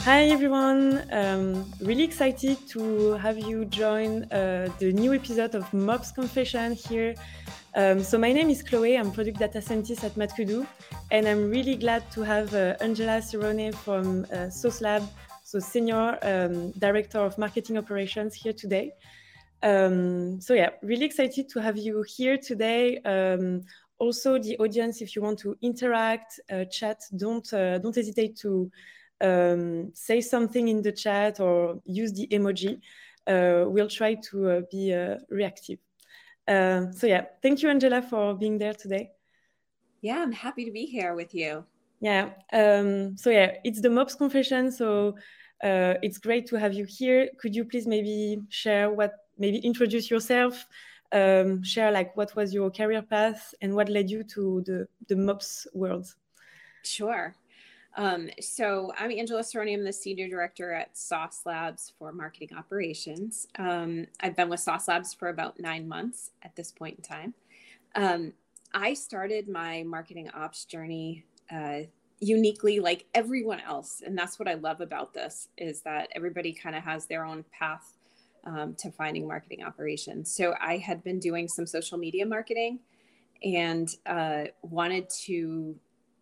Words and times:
Hi 0.00 0.26
everyone, 0.26 1.02
um, 1.12 1.70
really 1.80 2.04
excited 2.04 2.56
to 2.68 3.12
have 3.14 3.36
you 3.36 3.64
join 3.64 4.22
uh, 4.32 4.68
the 4.78 4.92
new 4.92 5.12
episode 5.12 5.54
of 5.54 5.72
MOPS 5.74 6.12
Confession 6.12 6.72
here. 6.72 7.14
Um, 7.74 8.02
so 8.02 8.16
my 8.16 8.32
name 8.32 8.48
is 8.48 8.62
Chloe, 8.62 8.96
I'm 8.96 9.10
product 9.10 9.38
data 9.38 9.60
scientist 9.60 10.04
at 10.04 10.14
MadKudu, 10.14 10.66
and 11.10 11.26
I'm 11.26 11.50
really 11.50 11.74
glad 11.74 12.10
to 12.12 12.22
have 12.22 12.54
uh, 12.54 12.76
Angela 12.80 13.20
Cirrone 13.20 13.72
from 13.72 14.24
uh, 14.32 14.48
Sauce 14.48 14.80
Lab, 14.80 15.02
so 15.42 15.58
senior 15.58 16.18
um, 16.22 16.70
director 16.72 17.18
of 17.18 17.36
marketing 17.36 17.76
operations 17.76 18.34
here 18.34 18.52
today. 18.52 18.92
Um, 19.62 20.40
so 20.40 20.54
yeah, 20.54 20.70
really 20.82 21.04
excited 21.04 21.48
to 21.50 21.60
have 21.60 21.76
you 21.76 22.02
here 22.02 22.38
today. 22.38 22.98
Um, 22.98 23.62
also, 23.98 24.38
the 24.38 24.56
audience, 24.58 25.02
if 25.02 25.16
you 25.16 25.22
want 25.22 25.40
to 25.40 25.56
interact, 25.60 26.38
uh, 26.50 26.64
chat, 26.66 27.02
don't 27.16 27.52
uh, 27.52 27.78
don't 27.78 27.94
hesitate 27.94 28.36
to 28.36 28.70
um, 29.20 29.90
say 29.94 30.20
something 30.20 30.68
in 30.68 30.82
the 30.82 30.92
chat 30.92 31.40
or 31.40 31.80
use 31.84 32.12
the 32.12 32.26
emoji. 32.28 32.80
Uh, 33.26 33.64
we'll 33.68 33.88
try 33.88 34.14
to 34.14 34.50
uh, 34.50 34.60
be 34.70 34.94
uh, 34.94 35.16
reactive. 35.30 35.78
Uh, 36.46 36.90
so 36.92 37.06
yeah, 37.06 37.24
thank 37.42 37.62
you, 37.62 37.68
Angela, 37.68 38.00
for 38.00 38.34
being 38.34 38.58
there 38.58 38.72
today. 38.74 39.10
Yeah, 40.00 40.22
I'm 40.22 40.32
happy 40.32 40.64
to 40.64 40.70
be 40.70 40.86
here 40.86 41.14
with 41.14 41.34
you. 41.34 41.64
Yeah. 42.00 42.30
Um, 42.52 43.16
so 43.16 43.30
yeah, 43.30 43.56
it's 43.64 43.80
the 43.80 43.90
MOPS 43.90 44.14
confession. 44.14 44.70
So 44.70 45.16
it's 45.62 46.18
great 46.18 46.46
to 46.46 46.56
have 46.56 46.72
you 46.72 46.84
here. 46.84 47.28
Could 47.38 47.54
you 47.54 47.64
please 47.64 47.86
maybe 47.86 48.40
share 48.48 48.90
what 48.90 49.12
maybe 49.38 49.58
introduce 49.58 50.10
yourself, 50.10 50.66
um, 51.12 51.62
share 51.62 51.90
like 51.90 52.16
what 52.16 52.34
was 52.36 52.52
your 52.52 52.70
career 52.70 53.02
path 53.02 53.54
and 53.62 53.74
what 53.74 53.88
led 53.88 54.10
you 54.10 54.22
to 54.24 54.62
the, 54.66 54.88
the 55.08 55.16
MOPS 55.16 55.66
world. 55.72 56.14
Sure. 56.84 57.34
Um, 57.98 58.30
so 58.40 58.92
I'm 58.96 59.10
Angela 59.10 59.42
Cirrone. 59.42 59.70
I'm 59.70 59.84
the 59.84 59.92
senior 59.92 60.28
director 60.28 60.72
at 60.72 60.96
Sauce 60.96 61.40
Labs 61.44 61.92
for 61.98 62.12
marketing 62.12 62.50
operations. 62.56 63.48
Um, 63.58 64.06
I've 64.20 64.36
been 64.36 64.48
with 64.48 64.60
Sauce 64.60 64.86
Labs 64.86 65.12
for 65.12 65.30
about 65.30 65.58
nine 65.58 65.88
months 65.88 66.30
at 66.44 66.54
this 66.54 66.70
point 66.70 66.96
in 66.96 67.02
time. 67.02 67.34
Um, 67.96 68.34
I 68.72 68.94
started 68.94 69.48
my 69.48 69.82
marketing 69.82 70.30
ops 70.32 70.64
journey 70.64 71.24
uh, 71.50 71.80
uniquely 72.20 72.78
like 72.78 73.06
everyone 73.14 73.58
else, 73.58 74.00
and 74.06 74.16
that's 74.16 74.38
what 74.38 74.46
I 74.46 74.54
love 74.54 74.80
about 74.80 75.12
this 75.12 75.48
is 75.58 75.80
that 75.80 76.08
everybody 76.14 76.52
kind 76.52 76.76
of 76.76 76.84
has 76.84 77.06
their 77.06 77.24
own 77.24 77.44
path 77.50 77.96
um, 78.44 78.76
to 78.78 78.92
finding 78.92 79.26
marketing 79.26 79.64
operations. 79.64 80.32
So 80.32 80.54
I 80.60 80.76
had 80.76 81.02
been 81.02 81.18
doing 81.18 81.48
some 81.48 81.66
social 81.66 81.98
media 81.98 82.26
marketing 82.26 82.78
and 83.42 83.88
uh, 84.06 84.44
wanted 84.62 85.10
to 85.24 85.74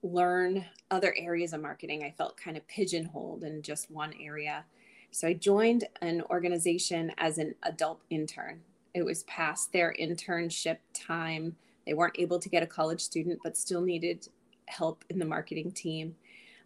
learn 0.07 0.65
other 0.91 1.15
areas 1.19 1.53
of 1.53 1.61
marketing. 1.61 2.05
I 2.05 2.11
felt 2.11 2.37
kind 2.37 2.57
of 2.57 2.67
pigeonholed 2.69 3.45
in 3.45 3.63
just 3.63 3.91
one 3.91 4.15
area. 4.21 4.65
So 5.11 5.29
I 5.29 5.33
joined 5.33 5.85
an 6.03 6.23
organization 6.31 7.13
as 7.19 7.39
an 7.39 7.55
adult 7.63 8.01
intern. 8.11 8.61
It 8.95 9.05
was 9.05 9.23
past 9.25 9.73
their 9.73 9.95
internship 9.99 10.79
time. 10.93 11.57
They 11.87 11.95
weren't 11.95 12.19
able 12.19 12.39
to 12.39 12.49
get 12.49 12.63
a 12.63 12.67
college 12.67 13.01
student, 13.01 13.41
but 13.43 13.57
still 13.57 13.81
needed 13.81 14.29
help 14.67 15.05
in 15.09 15.19
the 15.19 15.25
marketing 15.25 15.73
team. 15.73 16.17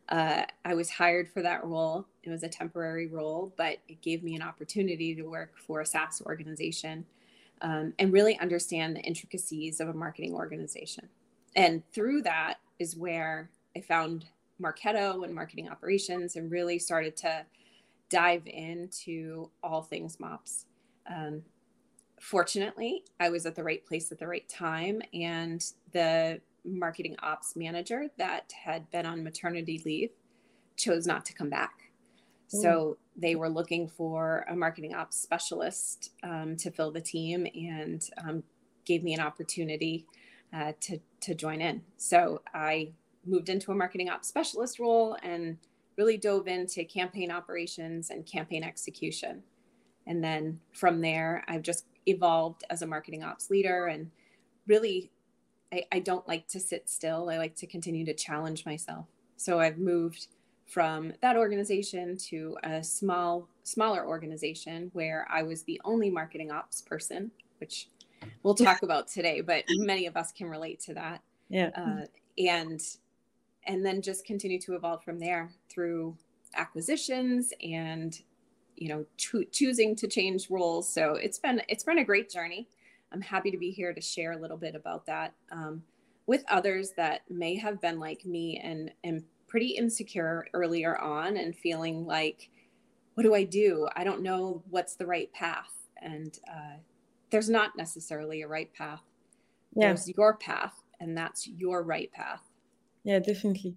Uh, 0.08 0.44
I 0.64 0.74
was 0.74 0.90
hired 0.90 1.28
for 1.28 1.42
that 1.42 1.64
role. 1.64 2.06
It 2.24 2.30
was 2.30 2.42
a 2.42 2.48
temporary 2.48 3.06
role, 3.06 3.52
but 3.56 3.78
it 3.88 4.02
gave 4.02 4.22
me 4.22 4.34
an 4.34 4.42
opportunity 4.42 5.14
to 5.14 5.22
work 5.22 5.52
for 5.56 5.80
a 5.80 5.86
SaaS 5.86 6.20
organization 6.26 7.06
um, 7.62 7.92
and 7.98 8.12
really 8.12 8.38
understand 8.38 8.96
the 8.96 9.00
intricacies 9.00 9.80
of 9.80 9.88
a 9.88 9.94
marketing 9.94 10.34
organization. 10.34 11.08
And 11.56 11.82
through 11.92 12.22
that 12.22 12.58
is 12.78 12.96
where 12.96 13.50
I 13.76 13.80
found 13.80 14.26
Marketo 14.60 15.24
and 15.24 15.34
marketing 15.34 15.68
operations 15.68 16.36
and 16.36 16.50
really 16.50 16.78
started 16.78 17.16
to 17.18 17.44
dive 18.08 18.46
into 18.46 19.50
all 19.62 19.82
things 19.82 20.18
MOPS. 20.20 20.66
Um, 21.08 21.42
fortunately, 22.20 23.04
I 23.18 23.30
was 23.30 23.46
at 23.46 23.54
the 23.54 23.64
right 23.64 23.84
place 23.84 24.12
at 24.12 24.18
the 24.18 24.26
right 24.26 24.48
time, 24.48 25.00
and 25.14 25.64
the 25.92 26.40
marketing 26.64 27.16
ops 27.22 27.56
manager 27.56 28.08
that 28.18 28.52
had 28.64 28.90
been 28.90 29.06
on 29.06 29.24
maternity 29.24 29.80
leave 29.84 30.10
chose 30.76 31.06
not 31.06 31.24
to 31.26 31.32
come 31.32 31.48
back. 31.48 31.92
Mm. 32.52 32.62
So 32.62 32.98
they 33.16 33.34
were 33.34 33.48
looking 33.48 33.88
for 33.88 34.44
a 34.48 34.54
marketing 34.54 34.94
ops 34.94 35.16
specialist 35.16 36.12
um, 36.22 36.56
to 36.58 36.70
fill 36.70 36.90
the 36.90 37.00
team 37.00 37.46
and 37.54 38.06
um, 38.18 38.42
gave 38.84 39.02
me 39.02 39.14
an 39.14 39.20
opportunity 39.20 40.06
uh, 40.52 40.72
to, 40.80 40.98
to 41.20 41.34
join 41.34 41.60
in. 41.60 41.82
So 41.96 42.42
I 42.54 42.92
moved 43.24 43.48
into 43.48 43.72
a 43.72 43.74
marketing 43.74 44.08
ops 44.08 44.28
specialist 44.28 44.78
role 44.78 45.16
and 45.22 45.58
really 45.96 46.16
dove 46.16 46.48
into 46.48 46.84
campaign 46.84 47.30
operations 47.30 48.10
and 48.10 48.26
campaign 48.26 48.64
execution. 48.64 49.42
And 50.06 50.24
then 50.24 50.60
from 50.72 51.00
there, 51.00 51.44
I've 51.46 51.62
just 51.62 51.84
evolved 52.06 52.64
as 52.70 52.82
a 52.82 52.86
marketing 52.86 53.22
ops 53.22 53.50
leader 53.50 53.86
and 53.86 54.10
really 54.66 55.10
I, 55.72 55.84
I 55.92 55.98
don't 56.00 56.26
like 56.26 56.48
to 56.48 56.60
sit 56.60 56.88
still. 56.88 57.28
I 57.28 57.38
like 57.38 57.56
to 57.56 57.66
continue 57.66 58.04
to 58.06 58.14
challenge 58.14 58.66
myself. 58.66 59.06
So 59.36 59.60
I've 59.60 59.78
moved 59.78 60.28
from 60.66 61.12
that 61.20 61.36
organization 61.36 62.16
to 62.16 62.56
a 62.62 62.82
small, 62.82 63.48
smaller 63.64 64.06
organization 64.06 64.90
where 64.92 65.26
I 65.30 65.42
was 65.42 65.64
the 65.64 65.80
only 65.84 66.10
marketing 66.10 66.50
ops 66.50 66.80
person, 66.80 67.32
which 67.58 67.88
we'll 68.42 68.54
talk 68.54 68.82
about 68.82 69.08
today, 69.08 69.40
but 69.40 69.64
many 69.68 70.06
of 70.06 70.16
us 70.16 70.32
can 70.32 70.48
relate 70.48 70.80
to 70.80 70.94
that. 70.94 71.22
Yeah. 71.48 71.70
Uh, 71.74 72.06
and 72.38 72.80
and 73.64 73.84
then 73.84 74.00
just 74.00 74.24
continue 74.24 74.58
to 74.60 74.74
evolve 74.74 75.04
from 75.04 75.18
there 75.18 75.52
through 75.68 76.16
acquisitions 76.54 77.52
and 77.62 78.20
you 78.76 78.88
know 78.88 79.04
cho- 79.16 79.44
choosing 79.44 79.94
to 79.96 80.08
change 80.08 80.48
roles. 80.50 80.92
So 80.92 81.14
it's 81.14 81.38
been 81.38 81.62
it's 81.68 81.84
been 81.84 81.98
a 81.98 82.04
great 82.04 82.30
journey. 82.30 82.68
I'm 83.12 83.20
happy 83.20 83.50
to 83.50 83.58
be 83.58 83.70
here 83.70 83.92
to 83.92 84.00
share 84.00 84.32
a 84.32 84.38
little 84.38 84.56
bit 84.56 84.74
about 84.74 85.04
that 85.06 85.34
um, 85.50 85.82
with 86.26 86.44
others 86.48 86.92
that 86.96 87.22
may 87.28 87.56
have 87.56 87.80
been 87.80 87.98
like 87.98 88.24
me 88.24 88.60
and 88.62 88.90
and 89.04 89.24
pretty 89.48 89.70
insecure 89.70 90.46
earlier 90.54 90.96
on 90.98 91.36
and 91.36 91.56
feeling 91.56 92.06
like, 92.06 92.50
what 93.14 93.24
do 93.24 93.34
I 93.34 93.42
do? 93.42 93.88
I 93.96 94.04
don't 94.04 94.22
know 94.22 94.62
what's 94.70 94.94
the 94.94 95.06
right 95.06 95.30
path, 95.32 95.72
and 96.00 96.38
uh, 96.48 96.76
there's 97.30 97.48
not 97.48 97.76
necessarily 97.76 98.42
a 98.42 98.48
right 98.48 98.72
path. 98.72 99.02
Yeah. 99.74 99.88
There's 99.88 100.08
your 100.08 100.36
path, 100.36 100.74
and 101.00 101.16
that's 101.16 101.46
your 101.46 101.82
right 101.82 102.10
path. 102.12 102.42
Yeah, 103.04 103.18
definitely. 103.18 103.76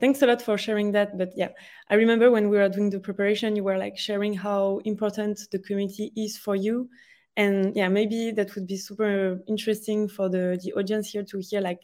Thanks 0.00 0.22
a 0.22 0.26
lot 0.26 0.42
for 0.42 0.58
sharing 0.58 0.92
that. 0.92 1.16
But 1.16 1.32
yeah, 1.36 1.50
I 1.88 1.94
remember 1.94 2.30
when 2.30 2.48
we 2.48 2.56
were 2.56 2.68
doing 2.68 2.90
the 2.90 2.98
preparation, 2.98 3.54
you 3.56 3.64
were 3.64 3.78
like 3.78 3.96
sharing 3.96 4.34
how 4.34 4.80
important 4.84 5.40
the 5.52 5.58
community 5.58 6.12
is 6.16 6.36
for 6.36 6.56
you 6.56 6.88
and 7.36 7.74
yeah 7.74 7.88
maybe 7.88 8.30
that 8.30 8.54
would 8.54 8.66
be 8.66 8.76
super 8.76 9.40
interesting 9.46 10.08
for 10.08 10.28
the 10.28 10.58
the 10.62 10.72
audience 10.74 11.10
here 11.10 11.24
to 11.24 11.38
hear 11.38 11.60
like 11.60 11.80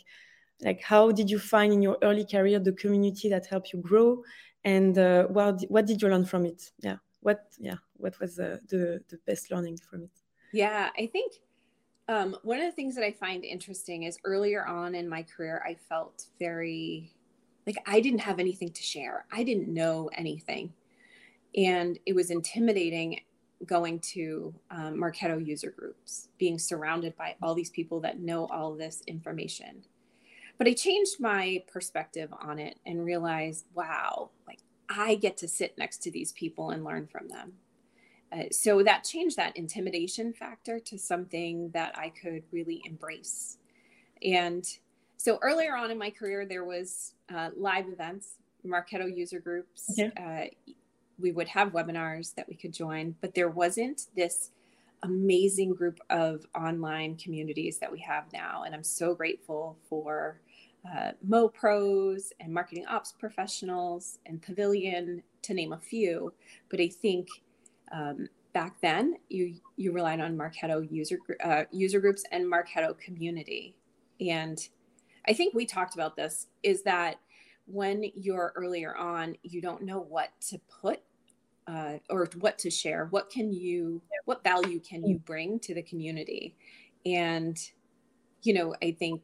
like 0.62 0.80
how 0.82 1.10
did 1.10 1.30
you 1.30 1.38
find 1.38 1.72
in 1.72 1.82
your 1.82 1.98
early 2.02 2.24
career 2.24 2.58
the 2.58 2.72
community 2.72 3.28
that 3.28 3.46
helped 3.46 3.72
you 3.72 3.80
grow 3.80 4.22
and 4.64 4.98
uh, 4.98 5.24
what 5.24 5.60
what 5.68 5.86
did 5.86 6.00
you 6.00 6.08
learn 6.08 6.24
from 6.24 6.44
it 6.44 6.70
yeah 6.80 6.96
what 7.20 7.46
yeah 7.58 7.76
what 7.94 8.18
was 8.20 8.38
uh, 8.38 8.58
the 8.68 9.02
the 9.08 9.18
best 9.26 9.50
learning 9.50 9.76
from 9.78 10.02
it 10.02 10.19
yeah 10.52 10.90
i 10.98 11.06
think 11.06 11.34
um, 12.08 12.36
one 12.42 12.58
of 12.58 12.64
the 12.64 12.72
things 12.72 12.94
that 12.94 13.04
i 13.04 13.12
find 13.12 13.44
interesting 13.44 14.04
is 14.04 14.18
earlier 14.24 14.66
on 14.66 14.94
in 14.94 15.08
my 15.08 15.22
career 15.22 15.62
i 15.66 15.74
felt 15.88 16.26
very 16.38 17.12
like 17.66 17.76
i 17.86 18.00
didn't 18.00 18.20
have 18.20 18.38
anything 18.38 18.70
to 18.70 18.82
share 18.82 19.26
i 19.32 19.42
didn't 19.42 19.68
know 19.68 20.10
anything 20.14 20.72
and 21.56 21.98
it 22.06 22.14
was 22.14 22.30
intimidating 22.30 23.20
going 23.66 23.98
to 23.98 24.54
um, 24.70 24.94
Marketo 24.96 25.44
user 25.44 25.70
groups, 25.70 26.28
being 26.38 26.58
surrounded 26.58 27.16
by 27.16 27.36
all 27.42 27.54
these 27.54 27.70
people 27.70 28.00
that 28.00 28.20
know 28.20 28.46
all 28.46 28.74
this 28.74 29.02
information. 29.06 29.82
But 30.58 30.66
I 30.66 30.72
changed 30.72 31.20
my 31.20 31.62
perspective 31.70 32.32
on 32.40 32.58
it 32.58 32.78
and 32.86 33.04
realized, 33.04 33.66
wow, 33.74 34.30
like 34.46 34.60
I 34.88 35.14
get 35.14 35.36
to 35.38 35.48
sit 35.48 35.76
next 35.78 36.02
to 36.02 36.10
these 36.10 36.32
people 36.32 36.70
and 36.70 36.84
learn 36.84 37.06
from 37.06 37.28
them. 37.28 37.52
Uh, 38.32 38.44
so 38.50 38.82
that 38.82 39.04
changed 39.04 39.36
that 39.36 39.56
intimidation 39.56 40.32
factor 40.32 40.78
to 40.78 40.96
something 40.96 41.70
that 41.70 41.96
I 41.98 42.10
could 42.10 42.44
really 42.52 42.82
embrace. 42.84 43.58
And 44.22 44.64
so 45.16 45.38
earlier 45.42 45.76
on 45.76 45.90
in 45.90 45.98
my 45.98 46.10
career, 46.10 46.46
there 46.46 46.64
was 46.64 47.14
uh, 47.34 47.50
live 47.56 47.88
events, 47.88 48.36
Marketo 48.64 49.14
user 49.14 49.40
groups. 49.40 49.98
Uh, 49.98 50.44
we 51.18 51.32
would 51.32 51.48
have 51.48 51.72
webinars 51.72 52.34
that 52.34 52.48
we 52.48 52.54
could 52.54 52.72
join, 52.72 53.14
but 53.20 53.34
there 53.34 53.48
wasn't 53.48 54.06
this 54.16 54.50
amazing 55.02 55.74
group 55.74 55.98
of 56.10 56.46
online 56.54 57.16
communities 57.16 57.78
that 57.78 57.90
we 57.90 58.00
have 58.00 58.24
now. 58.32 58.62
And 58.64 58.74
I'm 58.74 58.84
so 58.84 59.14
grateful 59.14 59.76
for 59.88 60.40
uh, 60.90 61.12
Mo 61.26 61.48
Pros 61.48 62.32
and 62.40 62.52
marketing 62.52 62.86
ops 62.86 63.12
professionals 63.12 64.18
and 64.26 64.40
Pavilion, 64.40 65.22
to 65.42 65.54
name 65.54 65.72
a 65.72 65.78
few. 65.78 66.32
But 66.70 66.80
I 66.80 66.88
think 66.88 67.28
um, 67.92 68.28
back 68.52 68.80
then 68.80 69.16
you 69.28 69.54
you 69.76 69.92
relied 69.92 70.20
on 70.20 70.36
Marketo 70.36 70.90
user 70.90 71.18
uh, 71.44 71.64
user 71.70 72.00
groups 72.00 72.24
and 72.32 72.44
Marketo 72.44 72.98
community. 72.98 73.76
And 74.20 74.58
I 75.28 75.32
think 75.32 75.54
we 75.54 75.66
talked 75.66 75.94
about 75.94 76.16
this 76.16 76.48
is 76.62 76.82
that 76.82 77.16
when 77.66 78.04
you're 78.14 78.52
earlier 78.56 78.96
on, 78.96 79.36
you 79.42 79.60
don't 79.60 79.82
know 79.82 80.00
what 80.00 80.30
to 80.48 80.58
put 80.80 81.00
uh, 81.66 81.98
or 82.08 82.28
what 82.40 82.58
to 82.58 82.70
share. 82.70 83.06
What 83.10 83.30
can 83.30 83.52
you, 83.52 84.02
what 84.24 84.42
value 84.42 84.80
can 84.80 85.06
you 85.06 85.18
bring 85.18 85.60
to 85.60 85.74
the 85.74 85.82
community? 85.82 86.56
And, 87.06 87.58
you 88.42 88.54
know, 88.54 88.74
I 88.82 88.90
think 88.92 89.22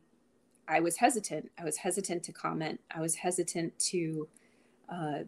I 0.69 0.81
was 0.81 0.97
hesitant. 0.97 1.51
I 1.59 1.65
was 1.65 1.77
hesitant 1.77 2.23
to 2.25 2.33
comment. 2.33 2.81
I 2.95 3.01
was 3.01 3.15
hesitant 3.17 3.77
to 3.81 4.29
uh, 4.89 5.19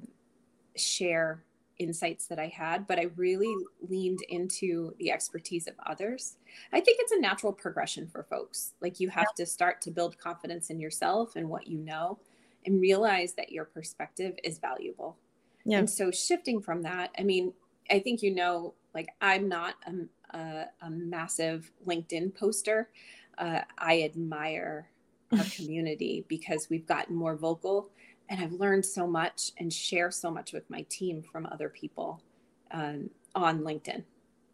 share 0.76 1.42
insights 1.78 2.26
that 2.26 2.38
I 2.38 2.48
had, 2.48 2.86
but 2.86 2.98
I 2.98 3.10
really 3.16 3.54
leaned 3.88 4.20
into 4.28 4.94
the 4.98 5.10
expertise 5.10 5.66
of 5.66 5.74
others. 5.86 6.36
I 6.72 6.80
think 6.80 6.98
it's 7.00 7.12
a 7.12 7.20
natural 7.20 7.52
progression 7.52 8.08
for 8.08 8.24
folks. 8.24 8.74
Like 8.80 9.00
you 9.00 9.08
have 9.10 9.32
to 9.36 9.46
start 9.46 9.80
to 9.82 9.90
build 9.90 10.18
confidence 10.18 10.70
in 10.70 10.80
yourself 10.80 11.36
and 11.36 11.48
what 11.48 11.66
you 11.66 11.78
know 11.78 12.18
and 12.66 12.80
realize 12.80 13.34
that 13.34 13.52
your 13.52 13.64
perspective 13.64 14.34
is 14.44 14.58
valuable. 14.58 15.16
Yeah. 15.64 15.78
And 15.78 15.90
so 15.90 16.10
shifting 16.10 16.60
from 16.60 16.82
that, 16.82 17.10
I 17.18 17.22
mean, 17.22 17.52
I 17.90 18.00
think 18.00 18.22
you 18.22 18.34
know, 18.34 18.74
like 18.94 19.08
I'm 19.20 19.48
not 19.48 19.74
a, 19.86 20.36
a, 20.36 20.66
a 20.82 20.90
massive 20.90 21.70
LinkedIn 21.86 22.34
poster. 22.34 22.88
Uh, 23.36 23.60
I 23.78 24.02
admire 24.02 24.88
our 25.32 25.44
community 25.56 26.24
because 26.28 26.68
we've 26.70 26.86
gotten 26.86 27.14
more 27.14 27.36
vocal 27.36 27.90
and 28.28 28.40
I've 28.40 28.52
learned 28.52 28.84
so 28.84 29.06
much 29.06 29.52
and 29.58 29.72
share 29.72 30.10
so 30.10 30.30
much 30.30 30.52
with 30.52 30.68
my 30.70 30.82
team 30.88 31.22
from 31.22 31.46
other 31.46 31.68
people 31.68 32.22
um, 32.70 33.10
on 33.34 33.60
LinkedIn. 33.60 34.04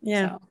Yeah. 0.00 0.30
So, 0.30 0.42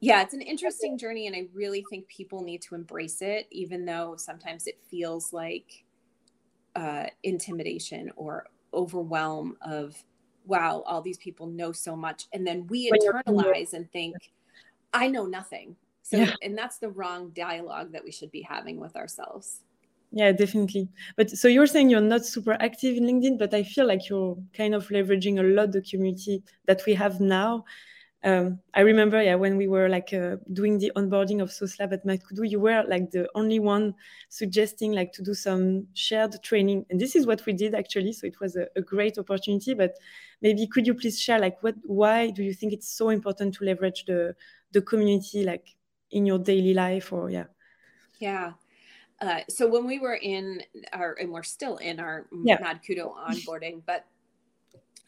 yeah, 0.00 0.22
it's 0.22 0.34
an 0.34 0.42
interesting 0.42 0.98
journey, 0.98 1.26
and 1.26 1.34
I 1.34 1.46
really 1.54 1.84
think 1.88 2.06
people 2.08 2.42
need 2.42 2.60
to 2.62 2.74
embrace 2.74 3.22
it, 3.22 3.46
even 3.50 3.84
though 3.84 4.16
sometimes 4.16 4.66
it 4.66 4.78
feels 4.90 5.32
like 5.32 5.84
uh, 6.74 7.06
intimidation 7.22 8.12
or 8.16 8.46
overwhelm 8.74 9.56
of, 9.62 9.96
wow, 10.44 10.82
all 10.86 11.00
these 11.00 11.18
people 11.18 11.46
know 11.46 11.72
so 11.72 11.96
much. 11.96 12.26
And 12.32 12.46
then 12.46 12.66
we 12.66 12.90
internalize 12.90 13.72
and 13.72 13.90
think, 13.90 14.16
I 14.92 15.08
know 15.08 15.24
nothing. 15.24 15.76
So, 16.02 16.18
yeah. 16.18 16.34
and 16.42 16.56
that's 16.56 16.78
the 16.78 16.90
wrong 16.90 17.30
dialogue 17.30 17.92
that 17.92 18.04
we 18.04 18.12
should 18.12 18.30
be 18.30 18.42
having 18.42 18.78
with 18.78 18.96
ourselves. 18.96 19.62
Yeah, 20.16 20.32
definitely. 20.32 20.88
But 21.14 21.28
so 21.30 21.46
you're 21.46 21.66
saying 21.66 21.90
you're 21.90 22.00
not 22.00 22.24
super 22.24 22.56
active 22.58 22.96
in 22.96 23.04
LinkedIn, 23.04 23.38
but 23.38 23.52
I 23.52 23.62
feel 23.62 23.86
like 23.86 24.08
you're 24.08 24.38
kind 24.54 24.74
of 24.74 24.88
leveraging 24.88 25.38
a 25.38 25.42
lot 25.42 25.72
the 25.72 25.82
community 25.82 26.42
that 26.64 26.80
we 26.86 26.94
have 26.94 27.20
now. 27.20 27.66
Um, 28.24 28.58
I 28.72 28.80
remember, 28.80 29.22
yeah, 29.22 29.34
when 29.34 29.58
we 29.58 29.68
were 29.68 29.90
like 29.90 30.14
uh, 30.14 30.36
doing 30.54 30.78
the 30.78 30.90
onboarding 30.96 31.42
of 31.42 31.50
SauceLab 31.50 31.92
at 31.92 32.06
MadKudu, 32.06 32.48
you 32.48 32.58
were 32.58 32.82
like 32.88 33.10
the 33.10 33.28
only 33.34 33.58
one 33.58 33.94
suggesting 34.30 34.92
like 34.92 35.12
to 35.12 35.22
do 35.22 35.34
some 35.34 35.86
shared 35.92 36.42
training, 36.42 36.86
and 36.88 36.98
this 36.98 37.14
is 37.14 37.26
what 37.26 37.44
we 37.44 37.52
did 37.52 37.74
actually. 37.74 38.14
So 38.14 38.26
it 38.26 38.40
was 38.40 38.56
a, 38.56 38.68
a 38.74 38.80
great 38.80 39.18
opportunity. 39.18 39.74
But 39.74 39.98
maybe 40.40 40.66
could 40.66 40.86
you 40.86 40.94
please 40.94 41.20
share 41.20 41.38
like 41.38 41.62
what, 41.62 41.74
why 41.82 42.30
do 42.30 42.42
you 42.42 42.54
think 42.54 42.72
it's 42.72 42.88
so 42.88 43.10
important 43.10 43.52
to 43.56 43.64
leverage 43.64 44.06
the 44.06 44.34
the 44.72 44.80
community 44.80 45.44
like 45.44 45.76
in 46.10 46.24
your 46.24 46.38
daily 46.38 46.72
life 46.72 47.12
or 47.12 47.28
yeah? 47.28 47.48
Yeah. 48.18 48.54
Uh, 49.20 49.40
so 49.48 49.66
when 49.66 49.86
we 49.86 49.98
were 49.98 50.16
in 50.16 50.62
our 50.92 51.16
and 51.18 51.30
we're 51.30 51.42
still 51.42 51.78
in 51.78 51.98
our 52.00 52.26
yeah. 52.44 52.58
MadKudu 52.58 53.14
onboarding, 53.16 53.82
but 53.86 54.06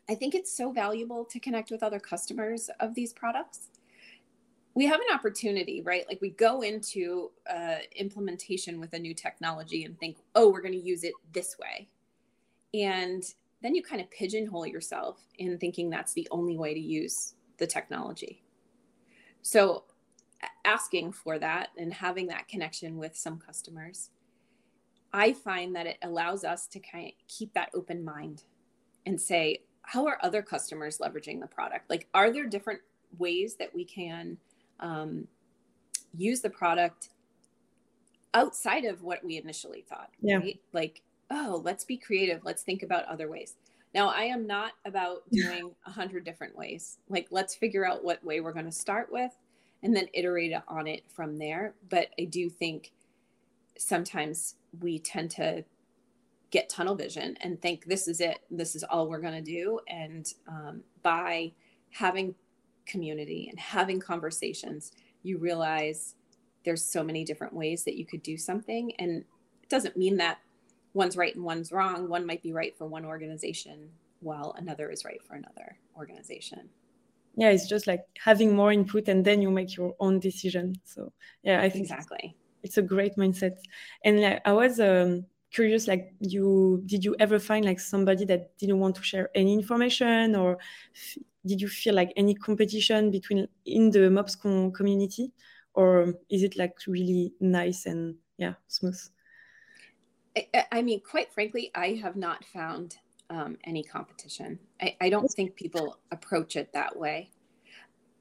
I 0.09 0.15
think 0.15 0.35
it's 0.35 0.57
so 0.57 0.73
valuable 0.73 1.25
to 1.27 1.39
connect 1.39 1.71
with 1.71 1.83
other 1.83 2.01
customers 2.01 2.71
of 2.81 2.95
these 2.95 3.13
products. 3.13 3.69
We 4.75 4.87
have 4.87 5.01
an 5.01 5.15
opportunity, 5.15 5.83
right? 5.83 6.07
Like 6.09 6.21
we 6.23 6.31
go 6.31 6.63
into 6.63 7.31
uh, 7.51 7.77
implementation 7.97 8.81
with 8.81 8.95
a 8.95 8.99
new 8.99 9.13
technology 9.13 9.85
and 9.85 9.99
think, 9.99 10.19
oh, 10.35 10.51
we're 10.51 10.63
going 10.63 10.73
to 10.73 10.81
use 10.81 11.05
it 11.05 11.13
this 11.33 11.59
way. 11.59 11.89
And 12.73 13.23
then 13.61 13.75
you 13.75 13.83
kind 13.83 14.01
of 14.01 14.11
pigeonhole 14.11 14.67
yourself 14.67 15.19
in 15.39 15.59
thinking 15.59 15.91
that's 15.91 16.13
the 16.15 16.29
only 16.31 16.57
way 16.57 16.73
to 16.73 16.81
use 16.81 17.35
the 17.59 17.67
technology. 17.67 18.43
So 19.43 19.85
asking 20.65 21.13
for 21.13 21.39
that 21.39 21.69
and 21.77 21.93
having 21.93 22.27
that 22.29 22.49
connection 22.49 22.99
with 22.99 23.17
some 23.17 23.39
customers, 23.39 24.11
I 25.13 25.33
find 25.33 25.75
that 25.75 25.87
it 25.87 25.99
allows 26.03 26.45
us 26.45 26.67
to 26.69 26.81
kind 26.81 27.07
of 27.09 27.13
keep 27.27 27.55
that 27.55 27.71
open 27.75 28.05
mind 28.05 28.45
and 29.07 29.21
say, 29.21 29.63
how 29.83 30.07
are 30.07 30.19
other 30.23 30.43
customers 30.43 30.99
leveraging 30.99 31.41
the 31.41 31.47
product? 31.47 31.89
Like, 31.89 32.09
are 32.13 32.31
there 32.31 32.47
different 32.47 32.81
ways 33.19 33.57
that 33.57 33.75
we 33.75 33.85
can 33.85 34.37
um, 34.81 35.27
use 36.15 36.41
the 36.41 36.51
product 36.51 37.09
outside 38.35 38.85
of 38.85 39.03
what 39.03 39.25
we 39.25 39.39
initially 39.39 39.85
thought? 39.89 40.11
Yeah. 40.21 40.37
Right? 40.37 40.61
Like, 40.75 41.01
oh, 41.31 41.63
let's 41.65 41.85
be 41.85 41.97
creative. 41.97 42.45
Let's 42.45 42.63
think 42.63 42.83
about 42.83 43.07
other 43.07 43.31
ways. 43.31 43.55
Now, 43.95 44.09
I 44.09 44.25
am 44.25 44.47
not 44.47 44.73
about 44.85 45.23
doing 45.33 45.71
a 45.87 45.91
hundred 45.91 46.25
different 46.25 46.55
ways. 46.55 46.99
Like, 47.09 47.29
let's 47.31 47.55
figure 47.55 47.87
out 47.87 48.05
what 48.05 48.23
way 48.23 48.41
we're 48.41 48.53
going 48.53 48.67
to 48.67 48.73
start 48.73 49.11
with 49.11 49.33
and 49.83 49.95
then 49.95 50.09
iterate 50.13 50.53
on 50.67 50.87
it 50.87 51.05
from 51.09 51.39
there. 51.39 51.75
But 51.89 52.09
I 52.19 52.25
do 52.25 52.49
think 52.51 52.93
sometimes 53.79 54.57
we 54.81 54.99
tend 54.99 55.31
to 55.33 55.65
get 56.51 56.69
tunnel 56.69 56.95
vision 56.95 57.37
and 57.41 57.61
think 57.61 57.85
this 57.85 58.09
is 58.09 58.21
it, 58.21 58.39
this 58.51 58.75
is 58.75 58.83
all 58.83 59.09
we're 59.09 59.21
going 59.21 59.45
to 59.45 59.51
do. 59.51 59.81
And 59.89 60.27
um, 60.49 60.83
by 61.03 61.53
having 61.91 62.35
community 62.87 63.49
and 63.51 63.59
having 63.59 64.01
conversations, 64.01 64.93
you 65.23 65.39
realize 65.39 66.15
there's 66.65 66.85
so 66.85 67.05
many 67.05 67.25
different 67.25 67.53
ways 67.53 67.85
that 67.85 67.97
you 67.97 68.05
could 68.05 68.23
do 68.23 68.37
something. 68.37 68.93
And 68.99 69.25
it 69.63 69.69
doesn't 69.69 69.97
mean 69.97 70.17
that 70.17 70.39
one's 70.95 71.17
right 71.17 71.35
and 71.35 71.45
one's 71.45 71.71
wrong. 71.71 72.09
One 72.09 72.27
might 72.27 72.43
be 72.43 72.53
right 72.53 72.77
for 72.77 72.87
one 72.87 73.05
organization 73.05 73.91
while 74.21 74.55
another 74.59 74.91
is 74.91 75.05
right 75.05 75.23
for 75.23 75.35
another 75.35 75.79
organization 75.97 76.71
yeah 77.39 77.51
it's 77.51 77.69
just 77.69 77.87
like 77.87 78.05
having 78.19 78.55
more 78.55 78.73
input 78.73 79.09
and 79.09 79.25
then 79.25 79.41
you 79.41 79.51
make 79.51 79.77
your 79.77 79.95
own 80.01 80.19
decision. 80.19 80.75
So 80.85 81.13
yeah 81.43 81.63
i 81.63 81.71
think 81.71 81.85
exactly. 81.85 82.37
it's, 82.63 82.77
it's 82.77 82.79
a 82.79 82.83
great 82.83 83.17
mindset. 83.17 83.57
And 84.05 84.21
like, 84.21 84.43
i 84.45 84.53
was 84.53 84.81
um, 84.81 85.25
curious 85.51 85.87
like 85.87 86.13
you 86.21 86.83
did 86.85 87.05
you 87.05 87.15
ever 87.21 87.39
find 87.39 87.65
like 87.65 87.81
somebody 87.81 88.25
that 88.27 88.59
didn't 88.59 88.81
want 88.81 88.97
to 88.97 89.03
share 89.03 89.31
any 89.35 89.55
information 89.55 90.35
or 90.35 90.59
f- 90.95 91.23
did 91.47 91.61
you 91.61 91.69
feel 91.69 91.95
like 91.95 92.13
any 92.17 92.35
competition 92.35 93.11
between 93.11 93.47
in 93.65 93.91
the 93.91 94.01
mobscon 94.11 94.75
community? 94.75 95.33
Or 95.75 96.15
is 96.29 96.43
it 96.43 96.59
like 96.59 96.77
really 96.89 97.33
nice 97.41 97.87
and 97.87 98.17
yeah 98.37 98.55
smooth? 98.67 99.01
I, 100.37 100.67
I 100.73 100.83
mean 100.83 101.01
quite 101.01 101.33
frankly 101.33 101.71
i 101.75 101.99
have 102.03 102.17
not 102.17 102.45
found 102.45 102.97
um, 103.31 103.57
any 103.65 103.83
competition. 103.83 104.59
I, 104.81 104.97
I 105.01 105.11
don't 105.11 105.29
think 105.29 105.55
people 105.55 105.99
approach 106.11 106.57
it 106.57 106.73
that 106.73 106.97
way. 106.97 107.31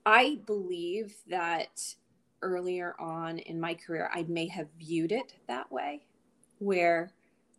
I 0.06 0.40
believe 0.46 1.16
that 1.30 1.96
earlier 2.42 2.96
on 3.00 3.40
in 3.40 3.60
my 3.60 3.74
career, 3.74 4.10
I 4.14 4.24
may 4.28 4.48
have 4.48 4.68
viewed 4.80 5.12
it 5.12 5.34
that 5.48 5.72
way, 5.72 6.06
where, 6.60 7.12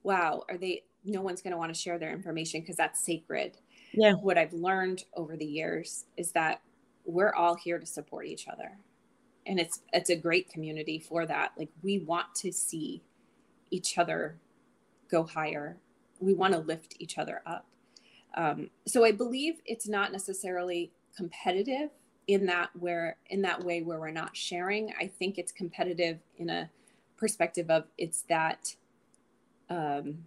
wow, 0.02 0.44
are 0.48 0.56
they, 0.56 0.84
no 1.04 1.20
one's 1.20 1.42
going 1.42 1.52
to 1.52 1.58
want 1.58 1.74
to 1.74 1.80
share 1.80 1.98
their 1.98 2.12
information 2.12 2.60
because 2.60 2.76
that's 2.76 3.04
sacred. 3.04 3.56
Yeah. 3.92 4.14
What 4.14 4.38
I've 4.38 4.52
learned 4.52 5.04
over 5.14 5.36
the 5.36 5.46
years 5.46 6.04
is 6.16 6.32
that 6.32 6.60
we're 7.04 7.34
all 7.34 7.54
here 7.54 7.78
to 7.78 7.86
support 7.86 8.26
each 8.26 8.48
other. 8.48 8.78
And 9.46 9.58
it's 9.58 9.80
it's 9.94 10.10
a 10.10 10.16
great 10.16 10.50
community 10.50 10.98
for 10.98 11.24
that. 11.24 11.52
Like 11.56 11.70
we 11.82 12.00
want 12.00 12.34
to 12.36 12.52
see 12.52 13.02
each 13.70 13.96
other 13.96 14.38
go 15.10 15.24
higher 15.24 15.78
we 16.20 16.34
want 16.34 16.54
to 16.54 16.60
lift 16.60 16.94
each 16.98 17.18
other 17.18 17.42
up. 17.46 17.66
Um, 18.34 18.70
so 18.86 19.04
I 19.04 19.12
believe 19.12 19.60
it's 19.64 19.88
not 19.88 20.12
necessarily 20.12 20.92
competitive 21.16 21.90
in 22.26 22.46
that 22.46 22.70
where 22.78 23.16
in 23.30 23.42
that 23.42 23.64
way 23.64 23.82
where 23.82 23.98
we're 23.98 24.10
not 24.10 24.36
sharing. 24.36 24.92
I 25.00 25.06
think 25.06 25.38
it's 25.38 25.50
competitive 25.50 26.18
in 26.36 26.50
a 26.50 26.70
perspective 27.16 27.70
of 27.70 27.84
it's 27.96 28.22
that 28.28 28.76
um, 29.70 30.24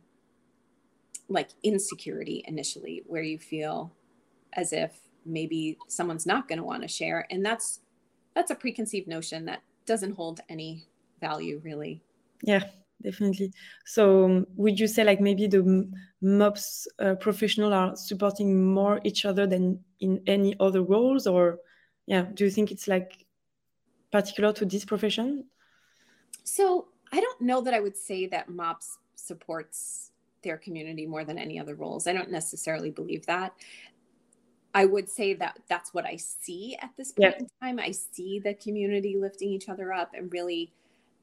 like 1.30 1.50
insecurity 1.64 2.44
initially 2.48 3.04
where 3.08 3.24
you 3.24 3.38
feel 3.38 3.92
as 4.54 4.74
if 4.74 4.92
maybe 5.26 5.78
someone's 5.88 6.26
not 6.26 6.48
going 6.48 6.58
to 6.58 6.64
want 6.64 6.82
to 6.82 6.88
share 6.88 7.26
and 7.30 7.46
that's 7.46 7.80
that's 8.36 8.52
a 8.52 8.56
preconceived 8.56 9.08
notion 9.08 9.46
that 9.46 9.62
doesn't 9.86 10.16
hold 10.16 10.42
any 10.50 10.86
value 11.20 11.62
really 11.64 12.02
yeah 12.44 12.64
definitely. 13.02 13.52
So 13.86 14.26
um, 14.26 14.48
would 14.56 14.80
you 14.80 14.88
say 14.88 15.04
like 15.04 15.22
maybe 15.22 15.48
the 15.48 15.90
MOPS 16.22 16.88
uh, 17.00 17.16
professional 17.16 17.74
are 17.74 17.96
supporting 17.96 18.74
more 18.74 19.02
each 19.04 19.26
other 19.26 19.48
than 19.48 19.80
in 20.00 20.22
any 20.28 20.56
other 20.60 20.82
roles, 20.82 21.28
or 21.28 21.60
yeah, 22.06 22.26
do 22.34 22.46
you 22.46 22.52
think 22.52 22.72
it's 22.72 22.88
like 22.88 23.26
particular 24.12 24.54
to 24.54 24.66
this 24.66 24.86
profession? 24.86 25.46
So 26.44 26.88
I 27.12 27.20
don't 27.20 27.42
know 27.42 27.62
that 27.62 27.74
I 27.74 27.80
would 27.80 27.98
say 27.98 28.28
that 28.28 28.50
MOPS 28.50 28.98
supports 29.16 30.12
their 30.44 30.58
community 30.58 31.06
more 31.06 31.24
than 31.24 31.38
any 31.38 31.60
other 31.60 31.76
roles. 31.76 32.08
I 32.08 32.14
don't 32.14 32.32
necessarily 32.32 32.90
believe 32.90 33.26
that. 33.28 33.54
I 34.74 34.86
would 34.86 35.10
say 35.10 35.34
that 35.36 35.60
that's 35.68 35.94
what 35.94 36.06
I 36.06 36.16
see 36.16 36.78
at 36.82 36.92
this 36.98 37.12
point 37.12 37.36
yeah. 37.38 37.40
in 37.40 37.48
time. 37.62 37.80
I 37.80 37.92
see 37.92 38.40
the 38.40 38.54
community 38.54 39.18
lifting 39.18 39.50
each 39.50 39.70
other 39.70 39.92
up 39.92 40.14
and 40.14 40.32
really 40.32 40.72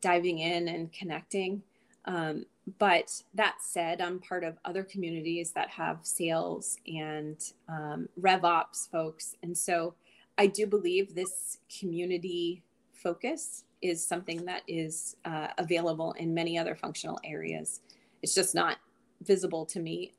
diving 0.00 0.38
in 0.38 0.68
and 0.68 0.92
connecting. 0.92 1.62
Um, 2.04 2.46
but 2.78 3.22
that 3.34 3.56
said, 3.60 4.00
I'm 4.00 4.18
part 4.18 4.44
of 4.44 4.58
other 4.64 4.82
communities 4.82 5.52
that 5.52 5.70
have 5.70 6.00
sales 6.02 6.78
and 6.86 7.36
um, 7.68 8.08
ops 8.42 8.88
folks. 8.90 9.36
And 9.42 9.56
so 9.56 9.94
I 10.36 10.46
do 10.46 10.66
believe 10.66 11.14
this 11.14 11.58
community 11.78 12.62
focus 12.92 13.64
is 13.80 14.04
something 14.04 14.44
that 14.44 14.62
is 14.66 15.16
uh, 15.24 15.48
available 15.58 16.12
in 16.12 16.34
many 16.34 16.58
other 16.58 16.74
functional 16.74 17.18
areas. 17.24 17.80
It's 18.22 18.34
just 18.34 18.54
not 18.54 18.78
visible 19.22 19.64
to 19.66 19.80
me, 19.80 20.12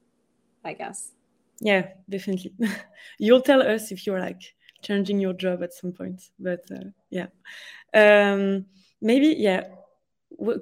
I 0.64 0.74
guess. 0.74 1.12
Yeah, 1.60 1.90
definitely. 2.10 2.54
You'll 3.18 3.42
tell 3.42 3.62
us 3.62 3.92
if 3.92 4.08
you're 4.08 4.20
like 4.20 4.42
changing 4.82 5.20
your 5.20 5.34
job 5.34 5.62
at 5.64 5.74
some 5.74 5.92
point. 5.92 6.30
But 6.40 6.64
uh, 6.72 6.90
yeah, 7.10 7.28
um, 7.94 8.66
maybe 9.02 9.36
yeah. 9.38 9.64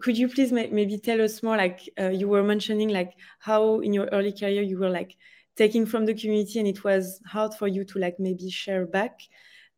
could 0.02 0.18
you 0.18 0.28
please 0.30 0.52
maybe 0.52 0.98
tell 0.98 1.22
us 1.22 1.44
more? 1.44 1.58
Like 1.58 1.90
uh, 2.00 2.10
you 2.10 2.28
were 2.28 2.44
mentioning, 2.44 2.90
like 2.90 3.14
how 3.40 3.80
in 3.82 3.94
your 3.94 4.08
early 4.12 4.32
career 4.32 4.62
you 4.62 4.80
were 4.80 4.90
like 4.90 5.16
taking 5.56 5.86
from 5.86 6.06
the 6.06 6.14
community, 6.14 6.60
and 6.60 6.68
it 6.68 6.84
was 6.84 7.22
hard 7.26 7.54
for 7.54 7.68
you 7.68 7.84
to 7.86 8.00
like 8.00 8.20
maybe 8.20 8.50
share 8.50 8.86
back 8.86 9.22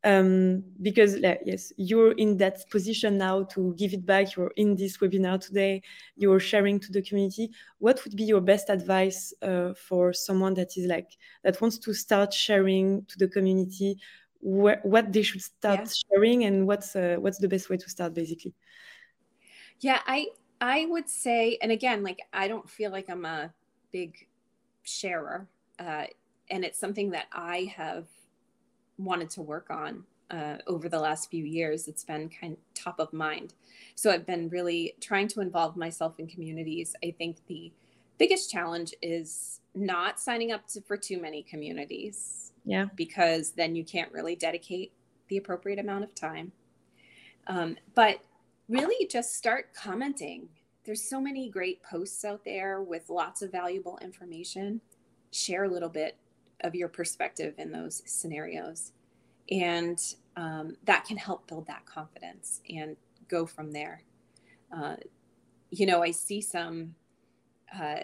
um, 0.03 0.63
because 0.81 1.17
like, 1.17 1.41
yes 1.45 1.73
you're 1.77 2.13
in 2.13 2.37
that 2.37 2.69
position 2.69 3.17
now 3.17 3.43
to 3.43 3.75
give 3.77 3.93
it 3.93 4.05
back 4.05 4.35
you're 4.35 4.51
in 4.55 4.75
this 4.75 4.97
webinar 4.97 5.39
today 5.39 5.81
you're 6.15 6.39
sharing 6.39 6.79
to 6.79 6.91
the 6.91 7.01
community 7.01 7.49
what 7.79 8.01
would 8.03 8.15
be 8.15 8.23
your 8.23 8.39
best 8.39 8.69
advice 8.69 9.33
uh, 9.41 9.73
for 9.73 10.13
someone 10.13 10.53
that 10.53 10.77
is 10.77 10.85
like 10.85 11.17
that 11.43 11.59
wants 11.59 11.77
to 11.77 11.93
start 11.93 12.33
sharing 12.33 13.03
to 13.05 13.17
the 13.17 13.27
community 13.27 13.97
wh- 14.41 14.83
what 14.83 15.11
they 15.11 15.21
should 15.21 15.41
start 15.41 15.79
yeah. 15.79 15.91
sharing 16.11 16.45
and 16.45 16.67
what's 16.67 16.95
uh, 16.95 17.17
what's 17.19 17.37
the 17.37 17.47
best 17.47 17.69
way 17.69 17.77
to 17.77 17.89
start 17.89 18.13
basically 18.13 18.53
yeah 19.79 19.99
i 20.07 20.27
i 20.61 20.85
would 20.85 21.07
say 21.07 21.57
and 21.61 21.71
again 21.71 22.03
like 22.03 22.21
i 22.33 22.47
don't 22.47 22.69
feel 22.69 22.91
like 22.91 23.09
i'm 23.09 23.25
a 23.25 23.51
big 23.91 24.27
sharer 24.83 25.47
uh, 25.79 26.05
and 26.49 26.65
it's 26.65 26.79
something 26.79 27.11
that 27.11 27.27
i 27.31 27.71
have 27.75 28.05
wanted 28.97 29.29
to 29.29 29.41
work 29.41 29.69
on 29.69 30.03
uh, 30.31 30.57
over 30.67 30.89
the 30.89 30.99
last 30.99 31.29
few 31.29 31.43
years. 31.43 31.87
It's 31.87 32.03
been 32.03 32.29
kind 32.29 32.53
of 32.53 32.59
top 32.73 32.99
of 32.99 33.11
mind. 33.13 33.53
So 33.95 34.11
I've 34.11 34.25
been 34.25 34.49
really 34.49 34.93
trying 35.01 35.27
to 35.29 35.41
involve 35.41 35.75
myself 35.75 36.19
in 36.19 36.27
communities. 36.27 36.95
I 37.03 37.11
think 37.17 37.37
the 37.47 37.71
biggest 38.17 38.51
challenge 38.51 38.93
is 39.01 39.61
not 39.79 40.19
signing 40.19 40.51
up 40.51 40.67
to, 40.67 40.81
for 40.81 40.97
too 40.97 41.21
many 41.21 41.43
communities. 41.43 42.51
Yeah. 42.65 42.87
Because 42.95 43.51
then 43.51 43.75
you 43.75 43.83
can't 43.83 44.11
really 44.11 44.35
dedicate 44.35 44.91
the 45.27 45.37
appropriate 45.37 45.79
amount 45.79 46.03
of 46.03 46.13
time. 46.13 46.51
Um, 47.47 47.77
but 47.95 48.19
really 48.67 49.07
just 49.07 49.35
start 49.35 49.73
commenting. 49.73 50.49
There's 50.83 51.01
so 51.01 51.19
many 51.19 51.49
great 51.49 51.81
posts 51.81 52.23
out 52.25 52.43
there 52.43 52.81
with 52.81 53.09
lots 53.09 53.41
of 53.41 53.51
valuable 53.51 53.97
information. 54.01 54.81
Share 55.31 55.63
a 55.63 55.69
little 55.69 55.89
bit 55.89 56.17
of 56.61 56.75
your 56.75 56.89
perspective 56.89 57.55
in 57.57 57.71
those 57.71 58.03
scenarios. 58.05 58.91
And 59.49 59.99
um, 60.35 60.75
that 60.83 61.05
can 61.05 61.17
help 61.17 61.47
build 61.47 61.67
that 61.67 61.85
confidence 61.85 62.61
and 62.69 62.95
go 63.27 63.45
from 63.45 63.71
there. 63.71 64.03
Uh, 64.75 64.97
you 65.71 65.85
know, 65.85 66.03
I 66.03 66.11
see 66.11 66.41
some, 66.41 66.95
uh, 67.79 68.01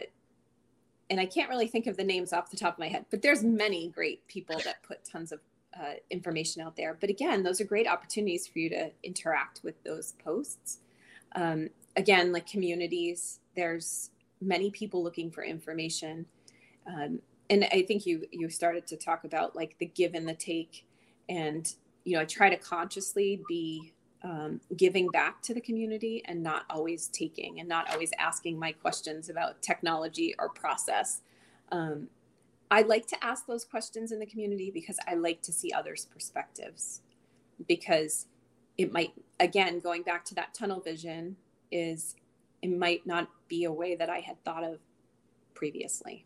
and 1.10 1.20
I 1.20 1.26
can't 1.26 1.50
really 1.50 1.68
think 1.68 1.88
of 1.88 1.98
the 1.98 2.04
names 2.04 2.34
off 2.34 2.50
the 2.50 2.58
top 2.58 2.74
of 2.76 2.80
my 2.80 2.88
head, 2.88 3.06
but 3.12 3.22
there's 3.22 3.44
many 3.44 3.90
great 3.90 4.28
people 4.28 4.60
that 4.64 4.82
put 4.84 5.06
tons 5.06 5.32
of 5.32 5.40
uh, 5.80 5.94
information 6.10 6.62
out 6.62 6.76
there. 6.76 6.98
But 7.00 7.10
again, 7.10 7.44
those 7.44 7.60
are 7.62 7.66
great 7.66 7.88
opportunities 7.88 8.48
for 8.48 8.60
you 8.60 8.70
to 8.70 8.92
interact 9.04 9.62
with 9.64 9.82
those 9.84 10.14
posts. 10.24 10.80
Um, 11.36 11.70
again, 11.96 12.32
like 12.32 12.48
communities, 12.48 13.40
there's 13.56 14.12
many 14.42 14.72
people 14.72 15.04
looking 15.04 15.32
for 15.32 15.44
information. 15.44 16.26
Um, 16.88 17.20
and 17.50 17.68
I 17.72 17.84
think 17.84 18.06
you 18.06 18.26
you 18.32 18.50
started 18.50 18.88
to 18.88 18.98
talk 18.98 19.24
about 19.24 19.56
like 19.56 19.78
the 19.80 19.86
give 19.86 20.14
and 20.14 20.28
the 20.28 20.34
take, 20.34 20.86
and 21.30 21.72
you 22.04 22.14
know 22.14 22.22
I 22.22 22.26
try 22.26 22.50
to 22.50 22.58
consciously 22.58 23.42
be 23.48 23.94
um, 24.26 24.60
giving 24.76 25.08
back 25.10 25.44
to 25.44 25.54
the 25.54 25.62
community 25.62 26.24
and 26.26 26.42
not 26.42 26.66
always 26.68 27.08
taking 27.08 27.60
and 27.60 27.70
not 27.70 27.90
always 27.92 28.10
asking 28.18 28.58
my 28.58 28.72
questions 28.72 29.30
about 29.30 29.62
technology 29.62 30.34
or 30.40 30.50
process. 30.50 31.22
Um, 31.72 32.08
I 32.72 32.82
like 32.82 33.06
to 33.08 33.24
ask 33.24 33.46
those 33.46 33.64
questions 33.64 34.12
in 34.12 34.20
the 34.20 34.26
community 34.26 34.72
because 34.72 34.98
I 35.08 35.14
like 35.14 35.44
to 35.44 35.52
see 35.52 35.72
others' 35.72 36.08
perspectives. 36.12 37.02
Because 37.68 38.26
it 38.80 38.92
might, 38.92 39.14
again, 39.40 39.80
going 39.80 40.02
back 40.02 40.26
to 40.26 40.36
that 40.36 40.56
tunnel 40.56 40.82
vision, 40.82 41.38
is 41.72 42.16
it 42.64 42.76
might 42.76 43.06
not 43.06 43.30
be 43.48 43.64
a 43.66 43.72
way 43.72 43.96
that 43.96 44.10
I 44.10 44.20
had 44.22 44.44
thought 44.44 44.64
of 44.64 44.80
previously. 45.54 46.26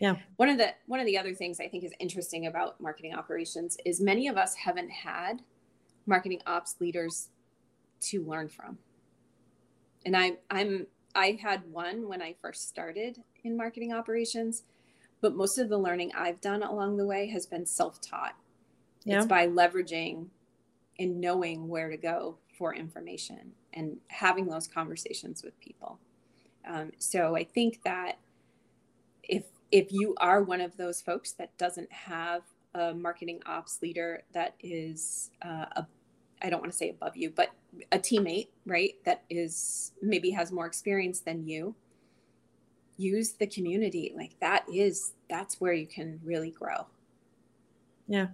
Yeah. 0.00 0.16
One 0.36 0.48
of 0.48 0.56
the 0.56 0.74
one 0.86 0.98
of 0.98 1.06
the 1.06 1.18
other 1.18 1.34
things 1.34 1.60
I 1.60 1.68
think 1.68 1.84
is 1.84 1.92
interesting 2.00 2.46
about 2.46 2.80
marketing 2.80 3.14
operations 3.14 3.76
is 3.84 4.00
many 4.00 4.28
of 4.28 4.36
us 4.36 4.54
haven't 4.54 4.90
had 4.90 5.42
marketing 6.08 6.40
ops 6.46 6.76
leaders 6.80 7.28
to 8.00 8.22
learn 8.24 8.48
from. 8.48 8.78
And 10.04 10.16
I 10.16 10.38
I'm 10.50 10.86
I 11.14 11.38
had 11.40 11.70
one 11.70 12.08
when 12.08 12.22
I 12.22 12.34
first 12.40 12.68
started 12.68 13.18
in 13.44 13.56
marketing 13.56 13.92
operations, 13.92 14.62
but 15.20 15.36
most 15.36 15.58
of 15.58 15.68
the 15.68 15.78
learning 15.78 16.12
I've 16.16 16.40
done 16.40 16.62
along 16.62 16.96
the 16.96 17.06
way 17.06 17.28
has 17.28 17.46
been 17.46 17.66
self-taught. 17.66 18.36
Yeah. 19.04 19.18
It's 19.18 19.26
by 19.26 19.46
leveraging 19.46 20.26
and 20.98 21.20
knowing 21.20 21.68
where 21.68 21.90
to 21.90 21.96
go 21.96 22.38
for 22.56 22.74
information 22.74 23.52
and 23.72 23.98
having 24.08 24.46
those 24.46 24.66
conversations 24.66 25.42
with 25.42 25.58
people. 25.60 25.98
Um, 26.66 26.92
so 26.98 27.36
I 27.36 27.44
think 27.44 27.82
that 27.84 28.18
if 29.22 29.44
if 29.70 29.92
you 29.92 30.14
are 30.18 30.42
one 30.42 30.60
of 30.60 30.76
those 30.76 31.00
folks 31.00 31.32
that 31.32 31.56
doesn't 31.58 31.92
have 31.92 32.42
a 32.74 32.94
marketing 32.94 33.40
ops 33.46 33.80
leader 33.82 34.22
that 34.32 34.54
is 34.60 35.30
uh, 35.42 35.66
a 35.72 35.86
I 36.42 36.50
don't 36.50 36.60
want 36.60 36.72
to 36.72 36.78
say 36.78 36.90
above 36.90 37.16
you, 37.16 37.30
but 37.30 37.50
a 37.92 37.98
teammate, 37.98 38.48
right? 38.66 38.94
That 39.04 39.22
is 39.30 39.92
maybe 40.02 40.30
has 40.30 40.52
more 40.52 40.66
experience 40.66 41.20
than 41.20 41.46
you. 41.46 41.74
Use 42.96 43.32
the 43.32 43.46
community. 43.46 44.12
Like 44.16 44.38
that 44.40 44.64
is 44.72 45.12
that's 45.28 45.60
where 45.60 45.72
you 45.72 45.86
can 45.86 46.20
really 46.24 46.50
grow. 46.50 46.86
Yeah. 48.06 48.28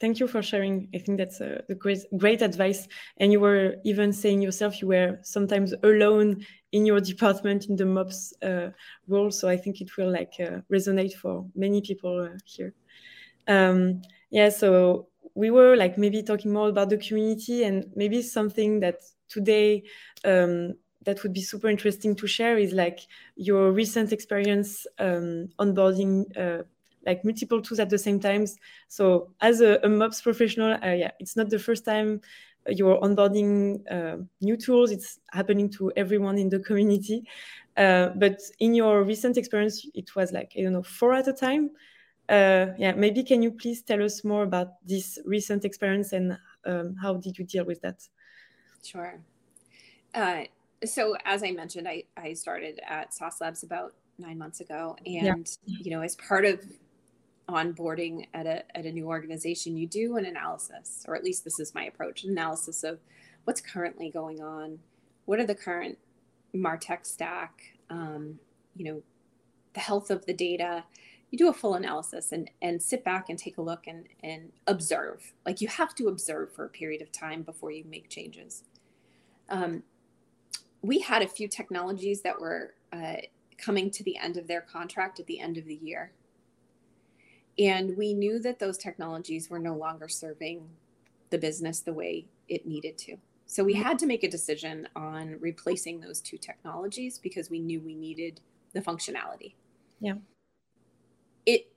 Thank 0.00 0.20
you 0.20 0.28
for 0.28 0.42
sharing. 0.42 0.88
I 0.94 0.98
think 0.98 1.18
that's 1.18 1.40
a, 1.40 1.62
great 1.76 2.04
great 2.16 2.40
advice. 2.40 2.86
And 3.16 3.32
you 3.32 3.40
were 3.40 3.76
even 3.84 4.12
saying 4.12 4.40
yourself 4.40 4.80
you 4.80 4.88
were 4.88 5.18
sometimes 5.22 5.74
alone 5.82 6.46
in 6.72 6.86
your 6.86 7.00
department 7.00 7.66
in 7.66 7.76
the 7.76 7.84
MOPS 7.84 8.32
uh, 8.42 8.68
role. 9.08 9.30
So 9.30 9.48
I 9.48 9.56
think 9.56 9.80
it 9.80 9.96
will 9.96 10.12
like 10.12 10.34
uh, 10.38 10.60
resonate 10.72 11.14
for 11.14 11.44
many 11.56 11.80
people 11.80 12.30
uh, 12.32 12.38
here. 12.44 12.74
Um, 13.48 14.02
yeah, 14.30 14.50
so 14.50 15.07
we 15.38 15.50
were 15.52 15.76
like 15.76 15.96
maybe 15.96 16.20
talking 16.20 16.52
more 16.52 16.68
about 16.68 16.90
the 16.90 16.96
community 16.96 17.62
and 17.62 17.84
maybe 17.94 18.20
something 18.22 18.80
that 18.80 18.96
today 19.28 19.84
um, 20.24 20.74
that 21.04 21.22
would 21.22 21.32
be 21.32 21.40
super 21.40 21.68
interesting 21.68 22.16
to 22.16 22.26
share 22.26 22.58
is 22.58 22.72
like 22.72 22.98
your 23.36 23.70
recent 23.70 24.12
experience 24.12 24.84
um, 24.98 25.48
onboarding 25.60 26.24
uh, 26.36 26.64
like 27.06 27.24
multiple 27.24 27.62
tools 27.62 27.78
at 27.78 27.88
the 27.88 27.98
same 27.98 28.18
times. 28.18 28.56
So 28.88 29.30
as 29.40 29.60
a, 29.60 29.78
a 29.84 29.88
MOPS 29.88 30.22
professional, 30.22 30.72
uh, 30.82 30.90
yeah, 31.02 31.12
it's 31.20 31.36
not 31.36 31.50
the 31.50 31.58
first 31.60 31.84
time 31.84 32.20
you're 32.66 32.98
onboarding 33.00 33.80
uh, 33.88 34.16
new 34.40 34.56
tools. 34.56 34.90
It's 34.90 35.20
happening 35.30 35.70
to 35.70 35.92
everyone 35.96 36.36
in 36.36 36.48
the 36.48 36.58
community. 36.58 37.22
Uh, 37.76 38.08
but 38.16 38.40
in 38.58 38.74
your 38.74 39.04
recent 39.04 39.36
experience, 39.36 39.86
it 39.94 40.16
was 40.16 40.32
like, 40.32 40.52
I 40.58 40.62
don't 40.62 40.72
know, 40.72 40.82
four 40.82 41.14
at 41.14 41.28
a 41.28 41.32
time. 41.32 41.70
Uh, 42.28 42.74
yeah, 42.78 42.92
maybe 42.92 43.22
can 43.22 43.42
you 43.42 43.50
please 43.50 43.82
tell 43.82 44.02
us 44.02 44.22
more 44.22 44.42
about 44.42 44.74
this 44.86 45.18
recent 45.24 45.64
experience 45.64 46.12
and 46.12 46.36
um, 46.66 46.94
how 47.00 47.14
did 47.14 47.38
you 47.38 47.44
deal 47.44 47.64
with 47.64 47.80
that? 47.80 48.06
Sure. 48.84 49.18
Uh, 50.14 50.42
so 50.84 51.16
as 51.24 51.42
I 51.42 51.52
mentioned, 51.52 51.88
I, 51.88 52.04
I 52.16 52.34
started 52.34 52.80
at 52.86 53.14
Sauce 53.14 53.40
Labs 53.40 53.62
about 53.62 53.94
nine 54.18 54.38
months 54.38 54.60
ago. 54.60 54.96
And, 55.06 55.48
yeah. 55.64 55.76
you 55.80 55.90
know, 55.90 56.02
as 56.02 56.16
part 56.16 56.44
of 56.44 56.64
onboarding 57.48 58.26
at 58.34 58.46
a, 58.46 58.76
at 58.76 58.84
a 58.84 58.92
new 58.92 59.06
organization, 59.06 59.76
you 59.76 59.86
do 59.86 60.16
an 60.16 60.26
analysis, 60.26 61.04
or 61.08 61.16
at 61.16 61.24
least 61.24 61.44
this 61.44 61.58
is 61.58 61.74
my 61.74 61.84
approach, 61.84 62.24
an 62.24 62.30
analysis 62.30 62.84
of 62.84 62.98
what's 63.44 63.60
currently 63.60 64.10
going 64.10 64.42
on, 64.42 64.78
what 65.24 65.38
are 65.38 65.46
the 65.46 65.54
current 65.54 65.96
MarTech 66.54 67.06
stack, 67.06 67.74
um, 67.90 68.38
you 68.76 68.84
know, 68.84 69.02
the 69.74 69.80
health 69.80 70.10
of 70.10 70.26
the 70.26 70.34
data. 70.34 70.84
You 71.30 71.38
do 71.38 71.48
a 71.48 71.52
full 71.52 71.74
analysis 71.74 72.32
and, 72.32 72.50
and 72.62 72.82
sit 72.82 73.04
back 73.04 73.28
and 73.28 73.38
take 73.38 73.58
a 73.58 73.62
look 73.62 73.86
and, 73.86 74.06
and 74.22 74.50
observe. 74.66 75.32
Like 75.44 75.60
you 75.60 75.68
have 75.68 75.94
to 75.96 76.08
observe 76.08 76.52
for 76.52 76.64
a 76.64 76.70
period 76.70 77.02
of 77.02 77.12
time 77.12 77.42
before 77.42 77.70
you 77.70 77.84
make 77.84 78.08
changes. 78.08 78.64
Um, 79.50 79.82
we 80.82 81.00
had 81.00 81.22
a 81.22 81.28
few 81.28 81.48
technologies 81.48 82.22
that 82.22 82.40
were 82.40 82.74
uh, 82.92 83.16
coming 83.58 83.90
to 83.90 84.02
the 84.04 84.16
end 84.16 84.36
of 84.36 84.46
their 84.46 84.60
contract 84.60 85.20
at 85.20 85.26
the 85.26 85.40
end 85.40 85.58
of 85.58 85.66
the 85.66 85.78
year. 85.82 86.12
And 87.58 87.96
we 87.96 88.14
knew 88.14 88.38
that 88.40 88.58
those 88.58 88.78
technologies 88.78 89.50
were 89.50 89.58
no 89.58 89.74
longer 89.74 90.08
serving 90.08 90.68
the 91.30 91.38
business 91.38 91.80
the 91.80 91.92
way 91.92 92.26
it 92.48 92.66
needed 92.66 92.96
to. 92.98 93.16
So 93.46 93.64
we 93.64 93.74
had 93.74 93.98
to 94.00 94.06
make 94.06 94.22
a 94.22 94.30
decision 94.30 94.88
on 94.94 95.36
replacing 95.40 96.00
those 96.00 96.20
two 96.20 96.36
technologies 96.38 97.18
because 97.18 97.50
we 97.50 97.58
knew 97.58 97.80
we 97.80 97.94
needed 97.94 98.40
the 98.74 98.80
functionality. 98.80 99.54
Yeah. 100.00 100.14
It 101.48 101.72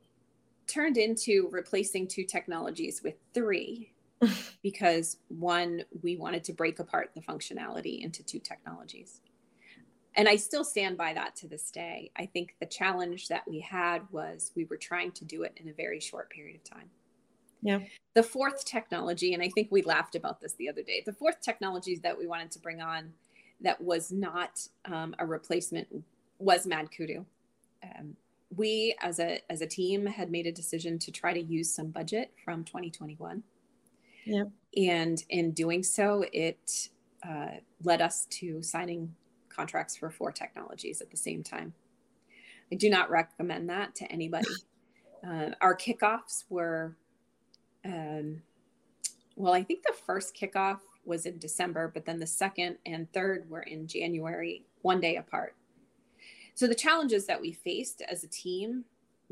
turned 0.67 0.97
into 0.97 1.47
replacing 1.49 2.07
two 2.07 2.25
technologies 2.25 3.01
with 3.01 3.15
three 3.33 3.93
because 4.61 5.17
one, 5.29 5.83
we 6.01 6.17
wanted 6.17 6.43
to 6.43 6.53
break 6.53 6.79
apart 6.79 7.11
the 7.15 7.21
functionality 7.21 8.03
into 8.03 8.21
two 8.21 8.39
technologies. 8.39 9.21
And 10.15 10.27
I 10.27 10.35
still 10.35 10.65
stand 10.65 10.97
by 10.97 11.13
that 11.13 11.37
to 11.37 11.47
this 11.47 11.71
day. 11.71 12.11
I 12.17 12.25
think 12.25 12.55
the 12.59 12.65
challenge 12.65 13.29
that 13.29 13.47
we 13.47 13.61
had 13.61 14.01
was 14.11 14.51
we 14.55 14.65
were 14.65 14.75
trying 14.75 15.13
to 15.13 15.23
do 15.23 15.43
it 15.43 15.53
in 15.55 15.69
a 15.69 15.73
very 15.73 16.01
short 16.01 16.29
period 16.29 16.57
of 16.57 16.63
time. 16.65 16.89
Yeah. 17.61 17.79
The 18.13 18.23
fourth 18.23 18.65
technology, 18.65 19.33
and 19.33 19.41
I 19.41 19.47
think 19.47 19.69
we 19.71 19.83
laughed 19.83 20.15
about 20.15 20.41
this 20.41 20.53
the 20.53 20.67
other 20.67 20.83
day, 20.83 21.01
the 21.05 21.13
fourth 21.13 21.39
technology 21.39 21.95
that 22.03 22.17
we 22.17 22.27
wanted 22.27 22.51
to 22.51 22.59
bring 22.59 22.81
on 22.81 23.13
that 23.61 23.79
was 23.79 24.11
not 24.11 24.67
um, 24.83 25.15
a 25.17 25.25
replacement 25.25 25.87
was 26.39 26.67
MadKudu. 26.67 27.23
Um, 27.83 28.17
we 28.55 28.95
as 29.01 29.19
a 29.19 29.41
as 29.49 29.61
a 29.61 29.67
team 29.67 30.05
had 30.05 30.29
made 30.29 30.47
a 30.47 30.51
decision 30.51 30.99
to 30.99 31.11
try 31.11 31.33
to 31.33 31.41
use 31.41 31.73
some 31.73 31.87
budget 31.87 32.31
from 32.43 32.63
2021 32.63 33.43
yeah. 34.25 34.43
And 34.77 35.23
in 35.29 35.51
doing 35.51 35.83
so 35.83 36.25
it 36.31 36.89
uh, 37.27 37.57
led 37.83 38.01
us 38.01 38.27
to 38.29 38.61
signing 38.61 39.15
contracts 39.49 39.95
for 39.95 40.09
four 40.09 40.31
technologies 40.31 41.01
at 41.01 41.11
the 41.11 41.17
same 41.17 41.43
time. 41.43 41.73
I 42.71 42.75
do 42.75 42.89
not 42.89 43.09
recommend 43.09 43.69
that 43.69 43.95
to 43.95 44.11
anybody. 44.11 44.47
Uh, 45.23 45.51
our 45.61 45.77
kickoffs 45.77 46.45
were 46.49 46.95
um, 47.85 48.41
well, 49.35 49.53
I 49.53 49.61
think 49.61 49.83
the 49.83 49.93
first 50.07 50.35
kickoff 50.35 50.79
was 51.05 51.27
in 51.27 51.37
December, 51.37 51.91
but 51.93 52.05
then 52.05 52.19
the 52.19 52.25
second 52.25 52.77
and 52.87 53.11
third 53.13 53.47
were 53.47 53.61
in 53.61 53.85
January, 53.85 54.65
one 54.81 54.99
day 54.99 55.17
apart. 55.17 55.55
So 56.61 56.67
the 56.67 56.75
challenges 56.75 57.25
that 57.25 57.41
we 57.41 57.53
faced 57.53 58.03
as 58.07 58.23
a 58.23 58.27
team 58.27 58.85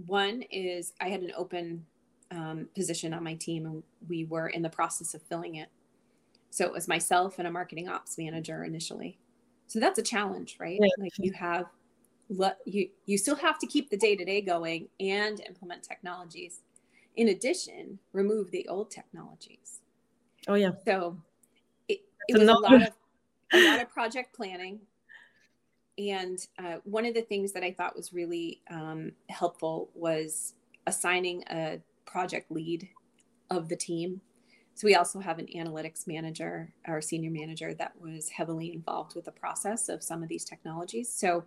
one 0.08 0.42
is 0.50 0.94
I 1.00 1.10
had 1.10 1.22
an 1.22 1.32
open 1.38 1.86
um, 2.32 2.68
position 2.74 3.14
on 3.14 3.24
my 3.24 3.36
team 3.36 3.68
and 3.68 3.84
we 4.08 4.26
were 4.26 4.48
in 4.48 4.64
the 4.64 4.70
process 4.70 5.14
of 5.14 5.22
filling 5.22 5.54
it. 5.54 5.70
So 6.50 6.66
it 6.66 6.74
was 6.74 6.88
myself 6.88 7.38
and 7.38 7.48
a 7.48 7.52
marketing 7.52 7.88
ops 7.88 8.18
manager 8.18 8.64
initially. 8.64 9.20
So 9.68 9.80
that's 9.80 10.00
a 10.00 10.02
challenge, 10.02 10.58
right? 10.60 10.80
Like 10.98 11.12
you 11.20 11.32
have 11.34 11.68
you 12.66 12.90
you 13.06 13.16
still 13.16 13.36
have 13.36 13.60
to 13.60 13.68
keep 13.68 13.92
the 13.92 13.98
day 13.98 14.16
to 14.16 14.26
day 14.26 14.42
going 14.42 14.88
and 15.00 15.40
implement 15.42 15.84
technologies 15.84 16.62
in 17.16 17.28
addition, 17.28 18.00
remove 18.12 18.50
the 18.50 18.68
old 18.68 18.90
technologies. 18.90 19.82
Oh 20.48 20.56
yeah. 20.56 20.72
So 20.84 21.16
it, 21.88 22.00
it 22.28 22.40
was 22.40 22.48
a 22.48 22.54
lot 22.56 22.82
of 22.82 22.90
a 23.54 23.60
lot 23.66 23.80
of 23.80 23.88
project 23.88 24.36
planning. 24.36 24.80
And 26.00 26.40
uh, 26.58 26.78
one 26.86 27.06
of 27.06 27.14
the 27.14 27.22
things 27.22 27.52
that 27.52 27.64
I 27.64 27.74
thought 27.74 27.96
was 27.96 28.14
really 28.14 28.62
um, 28.72 29.12
helpful 29.30 29.90
was 29.94 30.54
assigning 30.88 31.44
a 31.50 31.80
project 32.06 32.50
lead 32.50 32.88
of 33.50 33.68
the 33.68 33.76
team. 33.76 34.22
So 34.76 34.88
we 34.88 34.96
also 34.96 35.20
have 35.20 35.40
an 35.40 35.48
analytics 35.48 36.08
manager, 36.08 36.72
our 36.88 37.02
senior 37.02 37.30
manager, 37.30 37.74
that 37.74 38.00
was 38.00 38.30
heavily 38.30 38.72
involved 38.74 39.14
with 39.14 39.26
the 39.26 39.32
process 39.32 39.90
of 39.90 40.02
some 40.02 40.24
of 40.24 40.30
these 40.30 40.46
technologies. 40.46 41.14
So 41.14 41.44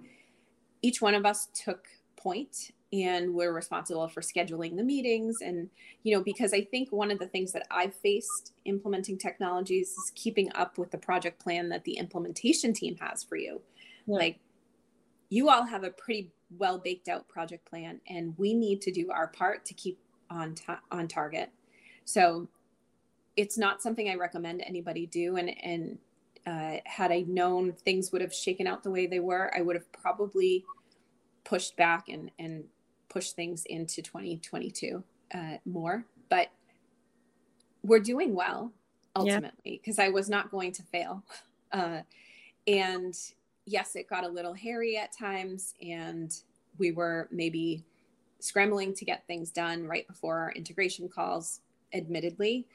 each 0.82 1.00
one 1.00 1.14
of 1.14 1.24
us 1.24 1.48
took 1.54 1.86
point 2.16 2.72
and 2.92 3.32
we're 3.32 3.54
responsible 3.54 4.06
for 4.06 4.20
scheduling 4.20 4.76
the 4.76 4.82
meetings 4.82 5.38
and 5.40 5.70
you 6.02 6.14
know 6.14 6.22
because 6.22 6.52
i 6.52 6.60
think 6.60 6.92
one 6.92 7.10
of 7.10 7.18
the 7.18 7.26
things 7.26 7.52
that 7.52 7.66
i've 7.70 7.94
faced 7.94 8.52
implementing 8.66 9.16
technologies 9.16 9.88
is 9.88 10.12
keeping 10.14 10.50
up 10.54 10.76
with 10.78 10.90
the 10.90 10.98
project 10.98 11.42
plan 11.42 11.68
that 11.70 11.84
the 11.84 11.96
implementation 11.96 12.72
team 12.72 12.96
has 13.00 13.24
for 13.24 13.36
you 13.36 13.60
yeah. 14.06 14.16
like 14.16 14.38
you 15.28 15.48
all 15.48 15.64
have 15.64 15.84
a 15.84 15.90
pretty 15.90 16.30
well 16.58 16.78
baked 16.78 17.08
out 17.08 17.28
project 17.28 17.64
plan 17.64 18.00
and 18.08 18.34
we 18.36 18.54
need 18.54 18.80
to 18.82 18.92
do 18.92 19.10
our 19.10 19.28
part 19.28 19.64
to 19.64 19.74
keep 19.74 19.98
on 20.30 20.54
ta- 20.54 20.80
on 20.90 21.08
target 21.08 21.50
so 22.04 22.48
it's 23.36 23.56
not 23.56 23.80
something 23.82 24.08
i 24.08 24.14
recommend 24.14 24.62
anybody 24.66 25.06
do 25.06 25.36
and 25.36 25.50
and 25.62 25.98
uh, 26.44 26.80
had 26.84 27.12
i 27.12 27.24
known 27.28 27.72
things 27.72 28.10
would 28.10 28.20
have 28.20 28.34
shaken 28.34 28.66
out 28.66 28.82
the 28.82 28.90
way 28.90 29.06
they 29.06 29.20
were 29.20 29.50
i 29.56 29.60
would 29.60 29.76
have 29.76 29.90
probably 29.92 30.64
pushed 31.44 31.76
back 31.76 32.08
and 32.08 32.30
and 32.38 32.64
pushed 33.12 33.36
things 33.36 33.64
into 33.66 34.02
2022 34.02 35.04
uh, 35.34 35.56
more. 35.64 36.04
But 36.28 36.48
we're 37.82 38.00
doing 38.00 38.34
well 38.34 38.72
ultimately 39.14 39.80
because 39.82 39.98
yeah. 39.98 40.04
I 40.04 40.08
was 40.08 40.30
not 40.30 40.50
going 40.50 40.72
to 40.72 40.82
fail. 40.82 41.22
Uh, 41.74 42.02
and 42.66 43.14
yes, 43.66 43.96
it 43.96 44.08
got 44.08 44.24
a 44.24 44.28
little 44.28 44.54
hairy 44.54 44.96
at 44.96 45.16
times, 45.16 45.74
and 45.80 46.34
we 46.78 46.92
were 46.92 47.28
maybe 47.30 47.84
scrambling 48.40 48.94
to 48.94 49.04
get 49.04 49.26
things 49.26 49.50
done 49.50 49.86
right 49.86 50.06
before 50.06 50.38
our 50.38 50.52
integration 50.52 51.08
calls, 51.08 51.60
admittedly, 51.94 52.66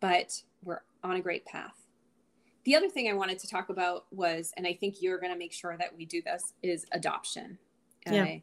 but 0.00 0.42
we're 0.62 0.82
on 1.02 1.16
a 1.16 1.20
great 1.20 1.44
path. 1.46 1.86
The 2.64 2.74
other 2.74 2.90
thing 2.90 3.08
I 3.08 3.14
wanted 3.14 3.38
to 3.38 3.48
talk 3.48 3.70
about 3.70 4.04
was, 4.10 4.52
and 4.56 4.66
I 4.66 4.74
think 4.74 5.00
you're 5.00 5.18
going 5.18 5.32
to 5.32 5.38
make 5.38 5.52
sure 5.52 5.76
that 5.78 5.96
we 5.96 6.04
do 6.04 6.20
this, 6.20 6.52
is 6.62 6.84
adoption. 6.92 7.58
Yeah. 8.06 8.24
Uh, 8.24 8.36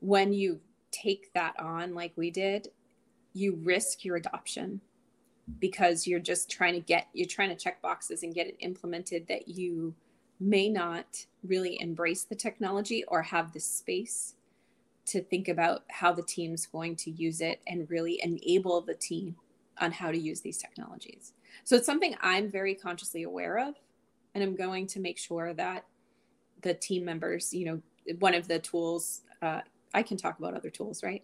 when 0.00 0.32
you 0.32 0.60
take 0.90 1.32
that 1.34 1.58
on 1.58 1.94
like 1.94 2.12
we 2.16 2.30
did, 2.30 2.68
you 3.34 3.58
risk 3.62 4.04
your 4.04 4.16
adoption 4.16 4.80
because 5.58 6.06
you're 6.06 6.20
just 6.20 6.50
trying 6.50 6.74
to 6.74 6.80
get 6.80 7.08
you're 7.12 7.28
trying 7.28 7.50
to 7.50 7.56
check 7.56 7.82
boxes 7.82 8.22
and 8.22 8.34
get 8.34 8.46
it 8.46 8.56
implemented 8.60 9.26
that 9.28 9.48
you 9.48 9.94
may 10.40 10.68
not 10.68 11.26
really 11.42 11.80
embrace 11.80 12.24
the 12.24 12.34
technology 12.34 13.04
or 13.08 13.22
have 13.22 13.52
the 13.52 13.60
space 13.60 14.34
to 15.06 15.22
think 15.22 15.48
about 15.48 15.84
how 15.90 16.12
the 16.12 16.22
team's 16.22 16.66
going 16.66 16.96
to 16.96 17.10
use 17.10 17.40
it 17.40 17.60
and 17.66 17.90
really 17.90 18.20
enable 18.22 18.80
the 18.80 18.94
team 18.94 19.36
on 19.78 19.92
how 19.92 20.10
to 20.10 20.18
use 20.18 20.40
these 20.40 20.58
technologies. 20.58 21.32
So 21.64 21.76
it's 21.76 21.86
something 21.86 22.16
I'm 22.20 22.50
very 22.50 22.74
consciously 22.74 23.22
aware 23.22 23.58
of 23.58 23.74
and 24.34 24.42
I'm 24.42 24.56
going 24.56 24.86
to 24.88 25.00
make 25.00 25.18
sure 25.18 25.52
that 25.54 25.84
the 26.62 26.74
team 26.74 27.04
members, 27.04 27.52
you 27.52 27.66
know, 27.66 28.14
one 28.18 28.34
of 28.34 28.48
the 28.48 28.58
tools 28.58 29.22
uh, 29.42 29.60
I 29.92 30.02
can 30.02 30.16
talk 30.16 30.38
about 30.38 30.54
other 30.54 30.70
tools, 30.70 31.02
right? 31.02 31.22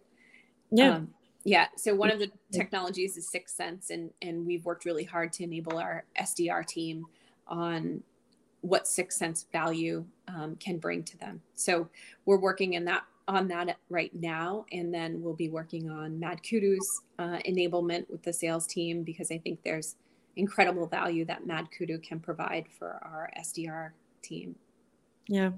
Yeah. 0.71 0.95
Um, 0.95 1.09
yeah. 1.43 1.67
So 1.75 1.93
one 1.93 2.11
of 2.11 2.19
the 2.19 2.31
technologies 2.51 3.17
is 3.17 3.29
6sense, 3.29 3.89
and 3.89 4.11
and 4.21 4.45
we've 4.45 4.63
worked 4.63 4.85
really 4.85 5.03
hard 5.03 5.33
to 5.33 5.43
enable 5.43 5.77
our 5.77 6.05
SDR 6.19 6.65
team 6.65 7.05
on 7.47 8.03
what 8.61 8.85
6sense 8.85 9.45
value 9.51 10.05
um, 10.27 10.55
can 10.57 10.77
bring 10.77 11.03
to 11.03 11.17
them. 11.17 11.41
So 11.55 11.89
we're 12.25 12.39
working 12.39 12.73
in 12.73 12.85
that 12.85 13.03
on 13.27 13.47
that 13.47 13.77
right 13.89 14.11
now, 14.13 14.65
and 14.71 14.93
then 14.93 15.21
we'll 15.21 15.35
be 15.35 15.49
working 15.49 15.89
on 15.89 16.19
MadKudu's 16.19 17.01
uh, 17.19 17.37
enablement 17.47 18.09
with 18.09 18.23
the 18.23 18.33
sales 18.33 18.67
team 18.67 19.03
because 19.03 19.31
I 19.31 19.37
think 19.37 19.61
there's 19.63 19.95
incredible 20.35 20.87
value 20.87 21.23
that 21.25 21.45
Mad 21.45 21.67
Kudu 21.77 21.99
can 21.99 22.19
provide 22.19 22.65
for 22.77 22.99
our 23.03 23.29
SDR 23.39 23.91
team. 24.21 24.55
Yeah, 25.27 25.51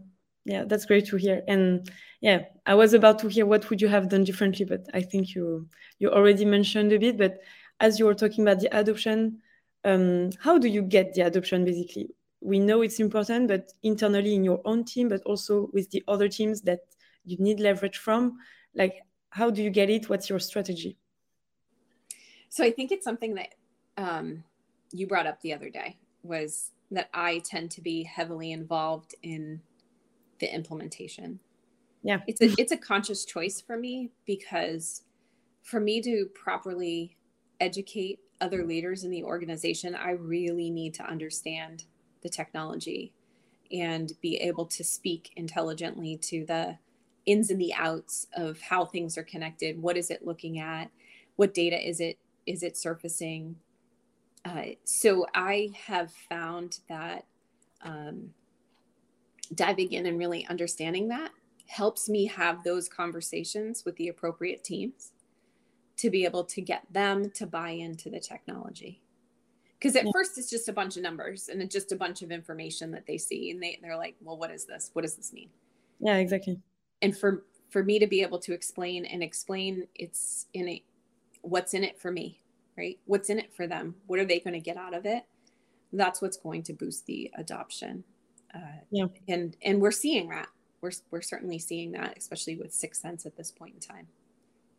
yeah 0.46 0.64
that's 0.66 0.86
great 0.86 1.06
to 1.06 1.18
hear 1.18 1.42
and 1.48 1.90
yeah 2.22 2.42
i 2.66 2.76
was 2.76 2.94
about 2.94 3.20
to 3.20 3.28
hear 3.28 3.46
what 3.46 3.70
would 3.70 3.82
you 3.82 3.88
have 3.88 4.10
done 4.10 4.24
differently 4.24 4.66
but 4.66 4.86
i 4.94 5.02
think 5.02 5.36
you 5.36 5.68
you 6.00 6.10
already 6.10 6.46
mentioned 6.46 6.92
a 6.92 7.00
bit 7.00 7.18
but 7.18 7.40
as 7.80 8.00
you 8.00 8.06
were 8.06 8.14
talking 8.14 8.44
about 8.44 8.60
the 8.60 8.78
adoption 8.78 9.40
um, 9.86 10.30
how 10.40 10.58
do 10.58 10.68
you 10.68 10.82
get 10.82 11.14
the 11.14 11.22
adoption 11.22 11.66
basically 11.66 12.10
we 12.44 12.60
know 12.60 12.82
it's 12.82 13.00
important 13.00 13.48
but 13.48 13.72
internally 13.84 14.36
in 14.36 14.44
your 14.44 14.62
own 14.66 14.84
team 14.84 15.10
but 15.10 15.22
also 15.26 15.70
with 15.74 15.90
the 15.92 16.04
other 16.08 16.28
teams 16.28 16.62
that 16.62 16.82
you 17.26 17.38
need 17.40 17.60
leverage 17.60 17.98
from 17.98 18.38
like 18.76 19.02
how 19.30 19.50
do 19.50 19.64
you 19.64 19.70
get 19.70 19.90
it 19.90 20.10
what's 20.10 20.30
your 20.30 20.40
strategy 20.40 20.98
so 22.50 22.64
i 22.64 22.72
think 22.72 22.92
it's 22.92 23.06
something 23.06 23.36
that 23.36 23.56
um, 23.98 24.44
you 24.92 25.06
brought 25.08 25.28
up 25.28 25.40
the 25.42 25.54
other 25.54 25.70
day 25.70 25.98
was 26.24 26.72
that 26.92 27.10
i 27.14 27.40
tend 27.40 27.72
to 27.72 27.82
be 27.82 28.04
heavily 28.04 28.52
involved 28.52 29.16
in 29.24 29.62
the 30.44 30.54
implementation. 30.54 31.40
Yeah. 32.04 32.20
It's 32.28 32.42
a 32.42 32.54
it's 32.58 32.74
a 32.74 32.78
conscious 32.78 33.24
choice 33.24 33.62
for 33.62 33.78
me 33.78 34.12
because 34.26 35.04
for 35.62 35.80
me 35.80 36.02
to 36.02 36.28
properly 36.36 37.16
educate 37.62 38.20
other 38.42 38.66
leaders 38.66 39.06
in 39.06 39.12
the 39.12 39.24
organization, 39.24 39.96
I 39.96 40.12
really 40.12 40.70
need 40.70 40.94
to 40.96 41.06
understand 41.06 41.86
the 42.24 42.30
technology 42.30 43.14
and 43.72 44.14
be 44.22 44.38
able 44.38 44.66
to 44.66 44.84
speak 44.84 45.32
intelligently 45.36 46.18
to 46.18 46.46
the 46.46 46.78
ins 47.26 47.50
and 47.50 47.60
the 47.60 47.74
outs 47.74 48.28
of 48.36 48.60
how 48.62 48.86
things 48.86 49.18
are 49.18 49.24
connected. 49.24 49.82
What 49.82 49.98
is 49.98 50.10
it 50.10 50.26
looking 50.26 50.60
at? 50.60 50.90
What 51.36 51.54
data 51.54 51.88
is 51.88 52.00
it 52.00 52.18
is 52.46 52.64
it 52.64 52.78
surfacing? 52.78 53.56
Uh, 54.44 54.76
so 54.84 55.26
I 55.34 55.72
have 55.88 56.12
found 56.12 56.80
that 56.90 57.26
um, 57.82 58.32
diving 59.56 59.94
in 59.94 60.06
and 60.06 60.20
really 60.20 60.46
understanding 60.48 61.08
that 61.08 61.32
helps 61.68 62.10
me 62.10 62.26
have 62.26 62.64
those 62.64 62.90
conversations 62.90 63.84
with 63.86 63.96
the 63.96 64.10
appropriate 64.10 64.64
teams 64.64 65.12
to 65.98 66.10
be 66.10 66.26
able 66.26 66.44
to 66.44 66.62
get 66.62 66.84
them 66.92 67.32
to 67.32 67.48
buy 67.48 67.70
into 67.70 68.10
the 68.10 68.20
technology. 68.20 69.03
Because 69.84 69.98
at 69.98 70.06
yeah. 70.06 70.12
first 70.14 70.38
it's 70.38 70.50
just 70.50 70.70
a 70.70 70.74
bunch 70.74 70.96
of 70.96 71.04
numbers 71.04 71.50
and 71.50 71.62
it's 71.62 71.74
just 71.74 71.92
a 71.92 71.98
bunch 71.98 72.22
of 72.22 72.32
information 72.32 72.90
that 72.92 73.06
they 73.06 73.18
see 73.18 73.52
and 73.52 73.62
they, 73.62 73.78
they're 73.82 73.98
like 73.98 74.16
well 74.22 74.38
what 74.38 74.50
is 74.50 74.64
this? 74.64 74.92
What 74.94 75.02
does 75.02 75.16
this 75.16 75.34
mean? 75.34 75.50
Yeah 76.00 76.16
exactly. 76.18 76.58
And 77.02 77.16
for 77.18 77.44
for 77.70 77.84
me 77.84 78.00
to 78.00 78.08
be 78.08 78.22
able 78.22 78.40
to 78.40 78.54
explain 78.54 79.04
and 79.06 79.22
explain 79.22 79.86
it's 79.94 80.46
in 80.54 80.70
a 80.70 80.84
what's 81.42 81.74
in 81.74 81.84
it 81.84 82.00
for 82.00 82.12
me 82.12 82.40
right? 82.78 82.98
What's 83.06 83.30
in 83.30 83.40
it 83.40 83.54
for 83.54 83.68
them? 83.68 83.96
What 84.08 84.20
are 84.20 84.26
they 84.26 84.40
going 84.40 84.54
to 84.54 84.62
get 84.62 84.78
out 84.78 84.94
of 84.94 85.06
it? 85.06 85.24
That's 85.92 86.22
what's 86.22 86.38
going 86.38 86.64
to 86.64 86.74
boost 86.74 87.06
the 87.06 87.30
adoption 87.38 88.06
uh, 88.56 88.80
yeah. 88.90 89.08
and 89.28 89.58
and 89.64 89.82
we're 89.82 89.92
seeing 89.92 90.30
that. 90.30 90.48
We're, 90.80 90.92
we're 91.12 91.22
certainly 91.22 91.60
seeing 91.60 91.92
that 91.92 92.18
especially 92.18 92.56
with 92.56 92.72
6sense 92.72 93.26
at 93.26 93.36
this 93.36 93.52
point 93.52 93.74
in 93.74 93.80
time. 93.82 94.08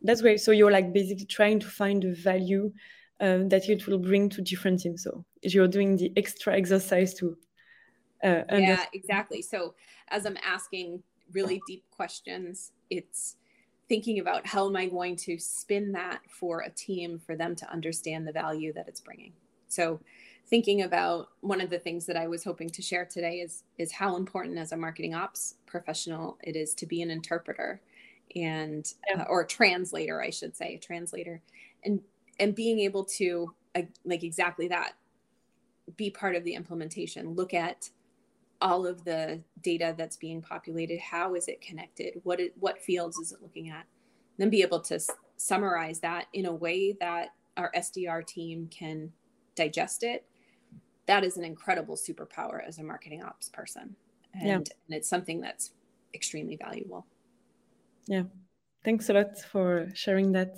That's 0.01 0.21
great. 0.21 0.41
So 0.41 0.49
you're 0.51 0.71
like 0.71 0.91
basically 0.93 1.25
trying 1.25 1.59
to 1.59 1.67
find 1.67 2.01
the 2.01 2.13
value 2.13 2.73
um, 3.19 3.49
that 3.49 3.69
it 3.69 3.87
will 3.87 3.97
bring 3.97 4.29
to 4.29 4.41
different 4.41 4.81
teams. 4.81 5.03
So 5.03 5.25
you're 5.41 5.67
doing 5.67 5.97
the 5.97 6.11
extra 6.17 6.55
exercise 6.55 7.13
to. 7.15 7.37
Uh, 8.23 8.43
yeah, 8.51 8.85
exactly. 8.93 9.41
So 9.41 9.75
as 10.09 10.25
I'm 10.25 10.37
asking 10.43 11.03
really 11.31 11.61
deep 11.67 11.83
questions, 11.91 12.71
it's 12.89 13.35
thinking 13.87 14.19
about 14.19 14.47
how 14.47 14.67
am 14.67 14.75
I 14.75 14.87
going 14.87 15.15
to 15.17 15.37
spin 15.37 15.91
that 15.91 16.21
for 16.29 16.61
a 16.61 16.69
team 16.69 17.19
for 17.19 17.35
them 17.35 17.55
to 17.57 17.71
understand 17.71 18.27
the 18.27 18.31
value 18.31 18.73
that 18.73 18.87
it's 18.87 19.01
bringing. 19.01 19.33
So 19.67 19.99
thinking 20.47 20.81
about 20.81 21.29
one 21.41 21.61
of 21.61 21.69
the 21.69 21.79
things 21.79 22.05
that 22.05 22.17
I 22.17 22.27
was 22.27 22.43
hoping 22.43 22.69
to 22.71 22.81
share 22.81 23.05
today 23.05 23.39
is 23.39 23.63
is 23.77 23.91
how 23.91 24.15
important 24.15 24.57
as 24.57 24.71
a 24.71 24.77
marketing 24.77 25.13
ops 25.15 25.55
professional 25.65 26.37
it 26.43 26.55
is 26.55 26.73
to 26.75 26.85
be 26.85 27.01
an 27.01 27.09
interpreter 27.09 27.81
and 28.35 28.91
yeah. 29.09 29.23
uh, 29.23 29.25
or 29.27 29.41
a 29.41 29.47
translator 29.47 30.21
I 30.21 30.29
should 30.29 30.55
say 30.55 30.75
a 30.75 30.79
translator 30.79 31.41
and 31.83 31.99
and 32.39 32.55
being 32.55 32.79
able 32.79 33.03
to 33.03 33.53
uh, 33.75 33.81
like 34.05 34.23
exactly 34.23 34.67
that 34.67 34.93
be 35.97 36.09
part 36.09 36.35
of 36.35 36.43
the 36.43 36.53
implementation 36.53 37.35
look 37.35 37.53
at 37.53 37.89
all 38.61 38.87
of 38.87 39.03
the 39.03 39.39
data 39.61 39.93
that's 39.97 40.17
being 40.17 40.41
populated 40.41 40.99
how 40.99 41.35
is 41.35 41.47
it 41.47 41.61
connected 41.61 42.19
what 42.23 42.39
it, 42.39 42.53
what 42.59 42.81
fields 42.81 43.17
is 43.19 43.31
it 43.31 43.41
looking 43.41 43.69
at? 43.69 43.85
Then 44.37 44.49
be 44.49 44.61
able 44.61 44.81
to 44.81 44.95
s- 44.95 45.09
summarize 45.37 45.99
that 45.99 46.27
in 46.33 46.45
a 46.45 46.53
way 46.53 46.95
that 46.99 47.29
our 47.57 47.71
sdr 47.75 48.25
team 48.25 48.67
can 48.69 49.11
digest 49.55 50.03
it. 50.03 50.25
That 51.05 51.23
is 51.23 51.37
an 51.37 51.43
incredible 51.43 51.95
superpower 51.95 52.65
as 52.67 52.79
a 52.79 52.83
marketing 52.83 53.23
ops 53.23 53.49
person. 53.49 53.95
And, 54.33 54.47
yeah. 54.47 54.55
and 54.55 54.69
it's 54.89 55.07
something 55.07 55.39
that's 55.39 55.71
extremely 56.13 56.57
valuable. 56.57 57.05
Yeah. 58.07 58.23
Thanks 58.83 59.09
a 59.09 59.13
lot 59.13 59.39
for 59.39 59.89
sharing 59.93 60.31
that. 60.33 60.57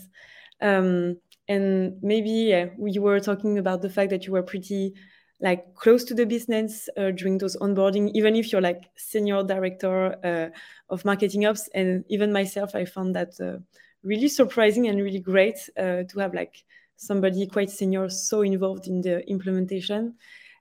Um, 0.62 1.18
and 1.48 2.02
maybe 2.02 2.30
yeah, 2.30 2.66
you 2.80 3.02
were 3.02 3.20
talking 3.20 3.58
about 3.58 3.82
the 3.82 3.90
fact 3.90 4.10
that 4.10 4.26
you 4.26 4.34
were 4.34 4.44
pretty 4.44 4.94
like 5.40 5.76
close 5.76 6.04
to 6.04 6.14
the 6.14 6.26
business 6.26 6.90
uh, 6.98 7.12
during 7.12 7.38
those 7.38 7.56
onboarding 7.58 8.10
even 8.16 8.36
if 8.36 8.52
you're 8.52 8.62
like 8.62 8.90
senior 8.96 9.44
director 9.44 10.16
uh, 10.24 10.50
of 10.90 11.06
marketing 11.06 11.46
ops. 11.46 11.70
And 11.74 12.04
even 12.10 12.34
myself 12.34 12.74
i 12.76 12.86
found 12.86 13.16
that 13.16 13.40
uh, 13.40 13.60
really 14.04 14.30
surprising 14.30 14.88
and 14.88 15.02
really 15.02 15.20
great 15.20 15.58
uh, 15.78 16.04
to 16.10 16.20
have 16.20 16.34
like 16.34 16.64
somebody 16.96 17.46
quite 17.46 17.70
senior 17.70 18.10
so 18.10 18.42
involved 18.42 18.88
in 18.88 19.02
the 19.02 19.28
implementation. 19.30 20.16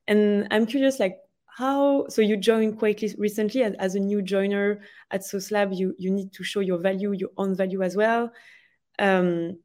And 0.06 0.46
i'm 0.50 0.66
curious 0.66 1.00
like 1.00 1.18
how 1.46 2.06
so 2.08 2.20
you 2.20 2.36
joined 2.36 2.78
quite 2.78 3.02
recently 3.16 3.62
as, 3.62 3.72
as 3.78 3.94
a 3.94 4.00
new 4.00 4.20
joiner 4.20 4.82
at 5.10 5.22
SauceLab 5.22 5.74
you 5.74 5.94
you 5.98 6.10
need 6.10 6.30
to 6.34 6.44
show 6.44 6.60
your 6.60 6.78
value 6.78 7.12
your 7.12 7.30
own 7.38 7.56
value 7.56 7.82
as 7.82 7.96
well. 7.96 8.30
Um, 8.98 9.58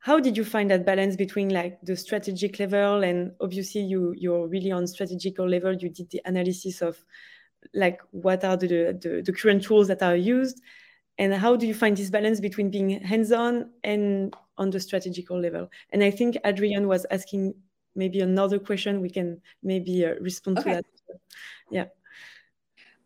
how 0.00 0.20
did 0.20 0.36
you 0.36 0.44
find 0.44 0.70
that 0.70 0.86
balance 0.86 1.16
between 1.16 1.48
like 1.48 1.78
the 1.82 1.96
strategic 1.96 2.58
level 2.58 3.02
and 3.02 3.32
obviously 3.40 3.80
you 3.80 4.14
you're 4.16 4.46
really 4.46 4.70
on 4.70 4.86
strategical 4.86 5.48
level? 5.48 5.74
You 5.74 5.88
did 5.88 6.10
the 6.10 6.22
analysis 6.24 6.82
of 6.82 7.04
like 7.74 8.00
what 8.12 8.44
are 8.44 8.56
the, 8.56 8.96
the, 9.00 9.22
the 9.24 9.32
current 9.32 9.64
tools 9.64 9.88
that 9.88 10.02
are 10.02 10.16
used 10.16 10.62
and 11.18 11.34
how 11.34 11.56
do 11.56 11.66
you 11.66 11.74
find 11.74 11.96
this 11.96 12.10
balance 12.10 12.38
between 12.38 12.70
being 12.70 13.00
hands-on 13.00 13.70
and 13.82 14.36
on 14.56 14.70
the 14.70 14.78
strategical 14.78 15.40
level? 15.40 15.68
And 15.90 16.04
i 16.04 16.10
think 16.10 16.36
adrian 16.44 16.86
was 16.86 17.04
asking 17.10 17.54
maybe 17.98 18.20
another 18.20 18.58
question. 18.58 19.02
We 19.02 19.10
can 19.10 19.42
maybe 19.62 20.06
uh, 20.06 20.14
respond 20.20 20.60
okay. 20.60 20.76
to 20.76 20.76
that. 20.76 21.20
Yeah. 21.70 21.86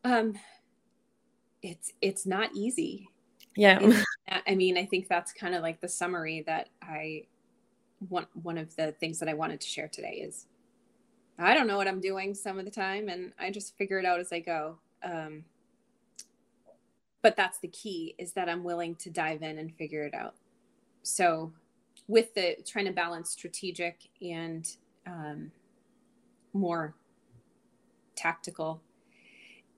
Um 0.04 0.34
it's 1.62 1.92
it's 2.00 2.26
not 2.26 2.50
easy 2.54 3.08
yeah. 3.56 4.02
I 4.46 4.54
mean 4.54 4.76
i 4.78 4.84
think 4.84 5.08
that's 5.08 5.32
kind 5.32 5.54
of 5.54 5.62
like 5.62 5.80
the 5.80 5.88
summary 5.88 6.42
that 6.46 6.68
i 6.82 7.24
want 8.08 8.28
one 8.42 8.58
of 8.58 8.74
the 8.76 8.92
things 8.92 9.18
that 9.18 9.28
i 9.28 9.34
wanted 9.34 9.60
to 9.60 9.66
share 9.66 9.88
today 9.88 10.22
is 10.24 10.46
i 11.38 11.54
don't 11.54 11.66
know 11.66 11.76
what 11.76 11.86
i'm 11.86 12.00
doing 12.00 12.34
some 12.34 12.58
of 12.58 12.64
the 12.64 12.70
time 12.70 13.08
and 13.08 13.32
i 13.38 13.50
just 13.50 13.76
figure 13.76 13.98
it 13.98 14.04
out 14.06 14.20
as 14.20 14.32
i 14.32 14.40
go 14.40 14.78
um, 15.04 15.44
but 17.22 17.36
that's 17.36 17.58
the 17.58 17.68
key 17.68 18.14
is 18.18 18.32
that 18.32 18.48
i'm 18.48 18.64
willing 18.64 18.94
to 18.96 19.10
dive 19.10 19.42
in 19.42 19.58
and 19.58 19.74
figure 19.74 20.04
it 20.04 20.14
out. 20.14 20.34
So 21.02 21.52
with 22.08 22.34
the 22.34 22.56
trying 22.66 22.86
to 22.86 22.92
balance 22.92 23.30
strategic 23.30 24.08
and 24.20 24.68
um, 25.06 25.50
more 26.52 26.94
tactical 28.14 28.80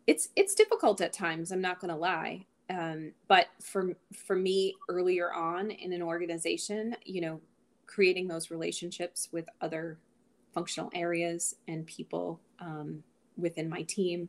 it's 0.06 0.28
it's 0.34 0.54
difficult 0.54 1.00
at 1.00 1.12
times 1.12 1.52
i'm 1.52 1.60
not 1.60 1.80
going 1.80 1.88
to 1.88 1.96
lie 1.96 2.44
um, 2.70 3.12
but 3.28 3.48
for 3.60 3.94
for 4.14 4.36
me 4.36 4.74
earlier 4.88 5.32
on 5.32 5.70
in 5.70 5.92
an 5.92 6.02
organization 6.02 6.96
you 7.04 7.20
know 7.20 7.40
creating 7.86 8.26
those 8.26 8.50
relationships 8.50 9.28
with 9.32 9.46
other 9.60 9.98
functional 10.52 10.90
areas 10.94 11.56
and 11.68 11.86
people 11.86 12.40
um, 12.60 13.02
within 13.36 13.68
my 13.68 13.82
team 13.82 14.28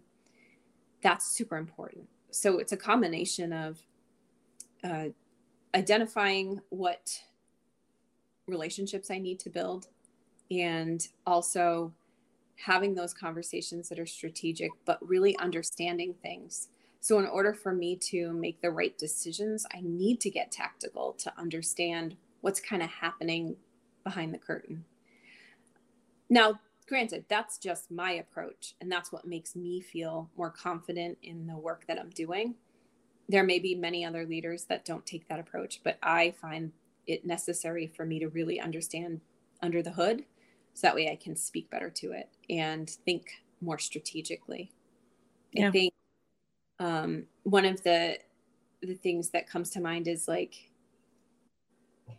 that's 1.06 1.28
super 1.28 1.58
important. 1.58 2.10
So 2.32 2.58
it's 2.58 2.72
a 2.72 2.78
combination 2.78 3.54
of 3.54 3.80
uh, 4.84 5.10
identifying 5.76 6.62
what 6.70 7.22
relationships 8.48 9.10
i 9.10 9.18
need 9.18 9.40
to 9.40 9.50
build 9.50 9.88
and 10.52 11.08
also 11.26 11.92
having 12.58 12.94
those 12.94 13.12
conversations 13.12 13.90
that 13.90 13.98
are 13.98 14.06
strategic 14.06 14.70
but 14.86 15.00
really 15.02 15.36
understanding 15.40 16.14
things 16.22 16.70
so, 17.06 17.20
in 17.20 17.28
order 17.28 17.54
for 17.54 17.72
me 17.72 17.96
to 17.98 18.34
make 18.34 18.64
the 18.64 18.72
right 18.72 18.98
decisions, 18.98 19.64
I 19.72 19.82
need 19.84 20.20
to 20.22 20.32
get 20.32 20.52
tactical 20.52 21.14
to 21.20 21.32
understand 21.38 22.18
what's 22.42 22.60
kind 22.60 22.82
of 22.82 22.90
happening 22.90 23.58
behind 24.04 24.34
the 24.34 24.40
curtain. 24.40 24.86
Now, 26.32 26.60
granted, 26.88 27.26
that's 27.30 27.60
just 27.60 27.92
my 27.92 28.14
approach, 28.14 28.74
and 28.82 28.92
that's 28.92 29.12
what 29.12 29.28
makes 29.28 29.56
me 29.56 29.82
feel 29.82 30.32
more 30.36 30.50
confident 30.50 31.20
in 31.22 31.46
the 31.46 31.56
work 31.56 31.86
that 31.86 32.00
I'm 32.00 32.10
doing. 32.10 32.56
There 33.30 33.44
may 33.44 33.60
be 33.60 33.76
many 33.76 34.04
other 34.04 34.26
leaders 34.26 34.64
that 34.64 34.84
don't 34.84 35.06
take 35.06 35.28
that 35.28 35.40
approach, 35.40 35.82
but 35.84 36.00
I 36.02 36.34
find 36.42 36.72
it 37.06 37.24
necessary 37.24 37.86
for 37.86 38.08
me 38.08 38.18
to 38.18 38.30
really 38.30 38.60
understand 38.60 39.22
under 39.62 39.84
the 39.84 39.92
hood 39.92 40.26
so 40.74 40.88
that 40.88 40.96
way 40.96 41.12
I 41.12 41.18
can 41.18 41.36
speak 41.36 41.70
better 41.70 41.92
to 41.92 42.14
it 42.14 42.30
and 42.50 42.90
think 42.90 43.44
more 43.62 43.78
strategically. 43.78 44.72
Yeah. 45.52 45.68
I 45.68 45.72
think 45.72 45.94
um, 46.80 47.26
one 47.44 47.66
of 47.66 47.82
the 47.84 48.18
the 48.82 48.96
things 48.96 49.30
that 49.30 49.50
comes 49.50 49.70
to 49.72 49.82
mind 49.82 50.08
is 50.08 50.28
like 50.28 50.56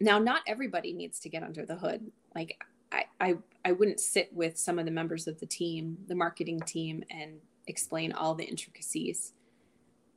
now 0.00 0.18
not 0.18 0.42
everybody 0.46 0.92
needs 0.92 1.20
to 1.20 1.28
get 1.28 1.42
under 1.42 1.64
the 1.64 1.76
hood. 1.76 2.10
Like 2.34 2.62
I, 2.92 3.04
I 3.20 3.34
i 3.64 3.72
wouldn't 3.72 4.00
sit 4.00 4.32
with 4.32 4.58
some 4.58 4.78
of 4.78 4.84
the 4.84 4.90
members 4.90 5.26
of 5.26 5.38
the 5.40 5.46
team 5.46 5.98
the 6.06 6.14
marketing 6.14 6.60
team 6.60 7.02
and 7.10 7.38
explain 7.66 8.12
all 8.12 8.34
the 8.34 8.44
intricacies. 8.44 9.32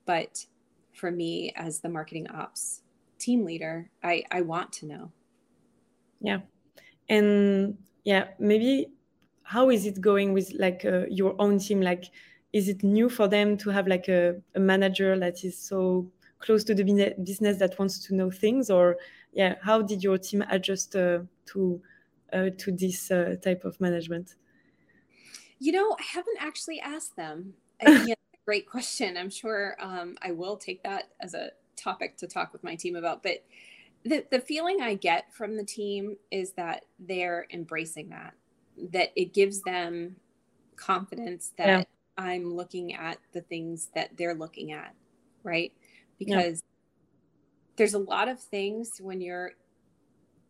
But 0.06 0.46
for 0.94 1.12
me 1.12 1.54
as 1.56 1.80
the 1.80 1.90
marketing 1.90 2.28
ops 2.30 2.82
team 3.20 3.46
leader 3.46 3.90
i 4.04 4.24
i 4.32 4.42
want 4.42 4.72
to 4.74 4.86
know. 4.86 5.12
Yeah. 6.22 6.40
And 7.10 7.78
yeah 8.04 8.30
maybe 8.40 8.88
how 9.44 9.72
is 9.72 9.88
it 9.88 10.00
going 10.00 10.34
with 10.34 10.52
like 10.54 10.86
uh, 10.86 11.06
your 11.10 11.36
own 11.40 11.58
team? 11.58 11.82
Like 11.82 12.06
is 12.54 12.68
it 12.68 12.84
new 12.84 13.10
for 13.10 13.28
them 13.28 13.58
to 13.58 13.70
have 13.70 13.88
like 13.88 14.08
a, 14.08 14.36
a 14.56 14.60
manager 14.60 15.18
that 15.20 15.44
is 15.44 15.58
so 15.58 16.10
close 16.40 16.64
to 16.64 16.74
the 16.74 16.84
business 17.24 17.58
that 17.58 17.78
wants 17.78 18.00
to 18.08 18.16
know 18.16 18.32
things? 18.32 18.70
Or 18.70 18.98
yeah 19.34 19.56
how 19.62 19.82
did 19.82 20.04
your 20.04 20.18
team 20.18 20.44
adjust 20.50 20.96
uh, 20.96 21.20
to 21.48 21.82
uh, 22.34 22.50
to 22.58 22.72
this 22.72 23.12
uh, 23.12 23.36
type 23.44 23.64
of 23.66 23.80
management? 23.80 24.36
You 25.60 25.74
know 25.74 25.96
i 26.00 26.04
haven't 26.04 26.38
actually 26.40 26.80
asked 26.80 27.16
them. 27.16 27.54
Yeah, 27.88 28.16
great 28.46 28.68
question. 28.68 29.16
I'm 29.16 29.30
sure 29.30 29.78
um, 29.80 30.18
i 30.22 30.32
will 30.32 30.58
take 30.58 30.82
that 30.84 31.10
as 31.22 31.34
a 31.34 31.52
topic 31.76 32.18
to 32.18 32.28
talk 32.28 32.52
with 32.52 32.64
my 32.64 32.76
team 32.76 32.96
about. 32.96 33.24
But 33.24 33.46
the, 34.04 34.26
the 34.32 34.40
feeling 34.40 34.82
i 34.82 34.94
get 34.96 35.32
from 35.34 35.58
the 35.58 35.64
team 35.64 36.16
is 36.32 36.54
that 36.54 36.86
they're 37.00 37.46
embracing 37.52 38.10
that 38.10 38.34
that 38.92 39.12
it 39.18 39.34
gives 39.34 39.62
them 39.64 40.16
confidence 40.78 41.52
that 41.58 41.68
yeah 41.68 41.84
I'm 42.20 42.54
looking 42.54 42.94
at 42.94 43.18
the 43.32 43.40
things 43.40 43.88
that 43.96 44.18
they're 44.18 44.36
looking 44.36 44.74
at, 44.74 44.94
right? 45.44 45.72
Because 46.20 46.62
yeah. 46.62 47.76
there's 47.78 47.94
a 47.94 48.00
lot 48.00 48.28
of 48.28 48.42
things 48.42 49.00
when 49.00 49.22
you're 49.22 49.54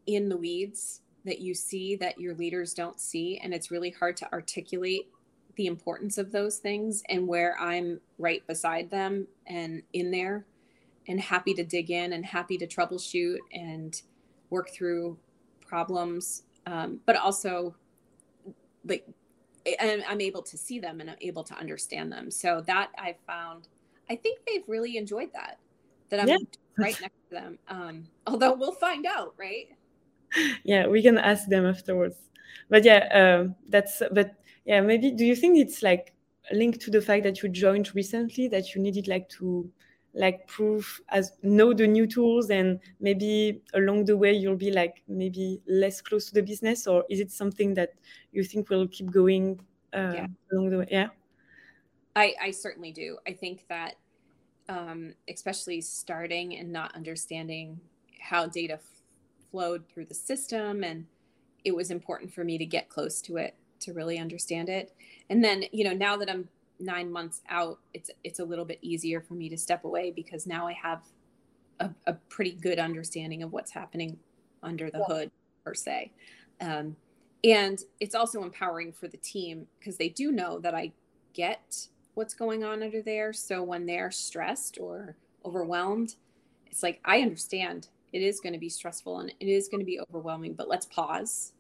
in 0.08 0.30
the 0.30 0.38
weeds 0.38 1.02
that 1.26 1.40
you 1.40 1.54
see 1.54 1.96
that 1.98 2.20
your 2.20 2.34
leaders 2.34 2.74
don't 2.74 3.00
see 3.00 3.38
and 3.44 3.54
it's 3.54 3.70
really 3.70 3.92
hard 3.92 4.18
to 4.18 4.32
articulate 4.34 5.08
the 5.56 5.68
importance 5.68 6.18
of 6.18 6.32
those 6.32 6.58
things 6.58 7.04
and 7.10 7.28
where 7.28 7.56
i'm 7.60 8.00
right 8.18 8.48
beside 8.48 8.90
them 8.90 9.28
and 9.46 9.84
in 9.94 10.10
there 10.10 10.46
and 11.08 11.20
happy 11.20 11.54
to 11.54 11.64
dig 11.64 11.92
in 11.92 12.14
and 12.14 12.26
happy 12.26 12.58
to 12.58 12.66
troubleshoot 12.66 13.38
and 13.54 14.02
work 14.50 14.70
through 14.72 15.18
problems 15.68 16.44
um, 16.66 17.00
but 17.06 17.16
also 17.16 17.76
like 18.86 19.06
and 19.80 20.04
I'm 20.08 20.22
able 20.22 20.42
to 20.44 20.58
see 20.58 20.80
them 20.80 21.02
and 21.02 21.10
I'm 21.10 21.18
able 21.22 21.44
to 21.44 21.54
understand 21.56 22.12
them. 22.12 22.32
So 22.32 22.62
that 22.68 22.90
I 22.98 23.16
found, 23.28 23.68
I 24.10 24.16
think 24.16 24.40
they've 24.48 24.68
really 24.68 24.98
enjoyed 24.98 25.32
that. 25.34 25.58
That 26.10 26.22
I'm 26.22 26.28
yeah. 26.28 26.38
right 26.78 27.00
next 27.02 27.18
to 27.30 27.36
them. 27.36 27.60
Um, 27.68 28.08
although 28.26 28.54
we'll 28.54 28.72
find 28.72 29.06
out, 29.06 29.34
right? 29.38 29.68
Yeah, 30.64 30.88
we 30.88 31.02
can 31.02 31.18
ask 31.18 31.48
them 31.48 31.66
afterwards. 31.66 32.16
But 32.70 32.84
yeah, 32.84 33.08
um, 33.42 33.56
that's. 33.68 34.02
But 34.12 34.36
yeah, 34.66 34.82
maybe. 34.82 35.12
Do 35.12 35.26
you 35.26 35.36
think 35.36 35.58
it's 35.58 35.82
like 35.82 36.14
linked 36.52 36.82
to 36.82 36.92
the 36.92 37.02
fact 37.02 37.24
that 37.24 37.42
you 37.42 37.50
joined 37.50 37.94
recently 37.96 38.48
that 38.48 38.74
you 38.74 38.82
needed 38.82 39.08
like 39.08 39.30
to 39.30 39.70
like 40.14 40.48
prove 40.48 41.02
as 41.10 41.34
know 41.44 41.74
the 41.74 41.86
new 41.86 42.08
tools 42.08 42.50
and 42.50 42.80
maybe 43.00 43.62
along 43.76 44.06
the 44.06 44.18
way 44.18 44.34
you'll 44.34 44.56
be 44.56 44.72
like 44.72 45.04
maybe 45.08 45.62
less 45.68 46.02
close 46.02 46.26
to 46.26 46.34
the 46.34 46.42
business 46.42 46.88
or 46.88 47.06
is 47.10 47.20
it 47.20 47.32
something 47.32 47.74
that 47.74 47.94
you 48.32 48.44
think 48.44 48.70
will 48.70 48.88
keep 48.88 49.12
going 49.12 49.60
uh, 49.94 50.12
yeah. 50.16 50.28
along 50.52 50.70
the 50.70 50.80
way? 50.80 50.88
Yeah. 50.90 51.10
I 52.16 52.34
i 52.42 52.52
certainly 52.52 52.92
do. 52.92 53.18
I 53.28 53.34
think 53.34 53.66
that 53.70 53.96
um, 54.68 55.14
especially 55.28 55.82
starting 55.82 56.56
and 56.58 56.72
not 56.72 56.96
understanding 56.96 57.80
how 58.22 58.46
data 58.46 58.74
f- 58.74 59.02
flowed 59.52 59.88
through 59.88 60.06
the 60.06 60.14
system 60.14 60.84
and 60.84 61.06
it 61.66 61.76
was 61.76 61.90
important 61.92 62.32
for 62.32 62.44
me 62.44 62.58
to 62.58 62.66
get 62.66 62.88
close 62.90 63.22
to 63.22 63.38
it 63.38 63.56
to 63.80 63.94
really 63.94 64.20
understand 64.20 64.70
it. 64.70 64.94
And 65.30 65.44
then 65.44 65.66
you 65.72 65.84
know 65.84 65.94
now 65.94 66.18
that 66.18 66.30
i'm 66.30 66.50
nine 66.80 67.12
months 67.12 67.42
out, 67.50 67.80
it's 67.94 68.10
it's 68.24 68.40
a 68.40 68.46
little 68.46 68.66
bit 68.66 68.80
easier 68.82 69.22
for 69.22 69.34
me 69.34 69.50
to 69.50 69.58
step 69.58 69.84
away 69.84 70.12
because 70.12 70.48
now 70.48 70.68
I 70.68 70.74
have 70.74 71.04
a, 71.80 71.90
a 72.08 72.14
pretty 72.14 72.52
good 72.52 72.80
understanding 72.80 73.44
of 73.44 73.52
what's 73.52 73.72
happening 73.72 74.18
under 74.64 74.90
the 74.90 75.00
yeah. 75.00 75.06
hood 75.06 75.32
per 75.64 75.74
se. 75.74 76.12
Um, 76.62 76.96
and 77.44 77.82
it's 78.00 78.16
also 78.16 78.44
empowering 78.44 78.92
for 78.92 79.08
the 79.08 79.18
team 79.18 79.68
because 79.80 79.98
they 79.98 80.10
do 80.10 80.32
know 80.32 80.60
that 80.60 80.76
I 80.76 80.92
get 81.34 81.88
what's 82.16 82.34
going 82.34 82.64
on 82.64 82.84
under 82.84 83.02
there. 83.02 83.32
So 83.32 83.64
when 83.64 83.86
they're 83.86 84.12
stressed 84.12 84.78
or 84.80 85.16
overwhelmed, 85.46 86.16
it's 86.66 86.84
like 86.84 87.00
I 87.06 87.22
understand 87.22 87.88
it 88.12 88.22
is 88.22 88.40
going 88.40 88.54
to 88.54 88.60
be 88.60 88.70
stressful 88.70 89.20
and 89.20 89.34
it 89.40 89.48
is 89.48 89.70
going 89.70 89.80
to 89.80 89.86
be 89.86 90.00
overwhelming, 90.00 90.54
but 90.54 90.68
let's 90.68 90.86
pause. 90.86 91.54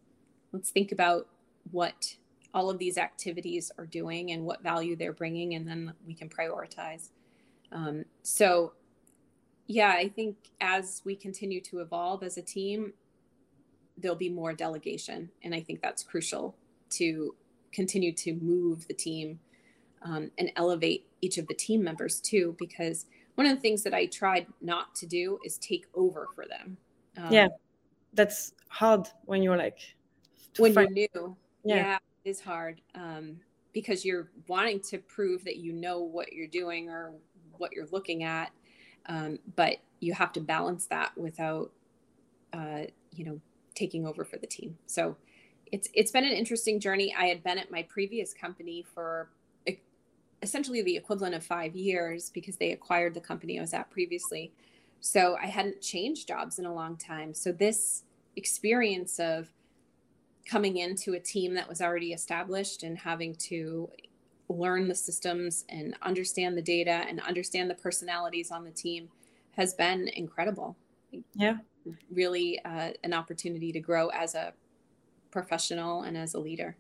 Let's 0.52 0.72
think 0.72 0.92
about 0.92 1.28
what 1.72 2.16
all 2.54 2.70
of 2.70 2.80
these 2.80 2.98
activities 2.98 3.72
are 3.78 3.86
doing 3.86 4.32
and 4.32 4.44
what 4.44 4.64
value 4.64 4.96
they're 4.96 5.14
bringing, 5.14 5.56
and 5.56 5.68
then 5.68 5.94
we 6.06 6.14
can 6.14 6.30
prioritize. 6.30 7.10
Um, 7.72 8.06
so, 8.24 8.74
yeah, 9.68 9.94
I 9.96 10.10
think 10.10 10.36
as 10.60 11.02
we 11.06 11.16
continue 11.16 11.62
to 11.62 11.80
evolve 11.80 12.24
as 12.24 12.38
a 12.38 12.42
team, 12.42 12.94
there'll 13.98 14.18
be 14.18 14.30
more 14.30 14.54
delegation. 14.54 15.30
And 15.44 15.54
I 15.54 15.62
think 15.62 15.82
that's 15.82 16.02
crucial 16.02 16.56
to 16.92 17.36
continue 17.72 18.12
to 18.14 18.34
move 18.34 18.88
the 18.88 18.94
team 18.96 19.40
um, 20.02 20.32
and 20.38 20.52
elevate 20.56 21.06
each 21.22 21.38
of 21.38 21.48
the 21.48 21.54
team 21.54 21.84
members 21.84 22.20
too, 22.20 22.56
because 22.58 23.06
one 23.36 23.46
of 23.46 23.56
the 23.56 23.62
things 23.62 23.84
that 23.84 23.94
I 23.94 24.08
tried 24.08 24.48
not 24.62 24.96
to 24.96 25.06
do 25.06 25.40
is 25.46 25.58
take 25.60 25.86
over 25.94 26.28
for 26.34 26.46
them. 26.48 26.78
Um, 27.18 27.32
yeah, 27.32 27.48
that's 28.14 28.54
hard 28.70 29.08
when 29.26 29.44
you're 29.44 29.58
like, 29.58 29.78
when 30.58 30.74
find- 30.74 30.98
you're 30.98 31.08
new. 31.14 31.38
Yeah. 31.64 31.76
yeah 31.76 31.98
is 32.30 32.40
hard 32.40 32.82
um, 32.96 33.38
because 33.74 34.06
you're 34.06 34.30
wanting 34.48 34.80
to 34.82 34.98
prove 34.98 35.44
that 35.46 35.58
you 35.58 35.74
know 35.74 36.00
what 36.00 36.34
you're 36.34 36.48
doing 36.48 36.90
or 36.90 37.12
what 37.58 37.74
you're 37.74 37.88
looking 37.92 38.24
at, 38.24 38.52
um, 39.08 39.40
but 39.56 39.78
you 40.00 40.14
have 40.14 40.32
to 40.34 40.40
balance 40.40 40.86
that 40.88 41.18
without, 41.18 41.72
uh, 42.54 42.84
you 43.14 43.26
know, 43.26 43.42
taking 43.76 44.06
over 44.06 44.24
for 44.24 44.38
the 44.38 44.48
team. 44.48 44.78
So 44.86 45.18
it's 45.72 45.90
it's 45.94 46.12
been 46.12 46.26
an 46.26 46.32
interesting 46.32 46.80
journey. 46.80 47.14
I 47.18 47.26
had 47.26 47.44
been 47.44 47.58
at 47.58 47.70
my 47.72 47.84
previous 47.84 48.34
company 48.34 48.86
for 48.94 49.30
essentially 50.42 50.82
the 50.82 50.96
equivalent 50.96 51.36
of 51.36 51.44
five 51.44 51.76
years 51.76 52.30
because 52.30 52.58
they 52.58 52.72
acquired 52.72 53.14
the 53.14 53.20
company 53.20 53.58
I 53.58 53.62
was 53.62 53.74
at 53.74 53.90
previously. 53.90 54.52
So 55.02 55.38
I 55.42 55.48
hadn't 55.48 55.82
changed 55.82 56.28
jobs 56.28 56.60
in 56.60 56.66
a 56.66 56.74
long 56.74 56.98
time. 56.98 57.34
So 57.34 57.52
this 57.52 58.04
experience 58.36 59.20
of 59.20 59.50
coming 60.50 60.78
into 60.78 61.14
a 61.14 61.20
team 61.20 61.54
that 61.54 61.70
was 61.70 61.82
already 61.82 62.12
established 62.12 62.84
and 62.84 62.98
having 62.98 63.36
to 63.36 63.90
learn 64.50 64.88
the 64.88 64.96
systems 64.96 65.64
and 65.70 65.96
understand 66.02 66.58
the 66.58 66.62
data 66.62 67.04
and 67.08 67.22
understand 67.22 67.70
the 67.70 67.76
personalities 67.76 68.50
on 68.50 68.64
the 68.64 68.72
team 68.72 69.10
has 69.52 69.76
been 69.76 70.08
incredible. 70.08 70.76
Yeah. 71.36 71.58
Really 72.12 72.60
uh, 72.66 72.92
an 73.04 73.14
opportunity 73.14 73.72
to 73.72 73.80
grow 73.80 74.08
as 74.10 74.34
a 74.34 74.54
professional 75.30 76.02
and 76.02 76.18
as 76.18 76.34
a 76.34 76.40
leader. 76.40 76.76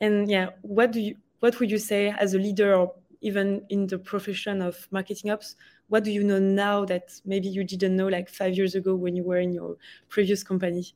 And 0.00 0.28
yeah, 0.28 0.50
what 0.62 0.90
do 0.90 1.00
you 1.00 1.16
what 1.38 1.60
would 1.60 1.70
you 1.70 1.78
say 1.78 2.08
as 2.18 2.34
a 2.34 2.38
leader 2.38 2.74
or 2.74 2.94
even 3.20 3.64
in 3.68 3.86
the 3.86 3.98
profession 3.98 4.60
of 4.60 4.88
marketing 4.90 5.30
ops, 5.30 5.56
what 5.88 6.04
do 6.04 6.10
you 6.10 6.24
know 6.24 6.38
now 6.38 6.84
that 6.84 7.20
maybe 7.24 7.48
you 7.48 7.64
didn't 7.64 7.96
know 7.96 8.08
like 8.08 8.28
five 8.28 8.54
years 8.54 8.74
ago 8.74 8.94
when 8.94 9.14
you 9.14 9.22
were 9.22 9.38
in 9.38 9.52
your 9.52 9.76
previous 10.08 10.42
company? 10.42 10.94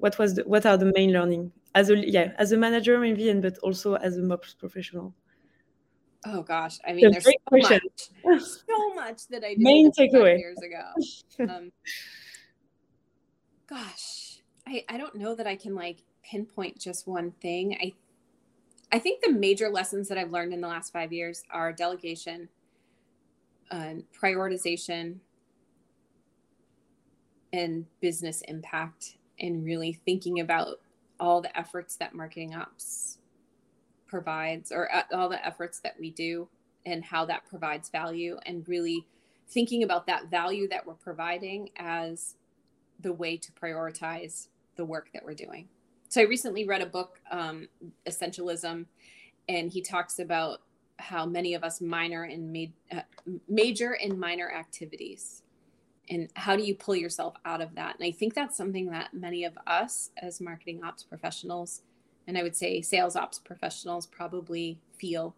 What 0.00 0.18
was 0.18 0.34
the, 0.34 0.42
what 0.42 0.66
are 0.66 0.76
the 0.76 0.92
main 0.96 1.12
learning? 1.12 1.52
As 1.74 1.88
a 1.88 1.96
yeah 1.96 2.32
as 2.36 2.50
a 2.50 2.56
manager 2.56 2.98
maybe 2.98 3.28
and 3.30 3.40
but 3.40 3.56
also 3.58 3.94
as 3.94 4.16
a 4.16 4.22
mops 4.22 4.54
professional. 4.54 5.14
Oh 6.26 6.42
gosh. 6.42 6.78
I 6.86 6.92
mean 6.92 7.10
there's 7.12 7.24
so 7.24 7.32
much, 7.52 7.82
so 8.66 8.94
much 8.94 9.28
that 9.28 9.44
i 9.44 9.50
did 9.50 9.60
main 9.60 9.90
takeaway. 9.92 10.38
years 10.38 10.58
ago. 10.58 11.48
Um, 11.52 11.70
gosh. 13.68 14.42
I, 14.66 14.84
I 14.88 14.98
don't 14.98 15.14
know 15.14 15.34
that 15.34 15.46
i 15.46 15.54
can 15.54 15.74
like 15.74 16.02
pinpoint 16.24 16.78
just 16.78 17.06
one 17.06 17.30
thing. 17.40 17.76
I 17.80 17.92
i 18.92 18.98
think 18.98 19.22
the 19.22 19.32
major 19.32 19.68
lessons 19.68 20.08
that 20.08 20.18
i've 20.18 20.32
learned 20.32 20.52
in 20.52 20.60
the 20.60 20.68
last 20.68 20.92
five 20.92 21.12
years 21.12 21.44
are 21.50 21.72
delegation 21.72 22.48
uh, 23.70 23.94
prioritization 24.20 25.18
and 27.52 27.86
business 28.00 28.42
impact 28.48 29.16
and 29.40 29.64
really 29.64 29.92
thinking 29.92 30.40
about 30.40 30.80
all 31.18 31.40
the 31.40 31.56
efforts 31.58 31.96
that 31.96 32.14
marketing 32.14 32.54
ops 32.54 33.18
provides 34.06 34.72
or 34.72 34.92
uh, 34.94 35.02
all 35.12 35.28
the 35.28 35.44
efforts 35.44 35.80
that 35.80 35.94
we 35.98 36.10
do 36.10 36.48
and 36.86 37.04
how 37.04 37.24
that 37.24 37.46
provides 37.48 37.88
value 37.88 38.38
and 38.46 38.66
really 38.68 39.06
thinking 39.48 39.82
about 39.82 40.06
that 40.06 40.30
value 40.30 40.68
that 40.68 40.86
we're 40.86 40.94
providing 40.94 41.70
as 41.76 42.36
the 43.00 43.12
way 43.12 43.36
to 43.36 43.52
prioritize 43.52 44.48
the 44.76 44.84
work 44.84 45.10
that 45.12 45.24
we're 45.24 45.34
doing. 45.34 45.68
So 46.08 46.20
i 46.20 46.24
recently 46.24 46.64
read 46.64 46.82
a 46.82 46.86
book 46.86 47.20
um, 47.30 47.68
essentialism 48.06 48.86
and 49.48 49.70
he 49.70 49.80
talks 49.80 50.18
about 50.18 50.60
how 50.98 51.24
many 51.24 51.54
of 51.54 51.64
us 51.64 51.80
minor 51.80 52.24
and 52.24 52.52
ma- 52.52 52.96
uh, 52.98 53.02
major 53.48 53.92
and 53.92 54.18
minor 54.18 54.50
activities 54.52 55.42
and 56.10 56.28
how 56.34 56.56
do 56.56 56.62
you 56.62 56.74
pull 56.74 56.96
yourself 56.96 57.34
out 57.44 57.60
of 57.60 57.74
that? 57.76 57.96
And 57.98 58.04
i 58.04 58.10
think 58.10 58.34
that's 58.34 58.56
something 58.56 58.90
that 58.90 59.14
many 59.14 59.44
of 59.44 59.56
us 59.66 60.10
as 60.18 60.40
marketing 60.40 60.82
ops 60.84 61.02
professionals 61.02 61.82
and 62.26 62.36
i 62.36 62.42
would 62.42 62.56
say 62.56 62.80
sales 62.82 63.16
ops 63.16 63.38
professionals 63.38 64.06
probably 64.06 64.78
feel 64.98 65.34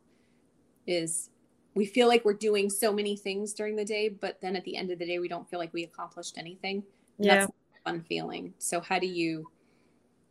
is 0.87 1.30
we 1.74 1.87
feel 1.87 2.08
like 2.08 2.24
we're 2.24 2.35
doing 2.35 2.68
so 2.68 2.92
many 2.92 3.16
things 3.16 3.52
during 3.54 3.76
the 3.76 3.85
day 3.85 4.08
but 4.08 4.40
then 4.40 4.56
at 4.56 4.64
the 4.64 4.76
end 4.76 4.90
of 4.90 4.98
the 4.98 5.06
day 5.06 5.18
we 5.18 5.28
don't 5.28 5.48
feel 5.48 5.58
like 5.58 5.72
we 5.72 5.85
accomplished 5.85 6.37
anything. 6.37 6.82
Yeah. 7.18 7.35
that's 7.40 7.46
a 7.50 7.90
fun 7.90 8.02
feeling. 8.02 8.54
So 8.58 8.80
how 8.80 8.98
do 8.98 9.06
you 9.06 9.48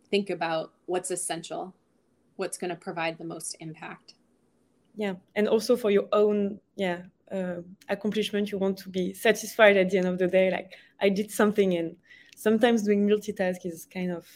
think 0.09 0.29
about 0.29 0.73
what's 0.87 1.11
essential? 1.11 1.73
What's 2.35 2.57
going 2.57 2.69
to 2.69 2.75
provide 2.75 3.17
the 3.17 3.23
most 3.23 3.55
impact? 3.59 4.15
Yeah 4.95 5.13
and 5.35 5.47
also 5.47 5.77
for 5.77 5.89
your 5.89 6.07
own 6.11 6.59
yeah 6.75 7.03
uh, 7.31 7.61
accomplishment 7.89 8.51
you 8.51 8.57
want 8.57 8.77
to 8.77 8.89
be 8.89 9.13
satisfied 9.13 9.77
at 9.77 9.89
the 9.89 9.97
end 9.97 10.07
of 10.07 10.17
the 10.17 10.27
day 10.27 10.51
like 10.51 10.73
i 11.01 11.09
did 11.09 11.31
something 11.31 11.73
and 11.75 11.95
sometimes 12.35 12.83
doing 12.83 13.07
multitask 13.07 13.65
is 13.65 13.87
kind 13.93 14.11
of 14.11 14.27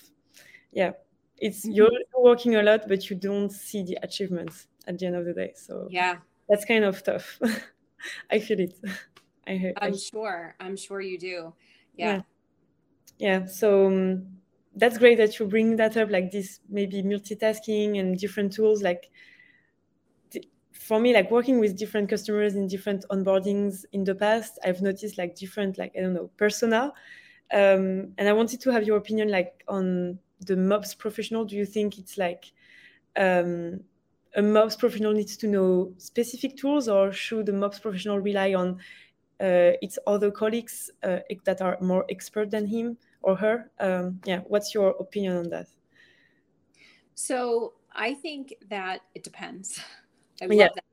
yeah 0.72 0.92
it's 1.38 1.66
mm-hmm. 1.66 1.74
you're 1.74 1.90
working 2.18 2.56
a 2.56 2.64
lot 2.64 2.88
but 2.88 3.10
you 3.10 3.16
don't 3.16 3.52
see 3.52 3.84
the 3.84 3.98
achievements 4.02 4.68
at 4.88 5.00
the 5.00 5.06
end 5.06 5.16
of 5.16 5.26
the 5.26 5.34
day. 5.34 5.54
So 5.56 5.88
yeah. 5.90 6.18
that's 6.48 6.66
kind 6.66 6.84
of 6.84 7.04
tough. 7.04 7.40
I 8.32 8.40
feel 8.40 8.60
it. 8.60 8.76
I 9.48 9.58
heard 9.58 9.74
i'm 9.78 9.94
I, 9.94 9.98
sure. 9.98 10.56
I'm 10.60 10.76
sure 10.76 11.02
you 11.02 11.20
do. 11.20 11.54
Yeah. 11.96 12.22
Yeah, 13.18 13.42
yeah. 13.42 13.46
so 13.46 13.88
um, 13.88 14.28
that's 14.76 14.98
great 14.98 15.18
that 15.20 15.38
you 15.40 15.46
bring 15.46 15.76
that 15.76 15.98
up 15.98 16.10
like 16.10 16.32
this 16.32 16.60
maybe 16.68 17.04
multitasking 17.04 18.00
and 18.00 18.18
different 18.18 18.54
tools 18.54 18.82
like 18.82 19.12
for 20.76 21.00
me 21.00 21.14
like 21.14 21.32
working 21.32 21.60
with 21.60 21.78
different 21.78 22.10
customers 22.10 22.56
in 22.56 22.68
different 22.68 23.06
onboardings 23.10 23.86
in 23.94 24.04
the 24.04 24.14
past 24.14 24.60
i've 24.64 24.82
noticed 24.82 25.18
like 25.18 25.36
different 25.36 25.78
like 25.78 25.92
i 25.98 26.02
don't 26.02 26.14
know 26.14 26.30
persona 26.38 26.94
um, 27.54 28.14
and 28.18 28.28
i 28.28 28.34
wanted 28.34 28.60
to 28.62 28.72
have 28.72 28.84
your 28.84 28.98
opinion 28.98 29.30
like 29.30 29.64
on 29.68 30.20
the 30.42 30.56
MOPS 30.56 30.96
professional? 30.96 31.46
Do 31.46 31.56
you 31.56 31.66
think 31.66 31.98
it's 31.98 32.18
like 32.18 32.52
um, 33.16 33.82
a 34.36 34.42
MOPS 34.42 34.76
professional 34.76 35.14
needs 35.14 35.38
to 35.38 35.48
know 35.48 35.94
specific 35.98 36.58
tools, 36.58 36.88
or 36.88 37.12
should 37.12 37.46
the 37.46 37.54
MOPS 37.54 37.80
professional 37.80 38.20
rely 38.20 38.54
on 38.54 38.80
uh, 39.40 39.74
its 39.82 39.98
other 40.08 40.32
colleagues 40.32 40.92
uh, 41.04 41.20
that 41.46 41.62
are 41.62 41.78
more 41.82 42.06
expert 42.10 42.52
than 42.52 42.66
him 42.68 42.98
or 43.22 43.36
her? 43.36 43.72
Um, 43.80 44.20
yeah, 44.26 44.42
what's 44.48 44.74
your 44.74 44.90
opinion 45.00 45.38
on 45.38 45.50
that? 45.50 45.68
So 47.16 47.74
I 47.94 48.14
think 48.14 48.56
that 48.70 49.02
it 49.14 49.24
depends. 49.24 49.80
I 50.42 50.46
love 50.46 50.58
yeah. 50.58 50.70
that. 50.76 50.84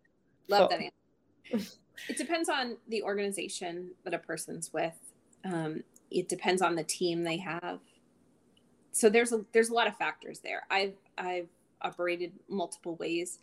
Love 0.48 0.70
that 0.70 0.80
answer. 1.50 1.70
it 2.08 2.16
depends 2.16 2.48
on 2.48 2.76
the 2.88 3.02
organization 3.02 3.90
that 4.04 4.14
a 4.14 4.18
person's 4.18 4.72
with. 4.72 4.94
Um, 5.44 5.82
it 6.10 6.28
depends 6.28 6.62
on 6.62 6.74
the 6.74 6.84
team 6.84 7.22
they 7.22 7.38
have. 7.38 7.80
So 8.92 9.08
there's 9.08 9.32
a 9.32 9.44
there's 9.52 9.70
a 9.70 9.74
lot 9.74 9.86
of 9.86 9.96
factors 9.96 10.40
there. 10.40 10.62
I've 10.70 10.94
I've 11.16 11.48
operated 11.80 12.32
multiple 12.48 12.96
ways. 12.96 13.38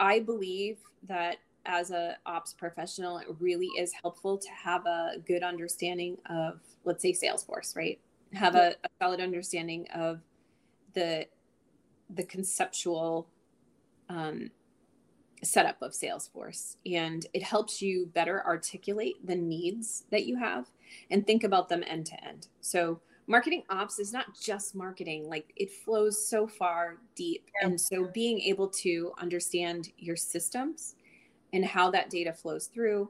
I 0.00 0.20
believe 0.20 0.78
that 1.08 1.38
as 1.66 1.90
a 1.90 2.16
ops 2.24 2.54
professional, 2.54 3.18
it 3.18 3.26
really 3.40 3.68
is 3.78 3.92
helpful 3.92 4.38
to 4.38 4.48
have 4.50 4.86
a 4.86 5.18
good 5.26 5.42
understanding 5.42 6.16
of, 6.30 6.60
let's 6.84 7.02
say, 7.02 7.12
Salesforce, 7.12 7.76
right? 7.76 8.00
Have 8.32 8.54
a, 8.54 8.74
a 8.84 8.88
solid 9.00 9.20
understanding 9.20 9.86
of 9.94 10.20
the 10.94 11.26
the 12.10 12.24
conceptual 12.24 13.28
um, 14.08 14.50
setup 15.44 15.80
of 15.82 15.92
Salesforce, 15.92 16.76
and 16.86 17.26
it 17.32 17.42
helps 17.42 17.80
you 17.80 18.06
better 18.06 18.44
articulate 18.44 19.24
the 19.26 19.36
needs 19.36 20.04
that 20.10 20.26
you 20.26 20.36
have 20.36 20.66
and 21.10 21.26
think 21.26 21.44
about 21.44 21.68
them 21.68 21.84
end 21.86 22.06
to 22.06 22.24
end. 22.24 22.48
So 22.60 23.00
marketing 23.28 23.62
ops 23.68 23.98
is 23.98 24.12
not 24.12 24.26
just 24.40 24.74
marketing 24.74 25.28
like 25.28 25.52
it 25.54 25.70
flows 25.70 26.26
so 26.26 26.46
far 26.46 26.96
deep 27.14 27.46
yeah. 27.60 27.68
and 27.68 27.80
so 27.80 28.08
being 28.12 28.40
able 28.40 28.66
to 28.66 29.12
understand 29.20 29.90
your 29.98 30.16
systems 30.16 30.96
and 31.52 31.64
how 31.64 31.90
that 31.90 32.10
data 32.10 32.32
flows 32.32 32.66
through 32.66 33.08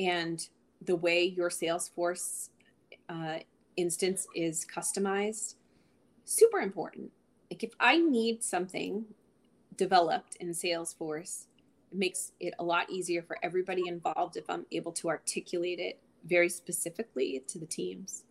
and 0.00 0.48
the 0.82 0.96
way 0.96 1.22
your 1.24 1.48
salesforce 1.48 2.50
uh, 3.08 3.38
instance 3.76 4.26
is 4.34 4.66
customized 4.66 5.54
super 6.24 6.58
important 6.58 7.10
like 7.50 7.62
if 7.62 7.72
i 7.78 7.96
need 7.96 8.42
something 8.42 9.04
developed 9.76 10.36
in 10.36 10.50
salesforce 10.50 11.46
it 11.90 11.98
makes 11.98 12.32
it 12.40 12.54
a 12.58 12.64
lot 12.64 12.88
easier 12.90 13.22
for 13.22 13.38
everybody 13.42 13.86
involved 13.86 14.36
if 14.36 14.48
i'm 14.48 14.66
able 14.72 14.92
to 14.92 15.08
articulate 15.08 15.78
it 15.78 15.98
very 16.24 16.48
specifically 16.48 17.42
to 17.46 17.58
the 17.58 17.66
teams 17.66 18.24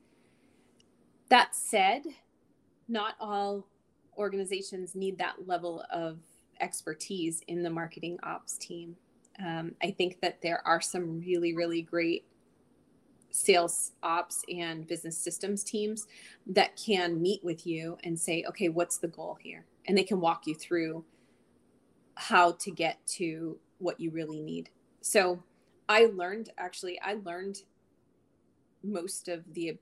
that 1.30 1.56
said, 1.56 2.04
not 2.88 3.16
all 3.20 3.68
organizations 4.18 4.96
need 4.96 5.18
that 5.20 5.48
level 5.48 5.86
of 5.92 6.18
expertise 6.60 7.42
in 7.48 7.64
the 7.64 7.70
marketing 7.70 8.20
ops 8.24 8.58
team. 8.58 8.96
Um, 9.44 9.76
I 9.82 9.92
think 9.92 10.20
that 10.22 10.42
there 10.42 10.66
are 10.68 10.82
some 10.82 11.22
really, 11.22 11.54
really 11.54 11.82
great 11.82 12.26
sales 13.32 13.92
ops 14.02 14.44
and 14.54 14.88
business 14.88 15.18
systems 15.18 15.64
teams 15.64 16.08
that 16.48 16.76
can 16.76 17.22
meet 17.22 17.44
with 17.44 17.66
you 17.66 17.98
and 18.04 18.20
say, 18.20 18.44
okay, 18.50 18.70
what's 18.70 18.98
the 18.98 19.08
goal 19.08 19.38
here? 19.40 19.66
And 19.86 19.98
they 19.98 20.04
can 20.04 20.20
walk 20.20 20.48
you 20.48 20.56
through 20.56 21.06
how 22.20 22.52
to 22.52 22.70
get 22.70 22.98
to 23.08 23.58
what 23.78 23.98
you 23.98 24.12
really 24.12 24.42
need. 24.42 24.70
So 25.00 25.42
I 25.88 26.08
learned 26.14 26.50
actually, 26.58 27.00
I 27.00 27.14
learned 27.24 27.64
most 28.84 29.30
of 29.30 29.54
the 29.54 29.78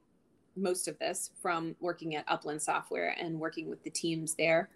most 0.56 0.88
of 0.88 0.98
this 1.00 1.32
from 1.42 1.76
working 1.80 2.16
at 2.16 2.26
Upland 2.28 2.62
Software 2.62 3.16
and 3.20 3.40
working 3.40 3.70
with 3.70 3.84
the 3.84 3.90
teams 3.90 4.36
there 4.36 4.70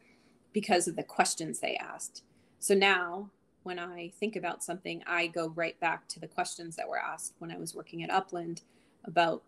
because 0.54 0.88
of 0.88 0.96
the 0.96 1.04
questions 1.04 1.60
they 1.60 1.76
asked. 1.76 2.24
So 2.60 2.74
now 2.74 3.30
when 3.62 3.78
I 3.78 4.12
think 4.20 4.36
about 4.36 4.64
something, 4.64 5.04
I 5.06 5.28
go 5.28 5.50
right 5.50 5.80
back 5.80 6.08
to 6.10 6.20
the 6.20 6.28
questions 6.28 6.76
that 6.78 6.90
were 6.90 7.00
asked 7.00 7.36
when 7.38 7.52
I 7.52 7.58
was 7.58 7.76
working 7.76 8.04
at 8.04 8.10
Upland 8.10 8.62
about 9.06 9.44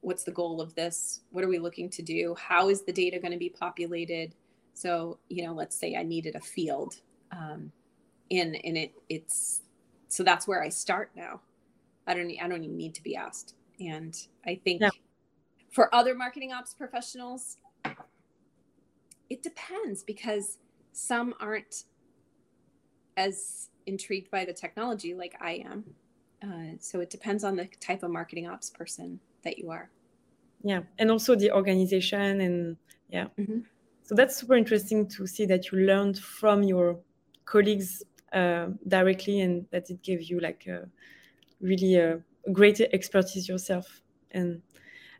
what's 0.00 0.24
the 0.24 0.32
goal 0.32 0.60
of 0.60 0.74
this? 0.74 1.20
What 1.30 1.44
are 1.44 1.48
we 1.48 1.58
looking 1.60 1.88
to 1.90 2.02
do? 2.02 2.34
How 2.36 2.68
is 2.68 2.82
the 2.82 2.92
data 2.92 3.20
going 3.20 3.32
to 3.32 3.38
be 3.38 3.48
populated? 3.48 4.34
So, 4.74 5.18
you 5.28 5.44
know, 5.44 5.54
let's 5.54 5.76
say 5.76 5.94
I 5.94 6.02
needed 6.02 6.34
a 6.34 6.40
field 6.40 6.96
um, 7.36 7.72
in, 8.30 8.54
in 8.54 8.76
it, 8.76 8.92
it's, 9.08 9.62
so 10.08 10.22
that's 10.22 10.46
where 10.46 10.62
I 10.62 10.68
start 10.68 11.10
now. 11.16 11.40
I 12.06 12.14
don't, 12.14 12.30
I 12.42 12.48
don't 12.48 12.62
even 12.62 12.76
need 12.76 12.94
to 12.94 13.02
be 13.02 13.16
asked. 13.16 13.54
And 13.80 14.16
I 14.46 14.60
think 14.62 14.80
yeah 14.80 14.90
for 15.74 15.92
other 15.92 16.14
marketing 16.14 16.52
ops 16.52 16.72
professionals, 16.72 17.56
it 19.28 19.42
depends 19.42 20.04
because 20.04 20.58
some 20.92 21.34
aren't 21.40 21.84
as 23.16 23.70
intrigued 23.86 24.30
by 24.30 24.44
the 24.44 24.52
technology 24.52 25.14
like 25.14 25.34
I 25.40 25.64
am. 25.66 25.84
Uh, 26.42 26.76
so 26.78 27.00
it 27.00 27.10
depends 27.10 27.42
on 27.42 27.56
the 27.56 27.68
type 27.80 28.04
of 28.04 28.10
marketing 28.12 28.46
ops 28.46 28.70
person 28.70 29.18
that 29.42 29.58
you 29.58 29.70
are. 29.70 29.90
Yeah, 30.62 30.82
and 30.98 31.10
also 31.10 31.34
the 31.34 31.50
organization 31.50 32.40
and 32.40 32.76
yeah. 33.10 33.26
Mm-hmm. 33.36 33.60
So 34.04 34.14
that's 34.14 34.36
super 34.36 34.54
interesting 34.54 35.08
to 35.08 35.26
see 35.26 35.44
that 35.46 35.72
you 35.72 35.78
learned 35.78 36.18
from 36.20 36.62
your 36.62 36.98
colleagues 37.44 38.02
uh, 38.32 38.68
directly 38.88 39.40
and 39.40 39.66
that 39.70 39.90
it 39.90 40.02
gave 40.02 40.22
you 40.22 40.40
like 40.40 40.66
a 40.66 40.88
really 41.60 41.96
a 41.96 42.20
great 42.52 42.80
expertise 42.80 43.48
yourself. 43.48 44.02
And 44.30 44.62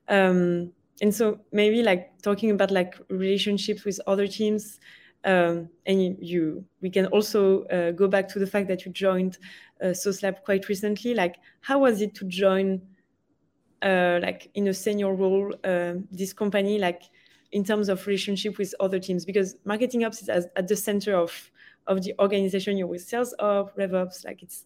um, 0.09 0.73
and 1.01 1.15
so 1.15 1.41
maybe 1.53 1.83
like 1.83 2.21
talking 2.23 2.51
about 2.51 2.71
like 2.71 2.95
relationships 3.09 3.85
with 3.85 4.01
other 4.07 4.27
teams 4.27 4.79
um, 5.25 5.71
and 5.87 6.19
you, 6.21 6.65
we 6.83 6.91
can 6.91 7.07
also 7.07 7.65
uh, 7.65 7.91
go 7.93 8.07
back 8.07 8.29
to 8.29 8.39
the 8.39 8.47
fact 8.47 8.69
that 8.69 8.85
you 8.85 8.93
joined 8.93 9.39
uh, 9.83 9.95
Sauce 9.95 10.23
Lab 10.23 10.45
quite 10.45 10.69
recently 10.69 11.15
like 11.15 11.37
how 11.63 11.79
was 11.79 12.01
it 12.01 12.15
to 12.17 12.25
join 12.27 12.81
uh, 13.83 14.19
like 14.23 14.51
in 14.55 14.69
a 14.69 14.75
senior 14.75 15.15
role 15.15 15.55
uh, 15.65 15.95
this 16.11 16.33
company 16.33 16.79
like 16.79 17.03
in 17.53 17.65
terms 17.65 17.89
of 17.89 18.07
relationship 18.07 18.59
with 18.59 18.75
other 18.81 18.99
teams 18.99 19.25
because 19.25 19.57
marketing 19.65 20.05
ops 20.05 20.23
is 20.23 20.29
at 20.29 20.69
the 20.69 20.77
center 20.77 21.15
of 21.15 21.51
of 21.87 22.03
the 22.03 22.15
organization 22.19 22.77
you're 22.77 22.87
with 22.87 23.03
sales 23.03 23.33
of 23.35 23.75
revops 23.77 24.25
like 24.25 24.43
it's 24.43 24.65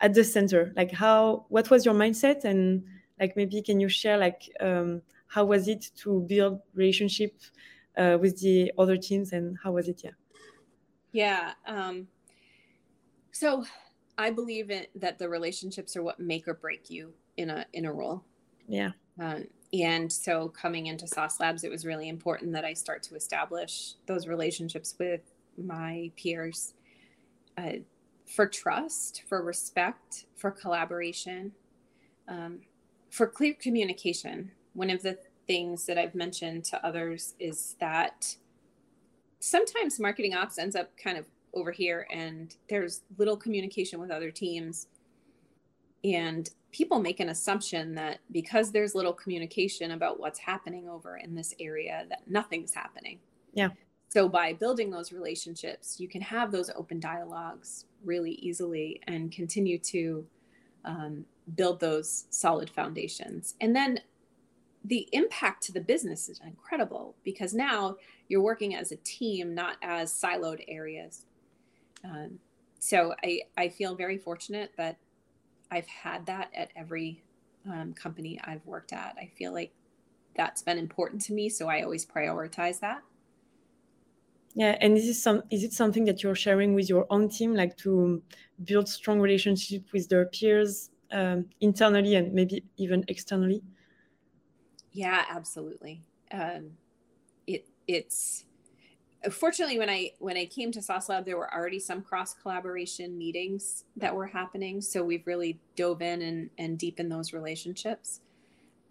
at 0.00 0.14
the 0.14 0.24
center. 0.24 0.72
Like 0.76 0.92
how 0.92 1.46
what 1.48 1.70
was 1.70 1.84
your 1.84 1.94
mindset? 1.94 2.44
And 2.44 2.84
like 3.20 3.36
maybe 3.36 3.60
can 3.62 3.78
you 3.80 3.88
share 3.88 4.16
like 4.16 4.50
um, 4.60 5.02
how 5.26 5.44
was 5.44 5.68
it 5.68 5.90
to 5.98 6.20
build 6.20 6.60
relationship 6.74 7.34
uh, 7.96 8.18
with 8.20 8.40
the 8.40 8.72
other 8.78 8.96
teams 8.96 9.32
and 9.32 9.56
how 9.62 9.72
was 9.72 9.88
it 9.88 10.00
yeah? 10.02 10.10
Yeah 11.12 11.52
um, 11.66 12.08
so 13.32 13.64
i 14.18 14.30
believe 14.30 14.70
in, 14.70 14.86
that 14.94 15.18
the 15.18 15.28
relationships 15.28 15.96
are 15.96 16.02
what 16.02 16.18
make 16.18 16.48
or 16.48 16.54
break 16.54 16.90
you 16.90 17.12
in 17.36 17.50
a 17.50 17.64
in 17.72 17.84
a 17.84 17.92
role. 17.92 18.24
Yeah. 18.66 18.90
Um, 19.18 19.46
and 19.72 20.12
so 20.12 20.48
coming 20.48 20.86
into 20.86 21.06
sauce 21.06 21.38
labs 21.38 21.62
it 21.62 21.70
was 21.70 21.86
really 21.86 22.08
important 22.08 22.52
that 22.52 22.64
i 22.64 22.72
start 22.72 23.04
to 23.04 23.14
establish 23.14 23.94
those 24.06 24.26
relationships 24.26 24.96
with 24.98 25.20
my 25.66 26.10
peers 26.16 26.74
uh, 27.58 27.72
for 28.26 28.46
trust 28.46 29.22
for 29.28 29.42
respect 29.42 30.26
for 30.36 30.50
collaboration 30.50 31.52
um, 32.28 32.60
for 33.10 33.26
clear 33.26 33.54
communication, 33.54 34.52
one 34.72 34.88
of 34.88 35.02
the 35.02 35.18
things 35.46 35.84
that 35.86 35.98
I've 35.98 36.14
mentioned 36.14 36.64
to 36.66 36.86
others 36.86 37.34
is 37.40 37.76
that 37.80 38.36
sometimes 39.40 39.98
marketing 39.98 40.34
ops 40.34 40.58
ends 40.58 40.76
up 40.76 40.96
kind 40.96 41.18
of 41.18 41.26
over 41.52 41.72
here 41.72 42.06
and 42.12 42.54
there's 42.68 43.02
little 43.18 43.36
communication 43.36 43.98
with 43.98 44.12
other 44.12 44.30
teams. 44.30 44.86
And 46.04 46.48
people 46.70 47.00
make 47.00 47.18
an 47.18 47.30
assumption 47.30 47.96
that 47.96 48.20
because 48.30 48.70
there's 48.70 48.94
little 48.94 49.12
communication 49.12 49.90
about 49.90 50.20
what's 50.20 50.38
happening 50.38 50.88
over 50.88 51.16
in 51.16 51.34
this 51.34 51.52
area, 51.58 52.06
that 52.08 52.22
nothing's 52.28 52.72
happening. 52.72 53.18
Yeah. 53.52 53.70
So 54.10 54.28
by 54.28 54.52
building 54.54 54.90
those 54.90 55.12
relationships, 55.12 56.00
you 56.00 56.08
can 56.08 56.20
have 56.20 56.50
those 56.50 56.68
open 56.74 56.98
dialogues 56.98 57.84
really 58.04 58.32
easily 58.32 59.00
and 59.06 59.30
continue 59.30 59.78
to 59.78 60.26
um, 60.84 61.24
build 61.54 61.78
those 61.78 62.24
solid 62.28 62.68
foundations. 62.68 63.54
And 63.60 63.74
then 63.74 64.00
the 64.84 65.08
impact 65.12 65.62
to 65.64 65.72
the 65.72 65.80
business 65.80 66.28
is 66.28 66.40
incredible 66.44 67.14
because 67.22 67.54
now 67.54 67.98
you're 68.26 68.42
working 68.42 68.74
as 68.74 68.90
a 68.90 68.96
team, 68.96 69.54
not 69.54 69.76
as 69.80 70.12
siloed 70.12 70.64
areas. 70.66 71.24
Um, 72.02 72.40
so 72.80 73.14
I, 73.22 73.42
I 73.56 73.68
feel 73.68 73.94
very 73.94 74.18
fortunate 74.18 74.72
that 74.76 74.96
I've 75.70 75.86
had 75.86 76.26
that 76.26 76.50
at 76.52 76.70
every 76.74 77.22
um, 77.70 77.92
company 77.94 78.40
I've 78.42 78.66
worked 78.66 78.92
at. 78.92 79.14
I 79.20 79.30
feel 79.38 79.52
like 79.52 79.72
that's 80.34 80.62
been 80.62 80.78
important 80.78 81.22
to 81.22 81.32
me, 81.32 81.48
so 81.48 81.68
I 81.68 81.82
always 81.82 82.04
prioritize 82.04 82.80
that. 82.80 83.02
Yeah, 84.54 84.76
and 84.80 84.96
is 84.96 85.06
this 85.06 85.22
some 85.22 85.42
is 85.50 85.62
it 85.62 85.72
something 85.72 86.04
that 86.06 86.22
you're 86.22 86.34
sharing 86.34 86.74
with 86.74 86.88
your 86.88 87.06
own 87.10 87.28
team, 87.28 87.54
like 87.54 87.76
to 87.78 88.22
build 88.64 88.88
strong 88.88 89.20
relationship 89.20 89.84
with 89.92 90.08
their 90.08 90.26
peers 90.26 90.90
um, 91.12 91.46
internally 91.60 92.16
and 92.16 92.32
maybe 92.32 92.64
even 92.76 93.04
externally? 93.08 93.62
Yeah, 94.92 95.24
absolutely. 95.30 96.02
Um, 96.32 96.72
it 97.46 97.68
it's 97.86 98.44
fortunately 99.30 99.78
when 99.78 99.90
i 99.90 100.10
when 100.18 100.36
i 100.36 100.46
came 100.46 100.72
to 100.72 100.80
sauce 100.80 101.08
lab 101.10 101.26
there 101.26 101.36
were 101.36 101.52
already 101.52 101.78
some 101.78 102.00
cross 102.00 102.32
collaboration 102.32 103.18
meetings 103.18 103.84
that 103.94 104.14
were 104.14 104.26
happening 104.28 104.80
so 104.80 105.04
we've 105.04 105.26
really 105.26 105.60
dove 105.76 106.00
in 106.00 106.22
and, 106.22 106.50
and 106.56 106.78
deepened 106.78 107.12
those 107.12 107.32
relationships 107.34 108.20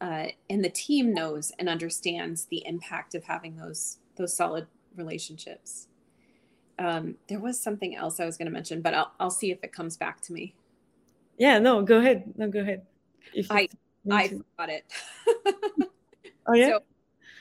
uh, 0.01 0.28
and 0.49 0.64
the 0.64 0.70
team 0.70 1.14
knows 1.14 1.51
and 1.57 1.68
understands 1.68 2.45
the 2.45 2.64
impact 2.66 3.16
of 3.16 3.24
having 3.24 3.57
those 3.57 3.97
those 4.18 4.36
solid 4.36 4.68
relationships 4.96 5.88
um, 6.78 7.16
there 7.28 7.40
was 7.40 7.60
something 7.60 7.96
else 7.96 8.20
i 8.20 8.26
was 8.26 8.38
going 8.38 8.46
to 8.46 8.52
mention 8.52 8.82
but 8.82 8.94
I'll, 8.94 9.12
I'll 9.20 9.32
see 9.32 9.52
if 9.52 9.64
it 9.64 9.74
comes 9.74 9.98
back 9.98 10.22
to 10.22 10.34
me 10.34 10.56
yeah 11.38 11.60
no 11.60 11.82
go 11.82 12.00
ahead 12.00 12.34
no 12.38 12.50
go 12.50 12.60
ahead 12.62 12.86
if 13.34 13.52
i 13.52 13.68
i 14.10 14.28
forgot 14.28 14.70
it 14.70 14.86
oh 16.48 16.54
yeah 16.54 16.70
so, 16.70 16.80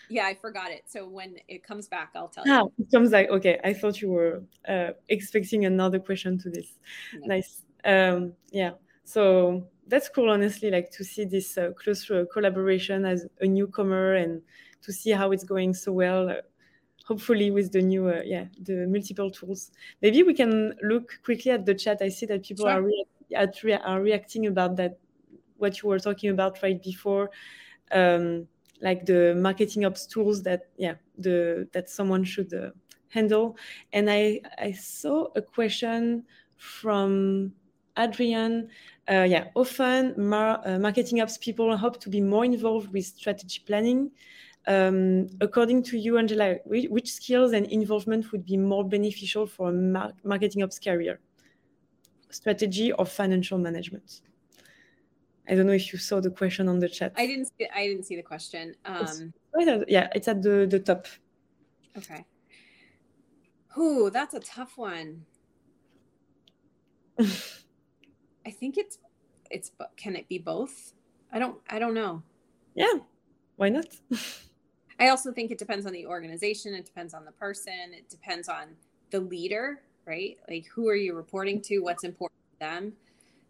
yeah, 0.09 0.27
I 0.27 0.35
forgot 0.35 0.71
it. 0.71 0.85
So 0.87 1.07
when 1.07 1.37
it 1.49 1.63
comes 1.63 1.89
back, 1.89 2.11
I'll 2.15 2.29
tell 2.29 2.45
ah, 2.47 2.63
you. 2.63 2.73
It 2.79 2.91
comes 2.91 3.11
back. 3.11 3.29
Okay, 3.29 3.61
I 3.63 3.73
thought 3.73 4.01
you 4.01 4.11
were 4.11 4.43
uh, 4.67 4.91
expecting 5.09 5.67
another 5.67 5.99
question 5.99 6.39
to 6.39 6.51
this. 6.51 6.79
No. 7.15 7.27
Nice. 7.27 7.63
Um, 7.85 8.33
yeah. 8.51 8.73
So 9.05 9.67
that's 9.87 10.09
cool, 10.09 10.31
honestly, 10.31 10.71
like 10.71 10.91
to 10.93 11.05
see 11.05 11.25
this 11.25 11.57
uh, 11.59 11.71
close 11.73 12.11
uh, 12.11 12.25
collaboration 12.33 13.05
as 13.05 13.27
a 13.41 13.47
newcomer 13.47 14.15
and 14.15 14.43
to 14.83 14.93
see 14.93 15.11
how 15.11 15.33
it's 15.33 15.45
going 15.45 15.75
so 15.75 15.93
well. 15.93 16.41
Hopefully, 17.09 17.51
with 17.51 17.73
the 17.73 17.81
new, 17.81 18.09
uh, 18.09 18.21
yeah, 18.25 18.45
the 18.61 18.87
multiple 18.87 19.31
tools. 19.31 19.71
Maybe 20.03 20.23
we 20.23 20.35
can 20.35 20.75
look 20.83 21.19
quickly 21.25 21.51
at 21.51 21.65
the 21.65 21.75
chat. 21.75 22.03
I 22.03 22.11
see 22.11 22.27
that 22.27 22.45
people 22.45 22.67
sure. 22.67 22.73
are, 22.73 22.83
re- 22.83 23.73
are 23.73 24.03
reacting 24.03 24.47
about 24.47 24.77
that, 24.77 24.99
what 25.57 25.83
you 25.83 25.89
were 25.89 25.99
talking 25.99 26.31
about 26.31 26.63
right 26.63 26.81
before. 26.83 27.31
Um, 27.91 28.47
like 28.81 29.07
the 29.07 29.35
marketing 29.35 29.85
ops 29.85 30.07
tools 30.07 30.43
that 30.43 30.69
yeah 30.77 30.95
the 31.17 31.69
that 31.73 31.89
someone 31.89 32.25
should 32.25 32.53
uh, 32.55 32.71
handle 33.09 33.57
and 33.93 34.11
i 34.11 34.41
i 34.59 34.71
saw 34.73 35.27
a 35.35 35.43
question 35.43 36.25
from 36.57 37.53
adrian 37.97 38.69
uh, 39.11 39.27
yeah 39.29 39.49
often 39.55 40.15
mar- 40.17 40.61
uh, 40.65 40.79
marketing 40.79 41.21
ops 41.21 41.39
people 41.39 41.77
hope 41.77 42.01
to 42.01 42.09
be 42.09 42.21
more 42.21 42.45
involved 42.45 42.93
with 42.93 43.05
strategy 43.05 43.63
planning 43.67 44.11
um, 44.69 45.27
according 45.41 45.83
to 45.83 45.99
you 45.99 46.19
angela 46.19 46.57
which, 46.65 47.11
skills 47.11 47.53
and 47.53 47.67
involvement 47.67 48.31
would 48.33 48.45
be 48.45 48.57
more 48.57 48.85
beneficial 48.85 49.47
for 49.47 49.71
a 49.71 49.73
mar- 49.73 50.13
marketing 50.25 50.63
ops 50.63 50.79
career 50.79 51.19
strategy 52.31 52.93
or 52.93 53.07
financial 53.07 53.59
management 53.59 54.21
I 55.49 55.55
don't 55.55 55.67
know 55.67 55.73
if 55.73 55.93
you 55.93 55.99
saw 55.99 56.21
the 56.21 56.31
question 56.31 56.69
on 56.69 56.79
the 56.79 56.89
chat. 56.89 57.15
I 57.17 57.27
didn't. 57.27 57.47
See, 57.47 57.67
I 57.75 57.87
didn't 57.87 58.05
see 58.05 58.17
the 58.17 58.23
question. 58.23 58.75
Um, 58.85 59.33
it's, 59.55 59.85
yeah, 59.89 60.09
it's 60.15 60.29
at 60.29 60.43
the 60.43 60.67
the 60.69 60.79
top. 60.79 61.07
Okay. 61.97 62.27
Ooh, 63.79 64.11
that's 64.11 64.35
a 64.35 64.41
tough 64.41 64.77
one. 64.77 65.25
I 67.19 68.51
think 68.51 68.77
it's 68.77 68.99
it's. 69.51 69.73
Can 69.97 70.17
it 70.17 70.29
be 70.29 70.39
both? 70.39 70.93
I 71.33 71.39
don't. 71.39 71.57
I 71.71 71.79
don't 71.79 71.95
know. 71.95 72.23
Yeah, 72.75 72.93
why 73.57 73.71
not? 73.71 73.87
I 74.99 75.09
also 75.09 75.33
think 75.33 75.51
it 75.51 75.59
depends 75.59 75.87
on 75.87 75.93
the 75.93 76.07
organization. 76.07 76.75
It 76.75 76.85
depends 76.85 77.15
on 77.15 77.25
the 77.25 77.33
person. 77.33 77.93
It 77.93 78.09
depends 78.09 78.49
on 78.49 78.69
the 79.11 79.21
leader, 79.21 79.81
right? 80.07 80.37
Like 80.49 80.67
who 80.67 80.89
are 80.89 80.97
you 80.97 81.15
reporting 81.15 81.61
to? 81.63 81.79
What's 81.79 82.05
important 82.05 82.41
to 82.53 82.59
them? 82.59 82.93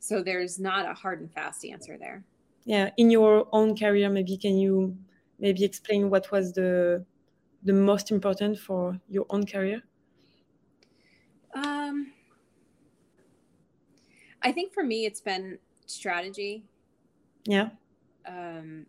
So 0.01 0.23
there's 0.23 0.59
not 0.59 0.89
a 0.89 0.95
hard 0.95 1.21
and 1.21 1.33
fast 1.33 1.65
answer 1.65 1.97
there. 1.99 2.25
Yeah, 2.65 2.91
in 2.97 3.11
your 3.11 3.49
own 3.53 3.77
career, 3.77 4.11
maybe 4.11 4.37
can 4.37 4.59
you 4.59 4.97
maybe 5.39 5.65
explain 5.65 6.11
what 6.11 6.31
was 6.31 6.53
the 6.53 7.05
the 7.63 7.73
most 7.73 8.11
important 8.11 8.59
for 8.59 9.01
your 9.09 9.27
own 9.31 9.47
career? 9.47 9.83
Um, 11.55 12.13
I 14.43 14.53
think 14.53 14.73
for 14.73 14.85
me, 14.85 15.07
it's 15.07 15.21
been 15.21 15.59
strategy. 15.87 16.65
Yeah. 17.45 17.71
Um, 18.27 18.87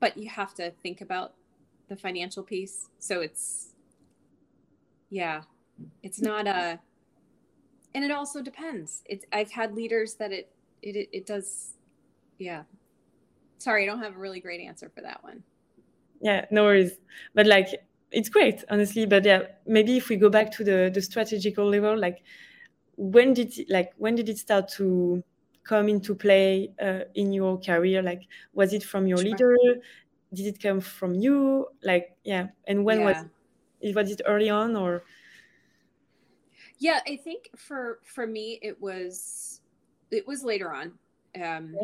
but 0.00 0.16
you 0.16 0.28
have 0.28 0.52
to 0.54 0.72
think 0.82 1.00
about 1.00 1.34
the 1.88 1.96
financial 1.96 2.42
piece. 2.42 2.88
So 2.98 3.20
it's, 3.20 3.72
yeah, 5.10 5.42
it's 6.02 6.20
not 6.20 6.46
a 6.46 6.80
and 7.96 8.04
it 8.04 8.10
also 8.10 8.42
depends. 8.42 9.02
It's 9.06 9.24
I've 9.32 9.50
had 9.50 9.74
leaders 9.74 10.14
that 10.14 10.30
it 10.30 10.52
it 10.82 11.08
it 11.12 11.26
does 11.26 11.72
yeah. 12.38 12.64
Sorry, 13.58 13.84
I 13.84 13.86
don't 13.86 14.02
have 14.02 14.16
a 14.16 14.18
really 14.18 14.38
great 14.38 14.60
answer 14.60 14.90
for 14.94 15.00
that 15.00 15.24
one. 15.24 15.42
Yeah, 16.20 16.44
no 16.50 16.64
worries. 16.64 16.92
But 17.34 17.46
like 17.46 17.68
it's 18.12 18.28
great, 18.28 18.64
honestly. 18.70 19.06
But 19.06 19.24
yeah, 19.24 19.42
maybe 19.66 19.96
if 19.96 20.10
we 20.10 20.16
go 20.16 20.28
back 20.28 20.52
to 20.52 20.64
the 20.64 20.90
the 20.92 21.00
strategical 21.00 21.68
level, 21.70 21.98
like 21.98 22.22
when 22.96 23.32
did 23.32 23.54
like 23.70 23.92
when 23.96 24.14
did 24.14 24.28
it 24.28 24.36
start 24.36 24.68
to 24.76 25.22
come 25.64 25.88
into 25.88 26.14
play 26.14 26.72
uh, 26.80 27.04
in 27.14 27.32
your 27.32 27.58
career? 27.58 28.02
Like 28.02 28.22
was 28.52 28.74
it 28.74 28.84
from 28.84 29.06
your 29.06 29.18
sure. 29.18 29.30
leader? 29.30 29.56
Did 30.32 30.46
it 30.46 30.62
come 30.62 30.80
from 30.80 31.14
you? 31.14 31.68
Like 31.82 32.16
yeah, 32.24 32.48
and 32.66 32.84
when 32.84 33.00
yeah. 33.00 33.06
was 33.06 33.16
it? 33.80 33.94
Was 33.94 34.10
it 34.10 34.22
early 34.26 34.50
on 34.50 34.76
or? 34.76 35.02
Yeah, 36.78 37.00
I 37.06 37.16
think 37.16 37.50
for 37.56 38.00
for 38.04 38.26
me 38.26 38.58
it 38.62 38.80
was 38.80 39.60
it 40.10 40.26
was 40.26 40.44
later 40.44 40.72
on. 40.72 40.92
Um 41.40 41.76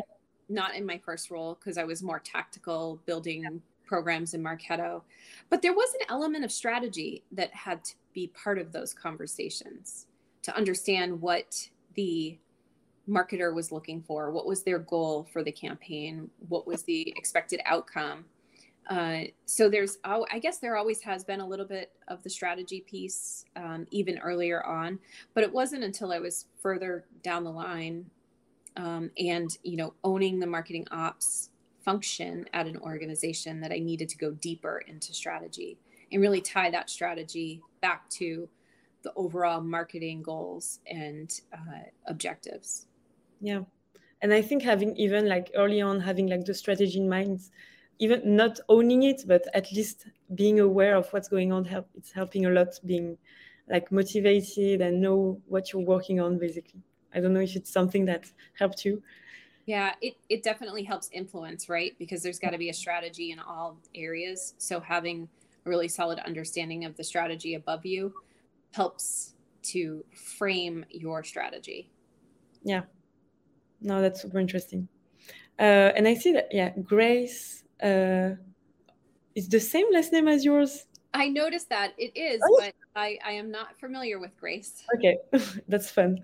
not 0.49 0.75
in 0.75 0.85
my 0.85 0.97
first 0.97 1.31
role 1.31 1.55
because 1.55 1.77
I 1.77 1.83
was 1.83 2.03
more 2.03 2.19
tactical 2.19 2.99
building 3.05 3.61
programs 3.85 4.33
in 4.33 4.43
Marketo. 4.43 5.01
But 5.49 5.61
there 5.61 5.73
was 5.73 5.93
an 5.99 6.07
element 6.09 6.43
of 6.43 6.51
strategy 6.51 7.23
that 7.31 7.53
had 7.53 7.83
to 7.85 7.95
be 8.13 8.27
part 8.27 8.57
of 8.57 8.71
those 8.71 8.93
conversations 8.93 10.07
to 10.43 10.55
understand 10.55 11.21
what 11.21 11.69
the 11.95 12.37
marketer 13.07 13.53
was 13.53 13.71
looking 13.71 14.01
for, 14.01 14.31
what 14.31 14.45
was 14.45 14.63
their 14.63 14.79
goal 14.79 15.27
for 15.31 15.43
the 15.43 15.51
campaign, 15.51 16.29
what 16.47 16.65
was 16.65 16.83
the 16.83 17.13
expected 17.17 17.61
outcome. 17.65 18.25
Uh, 18.89 19.21
so 19.45 19.69
there's, 19.69 19.97
I 20.03 20.39
guess 20.39 20.57
there 20.57 20.75
always 20.75 21.01
has 21.01 21.23
been 21.23 21.39
a 21.39 21.47
little 21.47 21.65
bit 21.65 21.91
of 22.09 22.21
the 22.23 22.29
strategy 22.29 22.81
piece, 22.81 23.45
um, 23.55 23.87
even 23.91 24.17
earlier 24.19 24.65
on, 24.65 24.99
but 25.33 25.43
it 25.43 25.53
wasn't 25.53 25.83
until 25.83 26.11
I 26.11 26.19
was 26.19 26.45
further 26.61 27.05
down 27.21 27.43
the 27.43 27.51
line, 27.51 28.09
um, 28.75 29.11
and 29.17 29.57
you 29.63 29.77
know, 29.77 29.93
owning 30.03 30.39
the 30.39 30.47
marketing 30.47 30.87
ops 30.91 31.49
function 31.83 32.45
at 32.53 32.65
an 32.65 32.77
organization 32.77 33.61
that 33.61 33.71
I 33.71 33.79
needed 33.79 34.09
to 34.09 34.17
go 34.17 34.31
deeper 34.31 34.83
into 34.87 35.13
strategy 35.13 35.77
and 36.11 36.21
really 36.21 36.41
tie 36.41 36.71
that 36.71 36.89
strategy 36.89 37.61
back 37.81 38.09
to 38.11 38.49
the 39.03 39.13
overall 39.15 39.61
marketing 39.61 40.23
goals 40.23 40.79
and 40.87 41.41
uh, 41.53 41.83
objectives. 42.07 42.87
Yeah, 43.43 43.63
and 44.21 44.33
I 44.33 44.41
think 44.41 44.63
having 44.63 44.95
even 44.95 45.27
like 45.27 45.51
early 45.53 45.81
on 45.81 45.99
having 45.99 46.27
like 46.27 46.45
the 46.45 46.53
strategy 46.53 46.97
in 46.97 47.09
mind 47.09 47.41
even 47.99 48.35
not 48.35 48.59
owning 48.69 49.03
it, 49.03 49.23
but 49.27 49.45
at 49.53 49.71
least 49.71 50.07
being 50.35 50.59
aware 50.59 50.95
of 50.95 51.07
what's 51.13 51.27
going 51.27 51.51
on, 51.51 51.63
help 51.65 51.87
it's 51.95 52.11
helping 52.11 52.45
a 52.45 52.49
lot. 52.49 52.79
Being 52.85 53.17
like 53.69 53.91
motivated 53.91 54.81
and 54.81 55.01
know 55.01 55.41
what 55.47 55.71
you're 55.71 55.85
working 55.85 56.19
on, 56.19 56.37
basically. 56.37 56.81
I 57.13 57.19
don't 57.19 57.33
know 57.33 57.39
if 57.39 57.55
it's 57.55 57.71
something 57.71 58.05
that 58.05 58.25
helped 58.57 58.83
you. 58.83 59.01
Yeah, 59.65 59.93
it, 60.01 60.15
it 60.27 60.43
definitely 60.43 60.83
helps 60.83 61.09
influence, 61.13 61.69
right? 61.69 61.95
Because 61.97 62.21
there's 62.21 62.39
got 62.39 62.49
to 62.49 62.57
be 62.57 62.69
a 62.69 62.73
strategy 62.73 63.31
in 63.31 63.39
all 63.39 63.77
areas. 63.95 64.55
So 64.57 64.81
having 64.81 65.29
a 65.65 65.69
really 65.69 65.87
solid 65.87 66.19
understanding 66.19 66.83
of 66.83 66.97
the 66.97 67.03
strategy 67.03 67.55
above 67.55 67.85
you 67.85 68.13
helps 68.73 69.35
to 69.71 70.03
frame 70.37 70.85
your 70.89 71.23
strategy. 71.23 71.89
Yeah. 72.63 72.81
No, 73.83 74.01
that's 74.01 74.21
super 74.21 74.39
interesting. 74.39 74.87
Uh, 75.59 75.91
and 75.95 76.07
I 76.07 76.15
see 76.15 76.31
that, 76.33 76.47
yeah, 76.51 76.71
Grace 76.81 77.63
uh, 77.83 78.31
is 79.35 79.49
the 79.49 79.59
same 79.59 79.87
last 79.91 80.11
name 80.11 80.27
as 80.27 80.43
yours? 80.43 80.87
I 81.13 81.29
noticed 81.29 81.69
that 81.69 81.93
it 81.97 82.17
is, 82.17 82.41
oh. 82.43 82.59
but 82.59 82.73
I, 82.95 83.19
I 83.23 83.33
am 83.33 83.51
not 83.51 83.79
familiar 83.79 84.19
with 84.19 84.35
Grace. 84.37 84.83
Okay, 84.95 85.17
that's 85.67 85.91
fun. 85.91 86.19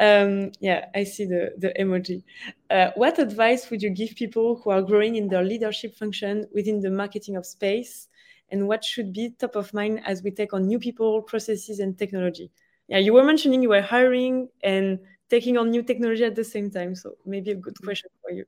Um, 0.00 0.50
yeah, 0.58 0.86
I 0.96 1.04
see 1.04 1.26
the, 1.26 1.52
the 1.58 1.72
emoji. 1.78 2.24
Uh, 2.68 2.90
what 2.96 3.20
advice 3.20 3.70
would 3.70 3.82
you 3.82 3.90
give 3.90 4.16
people 4.16 4.56
who 4.56 4.70
are 4.70 4.82
growing 4.82 5.14
in 5.14 5.28
their 5.28 5.44
leadership 5.44 5.94
function 5.94 6.46
within 6.52 6.80
the 6.80 6.90
marketing 6.90 7.36
of 7.36 7.46
space? 7.46 8.08
And 8.50 8.66
what 8.66 8.84
should 8.84 9.12
be 9.12 9.30
top 9.38 9.54
of 9.54 9.72
mind 9.72 10.00
as 10.04 10.22
we 10.22 10.30
take 10.32 10.52
on 10.52 10.66
new 10.66 10.78
people, 10.78 11.22
processes, 11.22 11.78
and 11.78 11.96
technology? 11.96 12.50
Yeah, 12.88 12.98
you 12.98 13.12
were 13.12 13.24
mentioning 13.24 13.62
you 13.62 13.70
were 13.70 13.80
hiring 13.80 14.48
and 14.64 14.98
taking 15.32 15.56
on 15.56 15.70
new 15.70 15.82
technology 15.82 16.24
at 16.24 16.36
the 16.36 16.44
same 16.44 16.68
time. 16.70 16.94
So 16.94 17.08
maybe 17.24 17.50
a 17.52 17.60
good 17.66 17.78
question 17.82 18.10
for 18.20 18.30
you. 18.38 18.44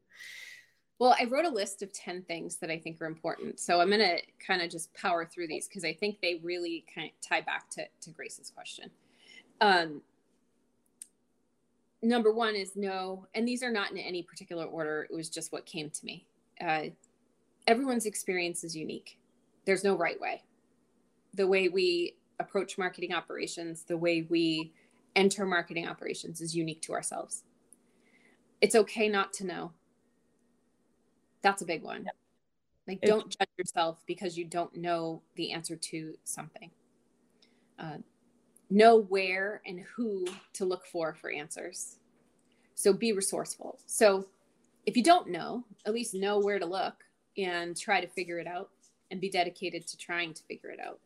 Well, 0.98 1.16
I 1.18 1.24
wrote 1.24 1.46
a 1.46 1.54
list 1.62 1.82
of 1.82 1.92
10 1.92 2.22
things 2.22 2.56
that 2.60 2.70
I 2.70 2.78
think 2.78 3.00
are 3.00 3.06
important. 3.06 3.58
So 3.58 3.80
I'm 3.80 3.88
going 3.88 4.00
to 4.00 4.18
kind 4.46 4.60
of 4.62 4.70
just 4.70 4.92
power 4.94 5.24
through 5.24 5.48
these 5.48 5.66
because 5.66 5.84
I 5.84 5.94
think 5.94 6.20
they 6.20 6.40
really 6.42 6.84
kind 6.94 7.10
of 7.10 7.28
tie 7.28 7.40
back 7.40 7.70
to, 7.70 7.82
to 8.02 8.10
Grace's 8.10 8.50
question. 8.50 8.90
Um, 9.60 10.02
number 12.02 12.32
one 12.32 12.54
is 12.54 12.72
no, 12.76 13.26
and 13.34 13.48
these 13.48 13.62
are 13.62 13.72
not 13.72 13.90
in 13.90 13.98
any 13.98 14.22
particular 14.22 14.64
order. 14.66 15.06
It 15.10 15.14
was 15.14 15.30
just 15.30 15.52
what 15.52 15.64
came 15.66 15.88
to 15.90 16.04
me. 16.04 16.26
Uh, 16.60 16.84
everyone's 17.66 18.06
experience 18.06 18.62
is 18.62 18.76
unique, 18.76 19.18
there's 19.64 19.84
no 19.84 19.96
right 19.96 20.20
way. 20.20 20.42
the 21.34 21.46
way 21.46 21.68
we 21.68 22.14
approach 22.38 22.78
marketing 22.78 23.12
operations, 23.12 23.84
the 23.84 23.96
way 23.96 24.26
we 24.28 24.72
enter 25.16 25.46
marketing 25.46 25.88
operations 25.88 26.40
is 26.40 26.56
unique 26.56 26.82
to 26.82 26.92
ourselves. 26.92 27.44
It's 28.60 28.74
okay 28.74 29.08
not 29.08 29.32
to 29.34 29.46
know. 29.46 29.72
That's 31.42 31.62
a 31.62 31.66
big 31.66 31.82
one. 31.82 32.08
Like, 32.86 33.00
don't 33.00 33.30
judge 33.30 33.48
yourself 33.56 34.02
because 34.06 34.36
you 34.36 34.44
don't 34.44 34.74
know 34.76 35.22
the 35.36 35.52
answer 35.52 35.76
to 35.76 36.14
something. 36.24 36.70
Uh, 37.78 37.98
know 38.70 38.96
where 38.96 39.62
and 39.66 39.80
who 39.80 40.26
to 40.54 40.64
look 40.64 40.86
for 40.86 41.14
for 41.14 41.30
answers. 41.30 41.98
So 42.74 42.92
be 42.92 43.12
resourceful. 43.12 43.78
So 43.86 44.26
if 44.86 44.96
you 44.96 45.02
don't 45.02 45.28
know, 45.28 45.64
at 45.86 45.94
least 45.94 46.14
know 46.14 46.38
where 46.38 46.58
to 46.58 46.66
look 46.66 46.94
and 47.38 47.76
try 47.76 48.00
to 48.00 48.06
figure 48.06 48.38
it 48.38 48.46
out 48.46 48.70
and 49.10 49.20
be 49.20 49.30
dedicated 49.30 49.86
to 49.86 49.96
trying 49.96 50.34
to 50.34 50.42
figure 50.44 50.70
it 50.70 50.80
out. 50.80 50.98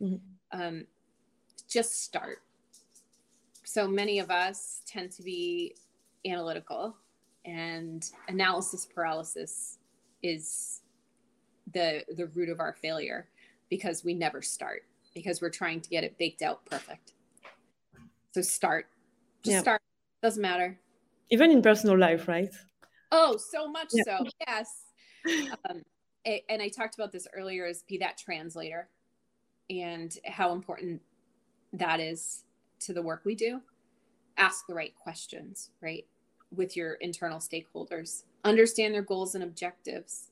Mm-hmm. 0.00 0.60
Um, 0.60 0.86
just 1.68 2.02
start. 2.02 2.42
So 3.72 3.88
many 3.88 4.18
of 4.18 4.30
us 4.30 4.82
tend 4.86 5.12
to 5.12 5.22
be 5.22 5.74
analytical, 6.26 6.94
and 7.46 8.04
analysis 8.28 8.84
paralysis 8.84 9.78
is 10.22 10.82
the 11.72 12.04
the 12.14 12.26
root 12.34 12.50
of 12.50 12.60
our 12.60 12.74
failure 12.74 13.30
because 13.70 14.04
we 14.04 14.12
never 14.12 14.42
start 14.42 14.82
because 15.14 15.40
we're 15.40 15.48
trying 15.48 15.80
to 15.80 15.88
get 15.88 16.04
it 16.04 16.18
baked 16.18 16.42
out 16.42 16.66
perfect. 16.66 17.14
So 18.34 18.42
start. 18.42 18.88
Just 19.42 19.54
yeah. 19.54 19.60
start. 19.62 19.80
Doesn't 20.22 20.42
matter. 20.42 20.78
Even 21.30 21.50
in 21.50 21.62
personal 21.62 21.96
life, 21.96 22.28
right? 22.28 22.52
Oh, 23.10 23.38
so 23.38 23.70
much 23.70 23.88
yeah. 23.94 24.02
so. 24.04 24.26
Yes. 24.46 24.82
Um, 25.70 25.82
and 26.26 26.60
I 26.60 26.68
talked 26.68 26.96
about 26.96 27.12
this 27.12 27.28
earlier 27.32 27.64
is 27.64 27.84
be 27.84 27.96
that 27.98 28.18
translator 28.18 28.88
and 29.70 30.12
how 30.26 30.52
important 30.52 31.00
that 31.72 32.00
is 32.00 32.44
to 32.86 32.92
the 32.92 33.02
work 33.02 33.22
we 33.24 33.34
do. 33.34 33.60
Ask 34.36 34.66
the 34.66 34.74
right 34.74 34.94
questions, 34.94 35.70
right? 35.80 36.06
With 36.54 36.76
your 36.76 36.94
internal 36.94 37.38
stakeholders, 37.38 38.24
understand 38.44 38.94
their 38.94 39.02
goals 39.02 39.34
and 39.34 39.44
objectives, 39.44 40.30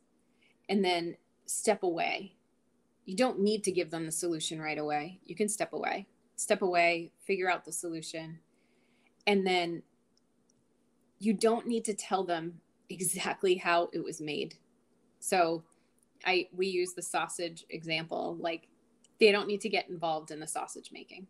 and 0.69 0.85
then 0.85 1.17
step 1.47 1.83
away. 1.83 2.35
You 3.05 3.17
don't 3.17 3.41
need 3.41 3.65
to 3.65 3.73
give 3.73 3.91
them 3.91 4.07
the 4.07 4.13
solution 4.13 4.61
right 4.61 4.79
away. 4.79 5.19
You 5.25 5.35
can 5.35 5.49
step 5.49 5.73
away, 5.73 6.07
step 6.37 6.63
away, 6.63 7.13
figure 7.25 7.51
out 7.51 7.65
the 7.65 7.73
solution, 7.73 8.39
and 9.27 9.47
then 9.47 9.83
you 11.19 11.35
don't 11.35 11.67
need 11.67 11.85
to 11.85 11.95
tell 11.95 12.25
them 12.25 12.61
exactly 12.89 13.57
how 13.57 13.89
it 13.93 14.03
was 14.03 14.21
made. 14.21 14.57
So 15.21 15.63
I 16.25 16.49
we 16.55 16.67
use 16.67 16.95
the 16.95 17.03
sausage 17.03 17.65
example 17.71 18.37
like 18.41 18.69
they 19.21 19.31
don't 19.31 19.47
need 19.47 19.61
to 19.61 19.69
get 19.69 19.89
involved 19.89 20.31
in 20.31 20.41
the 20.41 20.47
sausage 20.47 20.91
making. 20.93 21.27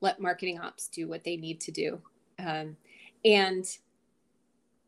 Let 0.00 0.20
marketing 0.20 0.60
ops 0.60 0.88
do 0.88 1.08
what 1.08 1.24
they 1.24 1.36
need 1.36 1.60
to 1.62 1.72
do. 1.72 2.00
Um, 2.38 2.76
and 3.24 3.66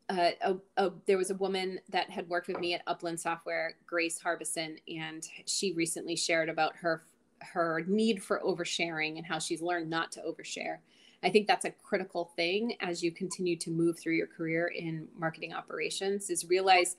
uh, 0.09 0.31
a, 0.41 0.55
a, 0.77 0.91
there 1.05 1.17
was 1.17 1.31
a 1.31 1.35
woman 1.35 1.79
that 1.89 2.09
had 2.09 2.27
worked 2.27 2.47
with 2.47 2.59
me 2.59 2.73
at 2.73 2.81
Upland 2.87 3.19
Software, 3.19 3.75
Grace 3.85 4.19
Harbison, 4.19 4.77
and 4.87 5.27
she 5.45 5.73
recently 5.73 6.15
shared 6.15 6.49
about 6.49 6.75
her 6.77 7.03
her 7.41 7.83
need 7.87 8.21
for 8.21 8.39
oversharing 8.45 9.17
and 9.17 9.25
how 9.25 9.39
she's 9.39 9.63
learned 9.63 9.89
not 9.89 10.11
to 10.11 10.21
overshare. 10.21 10.77
I 11.23 11.29
think 11.29 11.47
that's 11.47 11.65
a 11.65 11.71
critical 11.71 12.31
thing 12.35 12.75
as 12.81 13.03
you 13.03 13.11
continue 13.11 13.55
to 13.57 13.71
move 13.71 13.97
through 13.97 14.13
your 14.13 14.27
career 14.27 14.67
in 14.67 15.07
marketing 15.17 15.53
operations 15.53 16.29
is 16.29 16.45
realize 16.45 16.97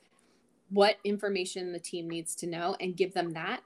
what 0.71 0.97
information 1.05 1.73
the 1.73 1.79
team 1.79 2.09
needs 2.09 2.35
to 2.37 2.47
know 2.47 2.77
and 2.81 2.97
give 2.97 3.15
them 3.15 3.33
that. 3.35 3.63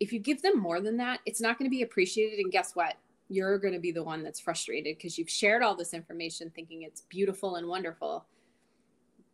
If 0.00 0.12
you 0.12 0.18
give 0.18 0.42
them 0.42 0.58
more 0.58 0.80
than 0.80 0.96
that, 0.98 1.20
it's 1.24 1.40
not 1.40 1.58
going 1.58 1.70
to 1.70 1.74
be 1.74 1.82
appreciated 1.82 2.38
and 2.38 2.52
guess 2.52 2.74
what? 2.74 2.96
You're 3.28 3.58
going 3.58 3.74
to 3.74 3.80
be 3.80 3.92
the 3.92 4.04
one 4.04 4.22
that's 4.22 4.40
frustrated 4.40 4.96
because 4.96 5.18
you've 5.18 5.30
shared 5.30 5.62
all 5.62 5.74
this 5.74 5.94
information 5.94 6.50
thinking 6.54 6.82
it's 6.82 7.02
beautiful 7.02 7.56
and 7.56 7.66
wonderful. 7.66 8.26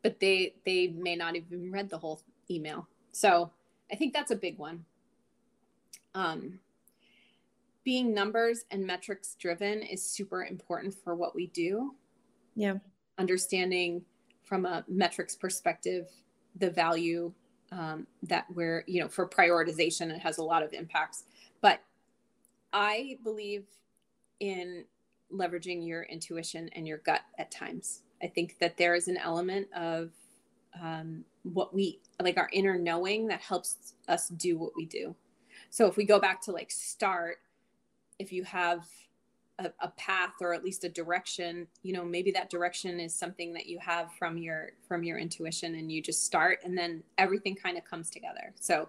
But 0.03 0.19
they 0.19 0.55
they 0.65 0.89
may 0.89 1.15
not 1.17 1.37
even 1.37 1.71
read 1.71 1.91
the 1.91 1.99
whole 1.99 2.23
email. 2.51 2.89
So, 3.13 3.51
I 3.91 3.97
think 3.97 4.15
that's 4.15 4.31
a 4.31 4.37
big 4.37 4.59
one. 4.59 4.85
Um, 6.15 6.59
being 7.85 8.15
numbers 8.15 8.65
and 8.71 8.87
metrics 8.87 9.35
driven 9.39 9.83
is 9.83 10.03
super 10.03 10.45
important 10.45 10.95
for 10.95 11.15
what 11.15 11.35
we 11.35 11.49
do. 11.49 11.95
Yeah. 12.55 12.75
Understanding 13.19 14.03
from 14.45 14.67
a 14.67 14.85
metrics 14.89 15.35
perspective 15.35 16.09
the 16.57 16.71
value 16.71 17.33
um, 17.71 18.07
that 18.23 18.45
we're, 18.55 18.85
you 18.87 19.01
know, 19.01 19.09
for 19.09 19.27
prioritization, 19.27 20.11
it 20.11 20.19
has 20.19 20.39
a 20.39 20.45
lot 20.45 20.63
of 20.63 20.73
impacts. 20.73 21.25
But 21.61 21.81
I 22.73 23.19
believe 23.25 23.65
in 24.43 24.85
leveraging 25.33 25.87
your 25.87 26.03
intuition 26.03 26.69
and 26.75 26.87
your 26.87 26.99
gut 26.99 27.23
at 27.39 27.53
times. 27.53 28.03
I 28.21 28.27
think 28.27 28.59
that 28.59 28.77
there 28.77 28.95
is 28.97 29.07
an 29.07 29.17
element 29.17 29.69
of 29.73 30.11
um, 30.81 31.25
what 31.45 31.73
we 31.73 32.01
like 32.21 32.37
our 32.37 32.51
inner 32.53 32.77
knowing 32.77 33.29
that 33.29 33.41
helps 33.41 33.95
us 34.09 34.29
do 34.29 34.59
what 34.59 34.73
we 34.77 34.85
do. 34.85 35.15
So 35.71 35.87
if 35.87 35.97
we 35.97 36.05
go 36.05 36.19
back 36.19 36.43
to 36.43 36.53
like 36.53 36.73
start, 36.73 37.39
if 38.19 38.33
you 38.33 38.43
have 38.43 38.85
a, 39.59 39.71
a, 39.81 39.89
path 39.91 40.35
or 40.41 40.55
at 40.55 40.65
least 40.65 40.83
a 40.85 40.89
direction 40.89 41.67
you 41.83 41.93
know 41.93 42.05
maybe 42.05 42.31
that 42.31 42.49
direction 42.49 42.99
is 42.99 43.15
something 43.15 43.53
that 43.53 43.67
you 43.67 43.79
have 43.79 44.11
from 44.19 44.39
your 44.39 44.71
from 44.89 45.05
your 45.05 45.19
intuition 45.19 45.75
and 45.75 45.93
you 45.93 46.01
just 46.01 46.25
start 46.25 46.61
and 46.65 46.77
then 46.77 47.03
everything 47.19 47.55
kind 47.55 47.77
of 47.77 47.85
comes 47.85 48.09
together 48.09 48.55
so 48.59 48.89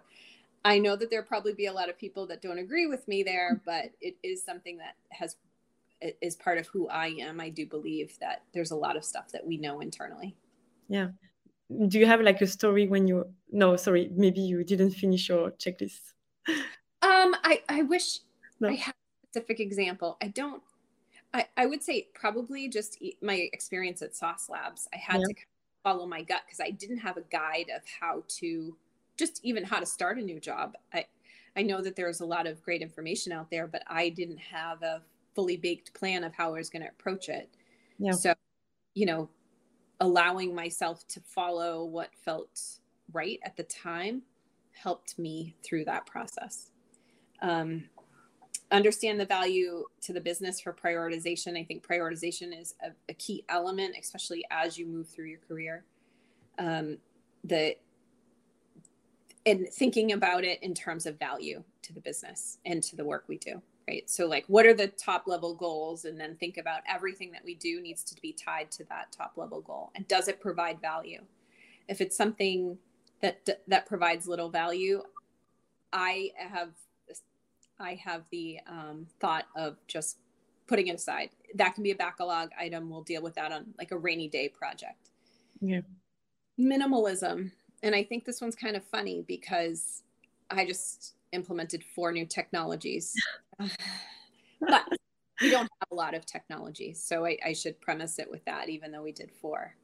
i 0.66 0.78
know 0.78 0.96
that 0.96 1.10
there'll 1.10 1.26
probably 1.26 1.54
be 1.54 1.68
a 1.68 1.74
lot 1.74 1.90
of 1.90 1.98
people 1.98 2.26
that 2.28 2.42
don't 2.42 2.58
agree 2.58 2.88
with 2.88 3.08
me 3.08 3.24
there 3.24 3.62
but 3.66 3.92
it 4.02 4.16
is 4.24 4.44
something 4.44 4.78
that 4.78 4.96
has 5.10 5.36
is 6.22 6.36
part 6.36 6.58
of 6.58 6.68
who 6.68 6.88
i 6.90 7.08
am 7.20 7.40
i 7.40 7.50
do 7.50 7.66
believe 7.66 8.18
that 8.20 8.44
there's 8.54 8.72
a 8.72 8.76
lot 8.76 8.98
of 8.98 9.06
stuff 9.06 9.32
that 9.32 9.46
we 9.46 9.58
know 9.58 9.80
internally 9.80 10.36
yeah 10.90 11.08
do 11.88 11.98
you 11.98 12.06
have 12.06 12.22
like 12.22 12.42
a 12.42 12.48
story 12.48 12.88
when 12.88 13.08
you 13.08 13.26
no 13.52 13.76
sorry 13.76 14.10
maybe 14.16 14.42
you 14.42 14.64
didn't 14.64 14.92
finish 14.92 15.30
your 15.30 15.52
checklist 15.52 16.14
um 16.48 17.36
i 17.44 17.62
i 17.70 17.82
wish 17.84 18.20
no. 18.60 18.68
i 18.70 18.74
had 18.74 18.94
a 18.94 19.28
specific 19.34 19.60
example, 19.60 20.18
I 20.22 20.28
don't. 20.28 20.62
I, 21.34 21.48
I 21.58 21.66
would 21.66 21.82
say 21.82 22.10
probably 22.14 22.70
just 22.70 23.04
my 23.22 23.50
experience 23.54 24.04
at 24.04 24.16
Sauce 24.16 24.50
Labs. 24.50 24.88
I 24.94 24.98
had 24.98 25.22
yeah. 25.22 25.28
to 25.28 25.34
follow 25.84 26.06
my 26.06 26.22
gut 26.22 26.42
because 26.46 26.60
I 26.60 26.70
didn't 26.70 27.00
have 27.00 27.18
a 27.18 27.24
guide 27.32 27.72
of 27.76 27.82
how 28.00 28.24
to 28.40 28.78
just 29.18 29.40
even 29.44 29.64
how 29.64 29.80
to 29.80 29.86
start 29.86 30.18
a 30.18 30.22
new 30.22 30.40
job. 30.40 30.76
I 30.94 31.06
I 31.56 31.62
know 31.62 31.82
that 31.82 31.96
there's 31.96 32.22
a 32.22 32.26
lot 32.26 32.48
of 32.48 32.64
great 32.64 32.82
information 32.82 33.32
out 33.32 33.50
there, 33.52 33.68
but 33.68 33.84
I 33.88 34.10
didn't 34.10 34.40
have 34.40 34.82
a 34.82 35.02
fully 35.36 35.58
baked 35.58 35.94
plan 35.94 36.24
of 36.24 36.34
how 36.34 36.50
I 36.50 36.58
was 36.58 36.70
going 36.70 36.82
to 36.82 36.90
approach 36.90 37.30
it. 37.30 37.50
Yeah. 38.00 38.12
So, 38.12 38.34
you 38.94 39.06
know, 39.06 39.30
allowing 40.00 40.56
myself 40.56 41.08
to 41.10 41.20
follow 41.22 41.86
what 41.86 42.10
felt 42.16 42.60
right 43.12 43.40
at 43.44 43.56
the 43.56 43.64
time 43.64 44.24
helped 44.72 45.20
me 45.20 45.56
through 45.64 45.86
that 45.86 46.06
process. 46.06 46.72
Um, 47.42 47.84
understand 48.72 49.20
the 49.20 49.26
value 49.26 49.86
to 50.02 50.14
the 50.14 50.22
business 50.22 50.60
for 50.60 50.74
prioritization. 50.74 51.58
I 51.58 51.64
think 51.64 51.86
prioritization 51.86 52.60
is 52.60 52.74
a, 52.84 52.90
a 53.10 53.14
key 53.14 53.44
element, 53.50 53.96
especially 54.00 54.44
as 54.50 54.78
you 54.78 54.88
move 54.88 55.08
through 55.08 55.26
your 55.26 55.40
career. 55.48 55.84
Um, 56.58 56.98
the 57.44 57.76
and 59.46 59.68
thinking 59.70 60.14
about 60.14 60.44
it 60.44 60.62
in 60.64 60.74
terms 60.74 61.06
of 61.06 61.20
value 61.20 61.64
to 61.82 61.94
the 61.94 62.02
business 62.02 62.60
and 62.66 62.82
to 62.82 62.96
the 62.96 63.04
work 63.04 63.26
we 63.28 63.38
do 63.38 63.62
right 63.88 64.10
so 64.10 64.26
like 64.26 64.46
what 64.48 64.66
are 64.66 64.74
the 64.74 64.88
top 64.88 65.28
level 65.28 65.54
goals 65.54 66.06
and 66.06 66.20
then 66.20 66.36
think 66.36 66.58
about 66.58 66.82
everything 66.88 67.32
that 67.32 67.44
we 67.44 67.56
do 67.56 67.82
needs 67.82 68.04
to 68.04 68.20
be 68.22 68.32
tied 68.32 68.72
to 68.72 68.84
that 68.86 69.12
top 69.12 69.34
level 69.36 69.62
goal 69.62 69.92
and 69.96 70.08
does 70.08 70.28
it 70.28 70.40
provide 70.40 70.80
value 70.80 71.22
if 71.88 72.00
it's 72.00 72.16
something 72.16 72.78
that 73.22 73.48
that 73.68 73.86
provides 73.86 74.28
little 74.28 74.50
value 74.50 75.02
i 75.92 76.32
have 76.38 76.70
I 77.80 77.96
have 78.04 78.24
the 78.32 78.60
um, 78.68 79.08
thought 79.20 79.46
of 79.56 79.78
just 79.88 80.18
putting 80.68 80.88
it 80.88 80.96
aside. 80.96 81.30
That 81.56 81.76
can 81.76 81.84
be 81.84 81.92
a 81.92 81.96
backlog 81.96 82.50
item. 82.58 82.90
We'll 82.90 83.02
deal 83.02 83.22
with 83.22 83.36
that 83.36 83.52
on 83.52 83.74
like 83.78 83.92
a 83.92 83.98
rainy 83.98 84.28
day 84.28 84.50
project. 84.50 85.10
Yeah. 85.62 85.82
Minimalism. 86.60 87.52
And 87.84 87.94
I 87.94 88.04
think 88.04 88.26
this 88.26 88.42
one's 88.42 88.56
kind 88.56 88.76
of 88.76 88.84
funny 88.84 89.24
because 89.28 90.04
I 90.50 90.66
just 90.66 91.14
implemented 91.34 91.84
four 91.84 92.12
new 92.12 92.26
technologies. 92.26 93.14
but 93.60 94.88
we 95.42 95.52
don't 95.52 95.70
have 95.80 95.92
a 95.92 95.96
lot 95.96 96.14
of 96.14 96.26
technology. 96.26 96.94
So 96.94 97.26
I, 97.26 97.38
I, 97.46 97.54
should 97.54 97.80
premise 97.82 98.20
it 98.20 98.30
with 98.32 98.44
that, 98.46 98.70
even 98.70 98.92
though 98.92 99.02
we 99.02 99.12
did 99.12 99.32
four. 99.42 99.76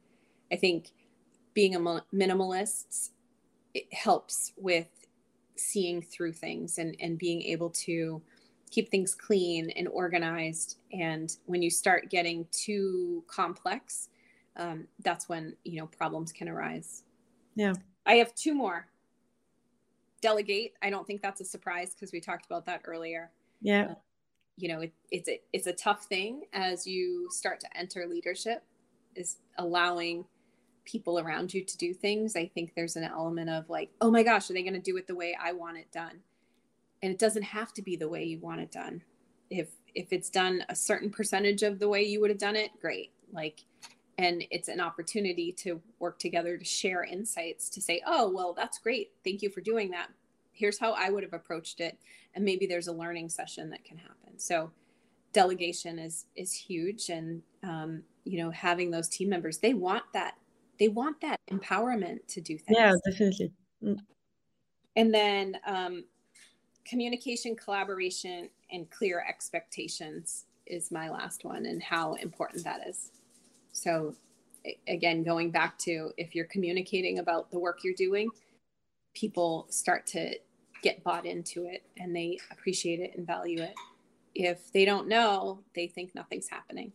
I 0.50 0.56
think 0.56 0.90
being 1.54 1.74
a 1.74 1.80
minimalist 1.80 3.10
it 3.74 3.92
helps 3.92 4.52
with 4.56 4.88
seeing 5.56 6.02
through 6.02 6.32
things 6.32 6.78
and, 6.78 6.96
and 7.00 7.18
being 7.18 7.42
able 7.42 7.70
to 7.70 8.22
keep 8.70 8.90
things 8.90 9.14
clean 9.14 9.70
and 9.70 9.88
organized. 9.88 10.78
And 10.92 11.34
when 11.46 11.62
you 11.62 11.70
start 11.70 12.10
getting 12.10 12.46
too 12.50 13.24
complex, 13.26 14.08
um, 14.56 14.86
that's 15.04 15.28
when, 15.28 15.54
you 15.64 15.78
know, 15.78 15.86
problems 15.86 16.32
can 16.32 16.48
arise. 16.48 17.04
Yeah. 17.54 17.74
I 18.06 18.14
have 18.14 18.34
two 18.34 18.54
more. 18.54 18.86
delegate. 20.20 20.74
I 20.82 20.90
don't 20.90 21.06
think 21.06 21.22
that's 21.22 21.40
a 21.40 21.44
surprise 21.44 21.94
because 21.94 22.12
we 22.12 22.20
talked 22.20 22.46
about 22.46 22.66
that 22.66 22.82
earlier. 22.84 23.30
Yeah. 23.62 23.88
Uh, 23.90 23.94
you 24.56 24.68
know, 24.68 24.80
it, 24.80 24.92
it's 25.10 25.28
a, 25.28 25.40
it's 25.52 25.66
a 25.66 25.72
tough 25.72 26.04
thing 26.04 26.42
as 26.52 26.86
you 26.86 27.28
start 27.30 27.60
to 27.60 27.76
enter 27.76 28.06
leadership 28.06 28.62
is 29.16 29.38
allowing 29.58 30.24
people 30.84 31.18
around 31.18 31.54
you 31.54 31.64
to 31.64 31.76
do 31.78 31.94
things. 31.94 32.36
I 32.36 32.46
think 32.46 32.74
there's 32.74 32.96
an 32.96 33.04
element 33.04 33.48
of 33.48 33.70
like, 33.70 33.90
oh 34.00 34.10
my 34.10 34.22
gosh, 34.22 34.50
are 34.50 34.52
they 34.52 34.62
going 34.62 34.74
to 34.74 34.80
do 34.80 34.96
it 34.96 35.06
the 35.06 35.14
way 35.14 35.36
I 35.40 35.52
want 35.52 35.78
it 35.78 35.90
done? 35.92 36.20
And 37.02 37.12
it 37.12 37.18
doesn't 37.18 37.42
have 37.44 37.72
to 37.74 37.82
be 37.82 37.96
the 37.96 38.08
way 38.08 38.24
you 38.24 38.38
want 38.38 38.60
it 38.60 38.70
done. 38.70 39.02
If 39.48 39.68
if 39.94 40.12
it's 40.12 40.30
done 40.30 40.64
a 40.68 40.76
certain 40.76 41.10
percentage 41.10 41.62
of 41.62 41.78
the 41.78 41.88
way 41.88 42.02
you 42.02 42.20
would 42.20 42.30
have 42.30 42.38
done 42.38 42.56
it, 42.56 42.70
great. 42.80 43.12
Like 43.32 43.64
and 44.20 44.44
it's 44.50 44.68
an 44.68 44.80
opportunity 44.80 45.50
to 45.50 45.80
work 45.98 46.18
together 46.18 46.58
to 46.58 46.64
share 46.64 47.04
insights 47.04 47.70
to 47.70 47.80
say 47.80 48.02
oh 48.06 48.30
well 48.30 48.52
that's 48.52 48.78
great. 48.78 49.12
Thank 49.24 49.42
you 49.42 49.50
for 49.50 49.60
doing 49.60 49.90
that. 49.90 50.08
Here's 50.52 50.78
how 50.78 50.92
i 50.92 51.08
would 51.08 51.22
have 51.22 51.32
approached 51.32 51.80
it. 51.80 51.98
And 52.34 52.44
maybe 52.44 52.66
there's 52.66 52.88
a 52.88 52.92
learning 52.92 53.30
session 53.30 53.70
that 53.70 53.84
can 53.84 53.96
happen. 53.96 54.38
So 54.38 54.70
delegation 55.32 55.98
is 55.98 56.26
is 56.36 56.52
huge. 56.52 57.08
And 57.08 57.42
um, 57.62 58.02
you 58.24 58.38
know 58.38 58.50
having 58.50 58.90
those 58.90 59.08
team 59.08 59.28
members 59.28 59.58
they 59.58 59.74
want 59.74 60.04
that 60.12 60.34
they 60.78 60.88
want 60.88 61.20
that 61.20 61.40
empowerment 61.50 62.18
to 62.28 62.40
do 62.40 62.58
things. 62.58 62.76
Yeah 62.78 62.92
definitely. 63.06 63.52
Mm. 63.82 63.98
and 64.96 65.14
then 65.14 65.56
um, 65.66 66.04
communication 66.84 67.56
collaboration 67.56 68.50
and 68.70 68.90
clear 68.90 69.24
expectations 69.26 70.44
is 70.66 70.90
my 70.90 71.08
last 71.08 71.44
one 71.44 71.64
and 71.64 71.82
how 71.82 72.14
important 72.14 72.62
that 72.64 72.86
is 72.86 73.10
so, 73.72 74.14
again, 74.86 75.22
going 75.22 75.50
back 75.50 75.78
to 75.78 76.10
if 76.16 76.34
you're 76.34 76.46
communicating 76.46 77.18
about 77.18 77.50
the 77.50 77.58
work 77.58 77.80
you're 77.82 77.94
doing, 77.94 78.28
people 79.14 79.66
start 79.70 80.06
to 80.06 80.34
get 80.82 81.02
bought 81.04 81.26
into 81.26 81.66
it 81.66 81.82
and 81.98 82.14
they 82.14 82.38
appreciate 82.50 83.00
it 83.00 83.16
and 83.16 83.26
value 83.26 83.62
it. 83.62 83.74
If 84.34 84.72
they 84.72 84.84
don't 84.84 85.08
know, 85.08 85.60
they 85.74 85.86
think 85.86 86.14
nothing's 86.14 86.48
happening. 86.48 86.92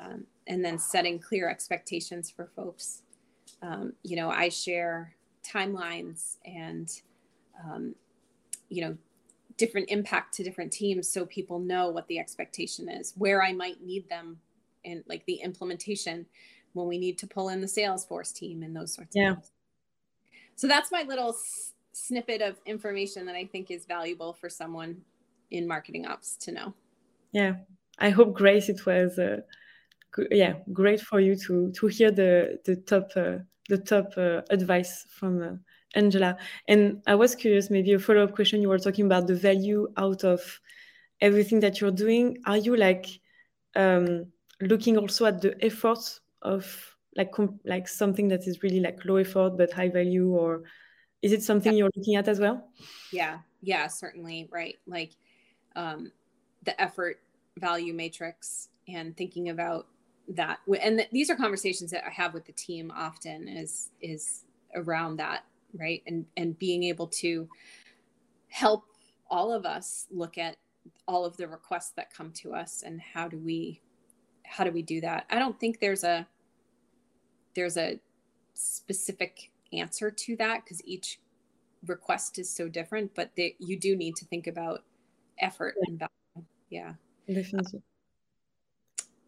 Um, 0.00 0.26
and 0.46 0.64
then 0.64 0.78
setting 0.78 1.18
clear 1.18 1.48
expectations 1.48 2.30
for 2.30 2.50
folks. 2.56 3.02
Um, 3.62 3.92
you 4.02 4.16
know, 4.16 4.30
I 4.30 4.48
share 4.48 5.14
timelines 5.46 6.36
and, 6.44 6.90
um, 7.62 7.94
you 8.68 8.82
know, 8.82 8.96
different 9.56 9.88
impact 9.90 10.34
to 10.34 10.42
different 10.42 10.72
teams 10.72 11.08
so 11.08 11.24
people 11.26 11.60
know 11.60 11.88
what 11.90 12.08
the 12.08 12.18
expectation 12.18 12.88
is, 12.88 13.14
where 13.16 13.42
I 13.42 13.52
might 13.52 13.82
need 13.82 14.08
them 14.08 14.38
and 14.84 15.02
like 15.08 15.24
the 15.26 15.34
implementation 15.34 16.26
when 16.72 16.86
we 16.86 16.98
need 16.98 17.18
to 17.18 17.26
pull 17.26 17.48
in 17.48 17.60
the 17.60 17.66
Salesforce 17.66 18.34
team 18.34 18.62
and 18.62 18.74
those 18.74 18.92
sorts 18.92 19.14
yeah. 19.14 19.32
of 19.32 19.36
things. 19.36 19.50
So 20.56 20.68
that's 20.68 20.92
my 20.92 21.02
little 21.02 21.30
s- 21.30 21.72
snippet 21.92 22.42
of 22.42 22.56
information 22.66 23.26
that 23.26 23.34
I 23.34 23.44
think 23.46 23.70
is 23.70 23.86
valuable 23.86 24.32
for 24.32 24.48
someone 24.48 25.02
in 25.50 25.66
marketing 25.66 26.06
ops 26.06 26.36
to 26.36 26.52
know. 26.52 26.74
Yeah, 27.32 27.54
I 27.98 28.10
hope 28.10 28.34
Grace, 28.34 28.68
it 28.68 28.84
was 28.86 29.18
uh, 29.18 29.40
g- 30.16 30.26
yeah 30.30 30.54
great 30.72 31.00
for 31.00 31.20
you 31.20 31.36
to 31.46 31.72
to 31.72 31.86
hear 31.86 32.10
the 32.10 32.58
the 32.64 32.76
top 32.76 33.10
uh, 33.16 33.38
the 33.68 33.78
top 33.78 34.12
uh, 34.16 34.42
advice 34.50 35.06
from 35.10 35.42
uh, 35.42 35.56
Angela. 35.94 36.36
And 36.68 37.02
I 37.06 37.14
was 37.14 37.34
curious, 37.34 37.70
maybe 37.70 37.92
a 37.92 37.98
follow 37.98 38.24
up 38.24 38.34
question. 38.34 38.60
You 38.60 38.68
were 38.68 38.78
talking 38.78 39.06
about 39.06 39.26
the 39.26 39.34
value 39.34 39.88
out 39.96 40.24
of 40.24 40.60
everything 41.20 41.60
that 41.60 41.80
you're 41.80 41.90
doing. 41.90 42.38
Are 42.46 42.56
you 42.56 42.76
like 42.76 43.06
um, 43.76 44.26
looking 44.64 44.96
also 44.96 45.26
at 45.26 45.40
the 45.40 45.56
efforts 45.64 46.20
of 46.42 46.96
like 47.16 47.32
like 47.64 47.88
something 47.88 48.28
that 48.28 48.46
is 48.46 48.62
really 48.62 48.80
like 48.80 49.04
low 49.04 49.16
effort 49.16 49.56
but 49.56 49.72
high 49.72 49.88
value 49.88 50.28
or 50.28 50.64
is 51.22 51.32
it 51.32 51.42
something 51.42 51.72
yeah. 51.72 51.78
you're 51.78 51.90
looking 51.96 52.16
at 52.16 52.28
as 52.28 52.40
well? 52.40 52.68
Yeah. 53.12 53.38
Yeah 53.62 53.86
certainly 53.86 54.48
right. 54.50 54.76
Like 54.86 55.12
um, 55.76 56.12
the 56.64 56.80
effort 56.80 57.20
value 57.58 57.94
matrix 57.94 58.68
and 58.88 59.16
thinking 59.16 59.48
about 59.48 59.86
that 60.28 60.58
and 60.80 60.98
th- 60.98 61.10
these 61.12 61.28
are 61.28 61.36
conversations 61.36 61.90
that 61.90 62.02
i 62.06 62.10
have 62.10 62.32
with 62.32 62.46
the 62.46 62.52
team 62.52 62.90
often 62.96 63.46
is 63.46 63.90
is 64.00 64.44
around 64.74 65.16
that 65.18 65.44
right? 65.78 66.02
And 66.06 66.24
and 66.36 66.58
being 66.58 66.84
able 66.84 67.08
to 67.08 67.48
help 68.48 68.84
all 69.30 69.52
of 69.52 69.66
us 69.66 70.06
look 70.10 70.38
at 70.38 70.56
all 71.08 71.24
of 71.24 71.36
the 71.36 71.48
requests 71.48 71.92
that 71.96 72.12
come 72.12 72.30
to 72.32 72.54
us 72.54 72.82
and 72.84 73.00
how 73.00 73.28
do 73.28 73.38
we 73.38 73.80
how 74.44 74.64
do 74.64 74.70
we 74.70 74.82
do 74.82 75.00
that? 75.00 75.26
I 75.30 75.38
don't 75.38 75.58
think 75.58 75.80
there's 75.80 76.04
a 76.04 76.26
there's 77.54 77.76
a 77.76 77.98
specific 78.54 79.50
answer 79.72 80.10
to 80.10 80.36
that 80.36 80.64
because 80.64 80.84
each 80.84 81.20
request 81.86 82.38
is 82.38 82.48
so 82.50 82.68
different, 82.68 83.14
but 83.14 83.30
they, 83.36 83.56
you 83.58 83.78
do 83.78 83.96
need 83.96 84.16
to 84.16 84.24
think 84.26 84.46
about 84.46 84.82
effort 85.38 85.74
yeah. 85.78 85.84
and 85.88 85.98
value. 85.98 86.46
Yeah. 86.70 86.92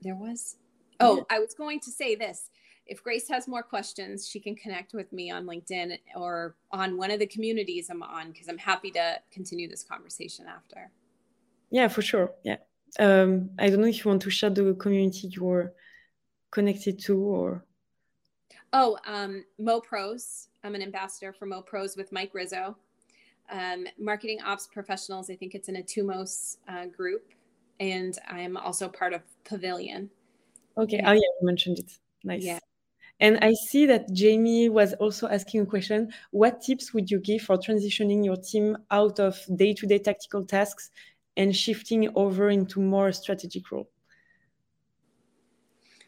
There 0.02 0.14
was 0.14 0.56
oh, 1.00 1.26
I 1.30 1.38
was 1.38 1.54
going 1.54 1.80
to 1.80 1.90
say 1.90 2.14
this. 2.14 2.50
If 2.86 3.02
Grace 3.02 3.28
has 3.28 3.48
more 3.48 3.64
questions, 3.64 4.28
she 4.28 4.38
can 4.38 4.54
connect 4.54 4.94
with 4.94 5.12
me 5.12 5.30
on 5.30 5.44
LinkedIn 5.44 5.98
or 6.14 6.54
on 6.70 6.96
one 6.96 7.10
of 7.10 7.18
the 7.18 7.26
communities 7.26 7.90
I'm 7.90 8.02
on 8.02 8.30
because 8.30 8.48
I'm 8.48 8.58
happy 8.58 8.92
to 8.92 9.18
continue 9.32 9.68
this 9.68 9.82
conversation 9.82 10.46
after. 10.46 10.90
Yeah, 11.70 11.88
for 11.88 12.02
sure. 12.02 12.30
Yeah 12.44 12.58
um, 12.98 13.50
I 13.58 13.68
don't 13.68 13.80
know 13.80 13.86
if 13.86 14.04
you 14.04 14.10
want 14.10 14.22
to 14.22 14.30
share 14.30 14.50
the 14.50 14.74
community 14.74 15.28
you're 15.28 15.72
connected 16.50 16.98
to 17.00 17.18
or. 17.18 17.64
Oh, 18.72 18.98
um, 19.06 19.44
Mo 19.58 19.80
Pros. 19.80 20.48
I'm 20.64 20.74
an 20.74 20.82
ambassador 20.82 21.32
for 21.32 21.46
Mo 21.46 21.62
Pros 21.62 21.96
with 21.96 22.12
Mike 22.12 22.34
Rizzo. 22.34 22.76
Um, 23.50 23.86
marketing 23.98 24.40
ops 24.44 24.66
professionals. 24.66 25.30
I 25.30 25.36
think 25.36 25.54
it's 25.54 25.68
an 25.68 25.76
Atumos 25.76 26.56
uh, 26.68 26.86
group, 26.86 27.32
and 27.78 28.18
I'm 28.28 28.56
also 28.56 28.88
part 28.88 29.12
of 29.12 29.22
Pavilion. 29.44 30.10
Okay. 30.76 31.00
Oh 31.04 31.12
yeah, 31.12 31.20
you 31.20 31.38
mentioned 31.42 31.78
it. 31.78 31.92
Nice. 32.24 32.42
Yeah. 32.42 32.58
And 33.20 33.38
I 33.40 33.54
see 33.54 33.86
that 33.86 34.12
Jamie 34.12 34.68
was 34.68 34.92
also 34.94 35.26
asking 35.28 35.62
a 35.62 35.66
question. 35.66 36.12
What 36.32 36.60
tips 36.60 36.92
would 36.92 37.10
you 37.10 37.18
give 37.18 37.42
for 37.42 37.56
transitioning 37.56 38.24
your 38.24 38.36
team 38.36 38.76
out 38.90 39.18
of 39.20 39.40
day 39.56 39.72
to 39.74 39.86
day 39.86 39.98
tactical 40.00 40.44
tasks 40.44 40.90
and 41.36 41.54
shifting 41.54 42.10
over 42.14 42.50
into 42.50 42.80
more 42.80 43.12
strategic 43.12 43.70
role? 43.70 43.88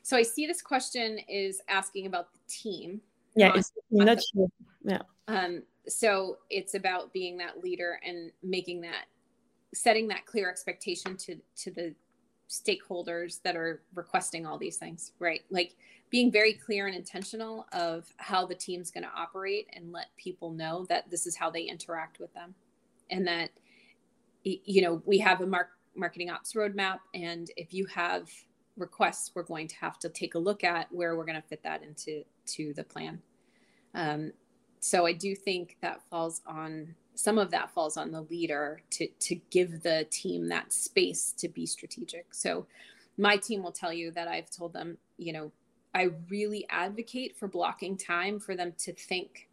So 0.03 0.17
I 0.17 0.23
see 0.23 0.47
this 0.47 0.63
question 0.63 1.19
is 1.29 1.61
asking 1.69 2.07
about 2.07 2.33
the 2.33 2.39
team. 2.49 3.01
Yeah, 3.37 3.53
it's 3.55 3.73
not 3.91 4.19
the, 4.35 4.49
Yeah. 4.83 5.03
Um, 5.29 5.63
so 5.87 6.39
it's 6.49 6.75
about 6.75 7.13
being 7.13 7.37
that 7.39 7.63
leader 7.63 8.01
and 8.05 8.33
making 8.43 8.81
that, 8.83 9.05
setting 9.75 10.09
that 10.09 10.25
clear 10.25 10.49
expectation 10.49 11.17
to 11.19 11.37
to 11.57 11.71
the 11.71 11.95
stakeholders 12.49 13.43
that 13.43 13.55
are 13.55 13.83
requesting 13.95 14.47
all 14.47 14.57
these 14.57 14.79
things, 14.79 15.13
right? 15.19 15.43
Like 15.51 15.77
being 16.09 16.33
very 16.33 16.55
clear 16.55 16.87
and 16.87 16.97
intentional 16.97 17.67
of 17.73 18.11
how 18.17 18.47
the 18.47 18.55
team's 18.55 18.91
going 18.91 19.05
to 19.05 19.11
operate 19.15 19.67
and 19.75 19.93
let 19.93 20.07
people 20.17 20.51
know 20.53 20.87
that 20.89 21.11
this 21.11 21.27
is 21.27 21.37
how 21.37 21.51
they 21.51 21.65
interact 21.65 22.19
with 22.19 22.33
them, 22.33 22.55
and 23.11 23.27
that 23.27 23.51
you 24.65 24.83
know, 24.83 25.03
we 25.05 25.19
have 25.19 25.41
a 25.41 25.47
mark, 25.47 25.69
marketing 25.95 26.31
ops 26.31 26.53
roadmap, 26.55 26.99
and 27.15 27.51
if 27.57 27.73
you 27.73 27.87
have 27.87 28.29
requests, 28.77 29.33
we're 29.35 29.43
going 29.43 29.69
to 29.69 29.77
have 29.77 29.99
to 29.99 30.09
take 30.09 30.35
a 30.35 30.39
look 30.39 30.65
at 30.65 30.91
where 30.93 31.17
we're 31.17 31.25
going 31.25 31.41
to 31.41 31.49
fit 31.49 31.63
that 31.63 31.83
into 31.83 32.25
to 32.47 32.73
the 32.75 32.85
plan. 32.85 33.21
Um, 33.95 34.33
so 34.81 35.07
I 35.07 35.13
do 35.13 35.35
think 35.35 35.77
that 35.83 36.03
falls 36.09 36.41
on 36.47 36.95
some 37.15 37.37
of 37.37 37.51
that 37.51 37.69
falls 37.73 37.97
on 37.97 38.13
the 38.13 38.23
leader 38.23 38.81
to 38.91 39.09
to 39.19 39.35
give 39.51 39.83
the 39.83 40.07
team 40.11 40.49
that 40.49 40.73
space 40.73 41.33
to 41.39 41.49
be 41.49 41.67
strategic. 41.67 42.33
So 42.33 42.67
my 43.17 43.37
team 43.37 43.63
will 43.63 43.73
tell 43.73 43.93
you 43.93 44.13
that 44.13 44.29
I've 44.29 44.51
told 44.51 44.73
them, 44.73 44.97
you 45.17 45.33
know, 45.33 45.51
I 45.95 46.11
really 46.31 46.65
advocate 46.71 47.37
for 47.37 47.49
blocking 47.49 47.97
time 47.97 48.39
for 48.39 48.55
them 48.55 48.73
to 48.79 48.93
think 48.93 49.48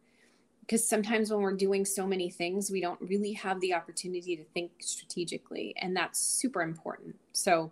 because 0.66 0.86
sometimes 0.86 1.30
when 1.30 1.40
we're 1.40 1.52
doing 1.52 1.84
so 1.84 2.06
many 2.06 2.28
things, 2.28 2.70
we 2.70 2.80
don't 2.80 3.00
really 3.00 3.32
have 3.32 3.60
the 3.60 3.72
opportunity 3.72 4.36
to 4.36 4.44
think 4.44 4.72
strategically, 4.80 5.74
and 5.78 5.96
that's 5.96 6.18
super 6.18 6.62
important. 6.62 7.14
So, 7.32 7.70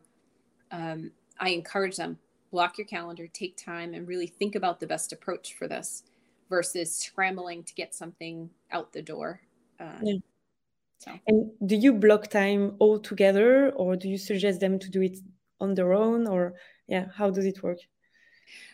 um, 0.70 1.10
I 1.40 1.50
encourage 1.50 1.96
them 1.96 2.18
block 2.52 2.78
your 2.78 2.86
calendar, 2.86 3.26
take 3.26 3.56
time, 3.56 3.94
and 3.94 4.06
really 4.06 4.28
think 4.28 4.54
about 4.54 4.78
the 4.78 4.86
best 4.86 5.12
approach 5.12 5.54
for 5.54 5.66
this 5.66 6.04
versus 6.48 6.94
scrambling 6.94 7.64
to 7.64 7.74
get 7.74 7.92
something 7.92 8.48
out 8.70 8.92
the 8.92 9.02
door. 9.02 9.40
Uh, 9.80 9.98
yeah. 10.02 10.18
so. 10.98 11.10
And 11.26 11.50
do 11.66 11.74
you 11.74 11.92
block 11.94 12.28
time 12.28 12.76
all 12.78 13.00
together, 13.00 13.70
or 13.70 13.96
do 13.96 14.08
you 14.08 14.18
suggest 14.18 14.60
them 14.60 14.78
to 14.78 14.88
do 14.88 15.02
it 15.02 15.18
on 15.60 15.74
their 15.74 15.92
own, 15.92 16.28
or 16.28 16.54
yeah, 16.86 17.06
how 17.16 17.28
does 17.28 17.44
it 17.44 17.60
work? 17.60 17.78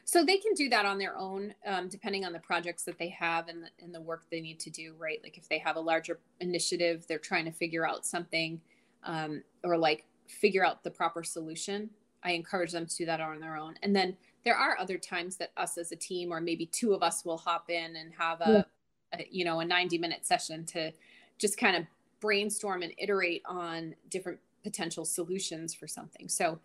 So 0.04 0.24
they 0.24 0.38
can 0.38 0.54
do 0.54 0.68
that 0.68 0.84
on 0.84 0.98
their 0.98 1.16
own, 1.16 1.54
um, 1.66 1.88
depending 1.88 2.24
on 2.24 2.32
the 2.32 2.38
projects 2.38 2.84
that 2.84 2.98
they 2.98 3.08
have 3.10 3.48
and 3.48 3.64
the, 3.64 3.68
and 3.84 3.94
the 3.94 4.00
work 4.00 4.24
they 4.30 4.40
need 4.40 4.60
to 4.60 4.70
do, 4.70 4.94
right? 4.98 5.20
Like 5.22 5.38
if 5.38 5.48
they 5.48 5.58
have 5.58 5.76
a 5.76 5.80
larger 5.80 6.18
initiative, 6.40 7.06
they're 7.08 7.18
trying 7.18 7.44
to 7.44 7.52
figure 7.52 7.86
out 7.86 8.04
something 8.04 8.60
um, 9.04 9.42
or 9.64 9.78
like 9.78 10.06
figure 10.26 10.64
out 10.64 10.82
the 10.82 10.90
proper 10.90 11.22
solution. 11.22 11.90
I 12.22 12.32
encourage 12.32 12.72
them 12.72 12.86
to 12.86 12.96
do 12.96 13.06
that 13.06 13.20
on 13.20 13.40
their 13.40 13.56
own. 13.56 13.74
And 13.82 13.94
then 13.94 14.16
there 14.44 14.56
are 14.56 14.78
other 14.78 14.98
times 14.98 15.36
that 15.36 15.52
us 15.56 15.78
as 15.78 15.92
a 15.92 15.96
team, 15.96 16.32
or 16.32 16.40
maybe 16.40 16.66
two 16.66 16.92
of 16.92 17.02
us 17.02 17.24
will 17.24 17.38
hop 17.38 17.70
in 17.70 17.96
and 17.96 18.12
have 18.18 18.40
a, 18.40 18.66
a, 19.12 19.26
you 19.30 19.44
know 19.44 19.60
a 19.60 19.64
90 19.64 19.98
minute 19.98 20.24
session 20.24 20.64
to 20.66 20.92
just 21.38 21.58
kind 21.58 21.76
of 21.76 21.84
brainstorm 22.20 22.82
and 22.82 22.92
iterate 22.98 23.42
on 23.46 23.94
different 24.08 24.38
potential 24.62 25.04
solutions 25.06 25.72
for 25.72 25.86
something 25.86 26.28
so 26.28 26.58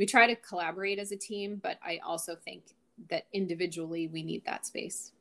we 0.00 0.06
try 0.06 0.26
to 0.26 0.34
collaborate 0.34 0.98
as 0.98 1.12
a 1.12 1.16
team 1.16 1.60
but 1.62 1.78
i 1.84 2.00
also 2.02 2.34
think 2.34 2.62
that 3.08 3.26
individually 3.32 4.08
we 4.08 4.22
need 4.22 4.44
that 4.44 4.66
space. 4.66 5.12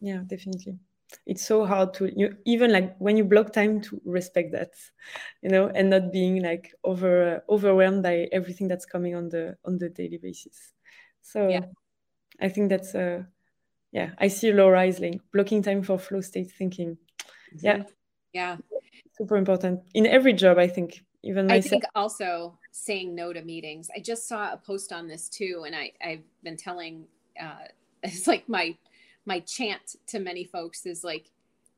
Yeah 0.00 0.22
definitely. 0.26 0.78
It's 1.24 1.46
so 1.46 1.64
hard 1.64 1.94
to 1.94 2.12
you 2.18 2.36
even 2.44 2.72
like 2.72 2.96
when 2.98 3.16
you 3.16 3.24
block 3.24 3.52
time 3.52 3.80
to 3.82 4.00
respect 4.04 4.52
that 4.52 4.72
you 5.42 5.48
know 5.48 5.68
and 5.68 5.90
not 5.90 6.12
being 6.12 6.42
like 6.42 6.74
over 6.82 7.36
uh, 7.36 7.52
overwhelmed 7.52 8.02
by 8.02 8.28
everything 8.32 8.68
that's 8.68 8.84
coming 8.84 9.14
on 9.14 9.28
the 9.28 9.56
on 9.64 9.78
the 9.78 9.88
daily 9.88 10.18
basis. 10.18 10.72
So 11.22 11.48
yeah. 11.48 11.64
i 12.40 12.48
think 12.48 12.68
that's 12.68 12.94
uh 12.94 13.22
yeah 13.92 14.10
i 14.18 14.28
see 14.28 14.52
laura 14.52 14.84
is 14.84 15.00
like 15.00 15.20
blocking 15.32 15.62
time 15.62 15.82
for 15.82 15.98
flow 15.98 16.20
state 16.20 16.50
thinking. 16.50 16.98
Mm-hmm. 17.54 17.66
yeah. 17.66 17.82
Yeah. 18.32 18.56
Super 19.16 19.36
important. 19.36 19.80
In 19.94 20.06
every 20.06 20.32
job 20.32 20.58
i 20.58 20.66
think 20.68 21.04
even 21.26 21.46
myself. 21.46 21.66
i 21.66 21.68
think 21.68 21.84
also 21.94 22.58
saying 22.72 23.14
no 23.14 23.32
to 23.32 23.42
meetings. 23.42 23.88
I 23.94 24.00
just 24.00 24.28
saw 24.28 24.52
a 24.52 24.56
post 24.56 24.92
on 24.92 25.08
this 25.08 25.28
too 25.28 25.64
and 25.66 25.74
i 25.74 25.92
i've 26.04 26.22
been 26.42 26.56
telling 26.56 27.04
uh 27.40 27.68
it's 28.02 28.26
like 28.26 28.48
my 28.48 28.76
my 29.24 29.40
chant 29.40 29.96
to 30.08 30.18
many 30.18 30.44
folks 30.44 30.86
is 30.86 31.02
like 31.02 31.30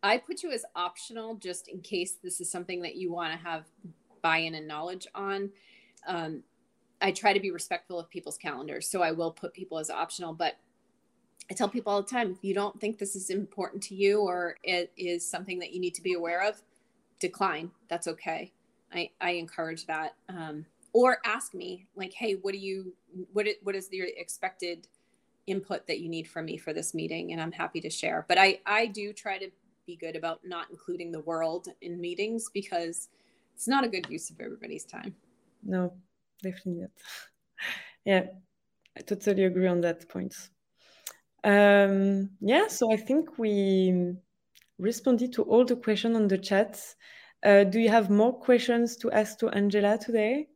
i 0.03 0.19
put 0.19 0.43
you 0.43 0.51
as 0.53 0.65
optional 0.77 1.37
just 1.37 1.69
in 1.69 1.81
case 1.81 2.17
this 2.23 2.41
is 2.41 2.51
something 2.51 2.83
that 2.83 2.97
you 2.97 3.13
want 3.13 3.33
to 3.33 3.39
have 3.39 3.65
buy-in 4.21 4.57
and 4.57 4.67
knowledge 4.67 5.07
on. 5.15 5.51
Um, 6.07 6.43
i 7.01 7.13
try 7.13 7.33
to 7.33 7.41
be 7.41 7.51
respectful 7.51 7.99
of 7.99 8.11
people's 8.11 8.39
calendars 8.39 8.91
so 8.91 9.03
i 9.03 9.13
will 9.13 9.31
put 9.31 9.53
people 9.53 9.79
as 9.79 9.91
optional 9.91 10.33
but 10.33 10.57
i 11.51 11.55
tell 11.55 11.69
people 11.69 11.93
all 11.93 12.03
the 12.03 12.09
time 12.09 12.33
if 12.33 12.43
you 12.43 12.55
don't 12.55 12.81
think 12.81 12.99
this 12.99 13.15
is 13.15 13.31
important 13.31 13.83
to 13.85 13.95
you 13.95 14.21
or 14.21 14.57
it 14.63 14.93
is 14.97 15.29
something 15.29 15.59
that 15.61 15.73
you 15.73 15.81
need 15.81 15.95
to 15.95 16.03
be 16.03 16.15
aware 16.15 16.43
of 16.43 16.61
decline. 17.21 17.71
That's 17.89 18.07
okay 18.07 18.53
i 18.93 19.11
i 19.21 19.31
encourage 19.31 19.87
that 19.87 20.15
um, 20.29 20.65
or 20.93 21.19
ask 21.25 21.55
me 21.55 21.87
like 21.97 22.13
hey 22.13 22.35
what 22.35 22.53
do 22.53 22.59
you 22.59 22.93
what 23.33 23.47
what 23.63 23.75
is 23.75 23.89
your 23.93 24.07
expected 24.17 24.89
input 25.49 25.87
that 25.87 26.01
you 26.01 26.09
need 26.09 26.29
from 26.29 26.45
me 26.45 26.57
for 26.57 26.73
this 26.73 26.95
meeting? 26.95 27.33
And 27.33 27.41
i'm 27.41 27.53
happy 27.53 27.81
to 27.81 27.91
share. 27.91 28.25
But 28.29 28.39
i 28.39 28.61
i 28.67 28.87
do 28.87 29.13
try 29.13 29.39
to 29.39 29.51
be 29.87 29.97
good 29.97 30.17
about 30.17 30.41
not 30.45 30.67
including 30.71 31.11
the 31.11 31.21
world 31.21 31.69
in 31.81 32.01
meetings 32.01 32.51
because 32.53 33.09
it's 33.55 33.67
not 33.67 33.85
a 33.85 33.89
good 33.89 34.07
use 34.11 34.31
of 34.31 34.41
everybody's 34.41 34.85
time. 34.85 35.15
No 35.63 35.95
definitely 36.43 36.83
not. 36.83 36.91
Yeah 38.05 38.27
i 38.97 39.01
totally 39.01 39.45
agree 39.45 39.67
on 39.67 39.81
that 39.81 40.09
point. 40.09 40.35
Um 41.45 42.31
yeah 42.41 42.69
so 42.69 42.93
i 42.93 42.97
think 42.97 43.39
we 43.39 44.15
responded 44.79 45.33
to 45.33 45.43
all 45.43 45.65
the 45.65 45.77
questions 45.77 46.17
on 46.17 46.29
the 46.29 46.39
chat 46.39 46.79
uh, 47.45 47.65
do 47.65 47.79
you 47.79 47.89
have 47.89 48.11
more 48.11 48.33
questions 48.39 48.97
to 48.97 49.11
ask 49.11 49.39
to 49.39 49.49
angela 49.51 49.99
today 49.99 50.49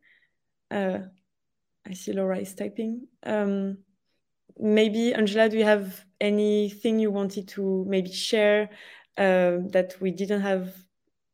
uh, 0.70 0.98
i 1.86 1.92
see 1.92 2.12
laura 2.12 2.38
is 2.38 2.54
typing 2.54 3.06
um, 3.24 3.78
maybe 4.58 5.14
Angela, 5.14 5.48
do 5.48 5.58
you 5.58 5.64
have 5.64 6.04
anything 6.20 6.98
you 6.98 7.10
wanted 7.10 7.48
to 7.48 7.84
maybe 7.88 8.12
share 8.12 8.70
uh, 9.18 9.58
that 9.70 9.96
we 10.00 10.10
didn't 10.10 10.40
have, 10.40 10.74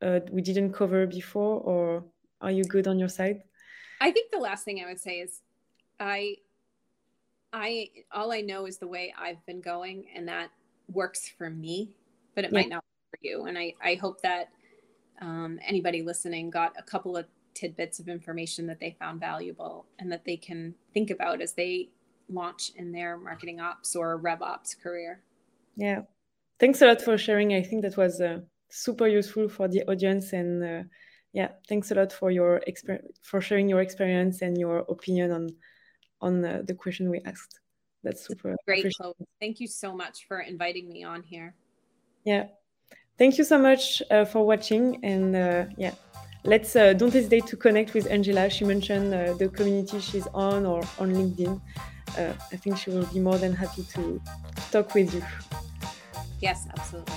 uh, 0.02 0.20
we 0.30 0.42
didn't 0.42 0.72
cover 0.72 1.06
before, 1.06 1.60
or 1.60 2.04
are 2.40 2.50
you 2.50 2.64
good 2.64 2.86
on 2.86 2.98
your 2.98 3.08
side? 3.08 3.42
I 4.00 4.10
think 4.10 4.30
the 4.30 4.38
last 4.38 4.64
thing 4.64 4.82
I 4.82 4.86
would 4.86 5.00
say 5.00 5.20
is, 5.20 5.42
I, 6.00 6.36
I 7.52 7.88
all 8.12 8.32
I 8.32 8.40
know 8.40 8.66
is 8.66 8.78
the 8.78 8.86
way 8.86 9.12
I've 9.18 9.44
been 9.46 9.60
going, 9.60 10.06
and 10.14 10.28
that 10.28 10.50
works 10.92 11.28
for 11.28 11.50
me, 11.50 11.96
but 12.34 12.44
it 12.44 12.52
yeah. 12.52 12.60
might 12.60 12.68
not 12.68 12.84
work 12.84 13.10
for 13.10 13.18
you. 13.22 13.44
And 13.46 13.58
I 13.58 13.74
I 13.82 13.94
hope 13.94 14.20
that 14.22 14.50
um, 15.20 15.58
anybody 15.66 16.02
listening 16.02 16.50
got 16.50 16.74
a 16.78 16.82
couple 16.82 17.16
of 17.16 17.26
tidbits 17.54 17.98
of 17.98 18.08
information 18.08 18.66
that 18.66 18.78
they 18.78 18.96
found 18.98 19.20
valuable 19.20 19.86
and 19.98 20.10
that 20.12 20.24
they 20.24 20.36
can 20.36 20.74
think 20.94 21.10
about 21.10 21.40
as 21.40 21.54
they 21.54 21.88
launch 22.28 22.72
in 22.76 22.92
their 22.92 23.16
marketing 23.16 23.60
ops 23.60 23.96
or 23.96 24.16
rev 24.16 24.42
ops 24.42 24.74
career. 24.74 25.22
Yeah. 25.76 26.02
Thanks 26.60 26.82
a 26.82 26.86
lot 26.86 27.00
for 27.02 27.16
sharing. 27.16 27.54
I 27.54 27.62
think 27.62 27.82
that 27.82 27.96
was 27.96 28.20
uh, 28.20 28.40
super 28.68 29.06
useful 29.06 29.48
for 29.48 29.68
the 29.68 29.82
audience. 29.88 30.32
And 30.32 30.62
uh, 30.62 30.82
yeah, 31.32 31.48
thanks 31.68 31.90
a 31.90 31.94
lot 31.94 32.12
for 32.12 32.30
your 32.30 32.60
experience, 32.66 33.18
for 33.22 33.40
sharing 33.40 33.68
your 33.68 33.80
experience 33.80 34.42
and 34.42 34.58
your 34.58 34.78
opinion 34.88 35.30
on 35.32 35.48
on 36.20 36.44
uh, 36.44 36.62
the 36.64 36.74
question 36.74 37.10
we 37.10 37.20
asked. 37.24 37.60
That's 38.02 38.26
super 38.26 38.56
great. 38.66 38.92
Thank 39.40 39.60
you 39.60 39.68
so 39.68 39.94
much 39.94 40.26
for 40.26 40.40
inviting 40.40 40.88
me 40.88 41.04
on 41.04 41.22
here. 41.22 41.54
Yeah. 42.24 42.46
Thank 43.18 43.38
you 43.38 43.44
so 43.44 43.58
much 43.58 44.02
uh, 44.10 44.24
for 44.24 44.46
watching. 44.46 45.04
And 45.04 45.34
uh, 45.34 45.64
yeah, 45.76 45.94
let's 46.44 46.76
uh, 46.76 46.92
don't 46.92 47.12
hesitate 47.12 47.46
to 47.48 47.56
connect 47.56 47.94
with 47.94 48.06
Angela. 48.06 48.48
She 48.48 48.64
mentioned 48.64 49.12
the 49.12 49.48
community 49.48 50.00
she's 50.00 50.26
on 50.28 50.64
or 50.64 50.82
on 50.98 51.12
LinkedIn 51.12 51.60
uh, 52.16 52.32
I 52.52 52.56
think 52.56 52.78
she 52.78 52.90
will 52.90 53.06
be 53.06 53.20
more 53.20 53.38
than 53.38 53.52
happy 53.54 53.84
to 53.94 54.20
talk 54.70 54.94
with 54.94 55.14
you. 55.14 55.22
Yes, 56.40 56.66
absolutely. 56.76 57.14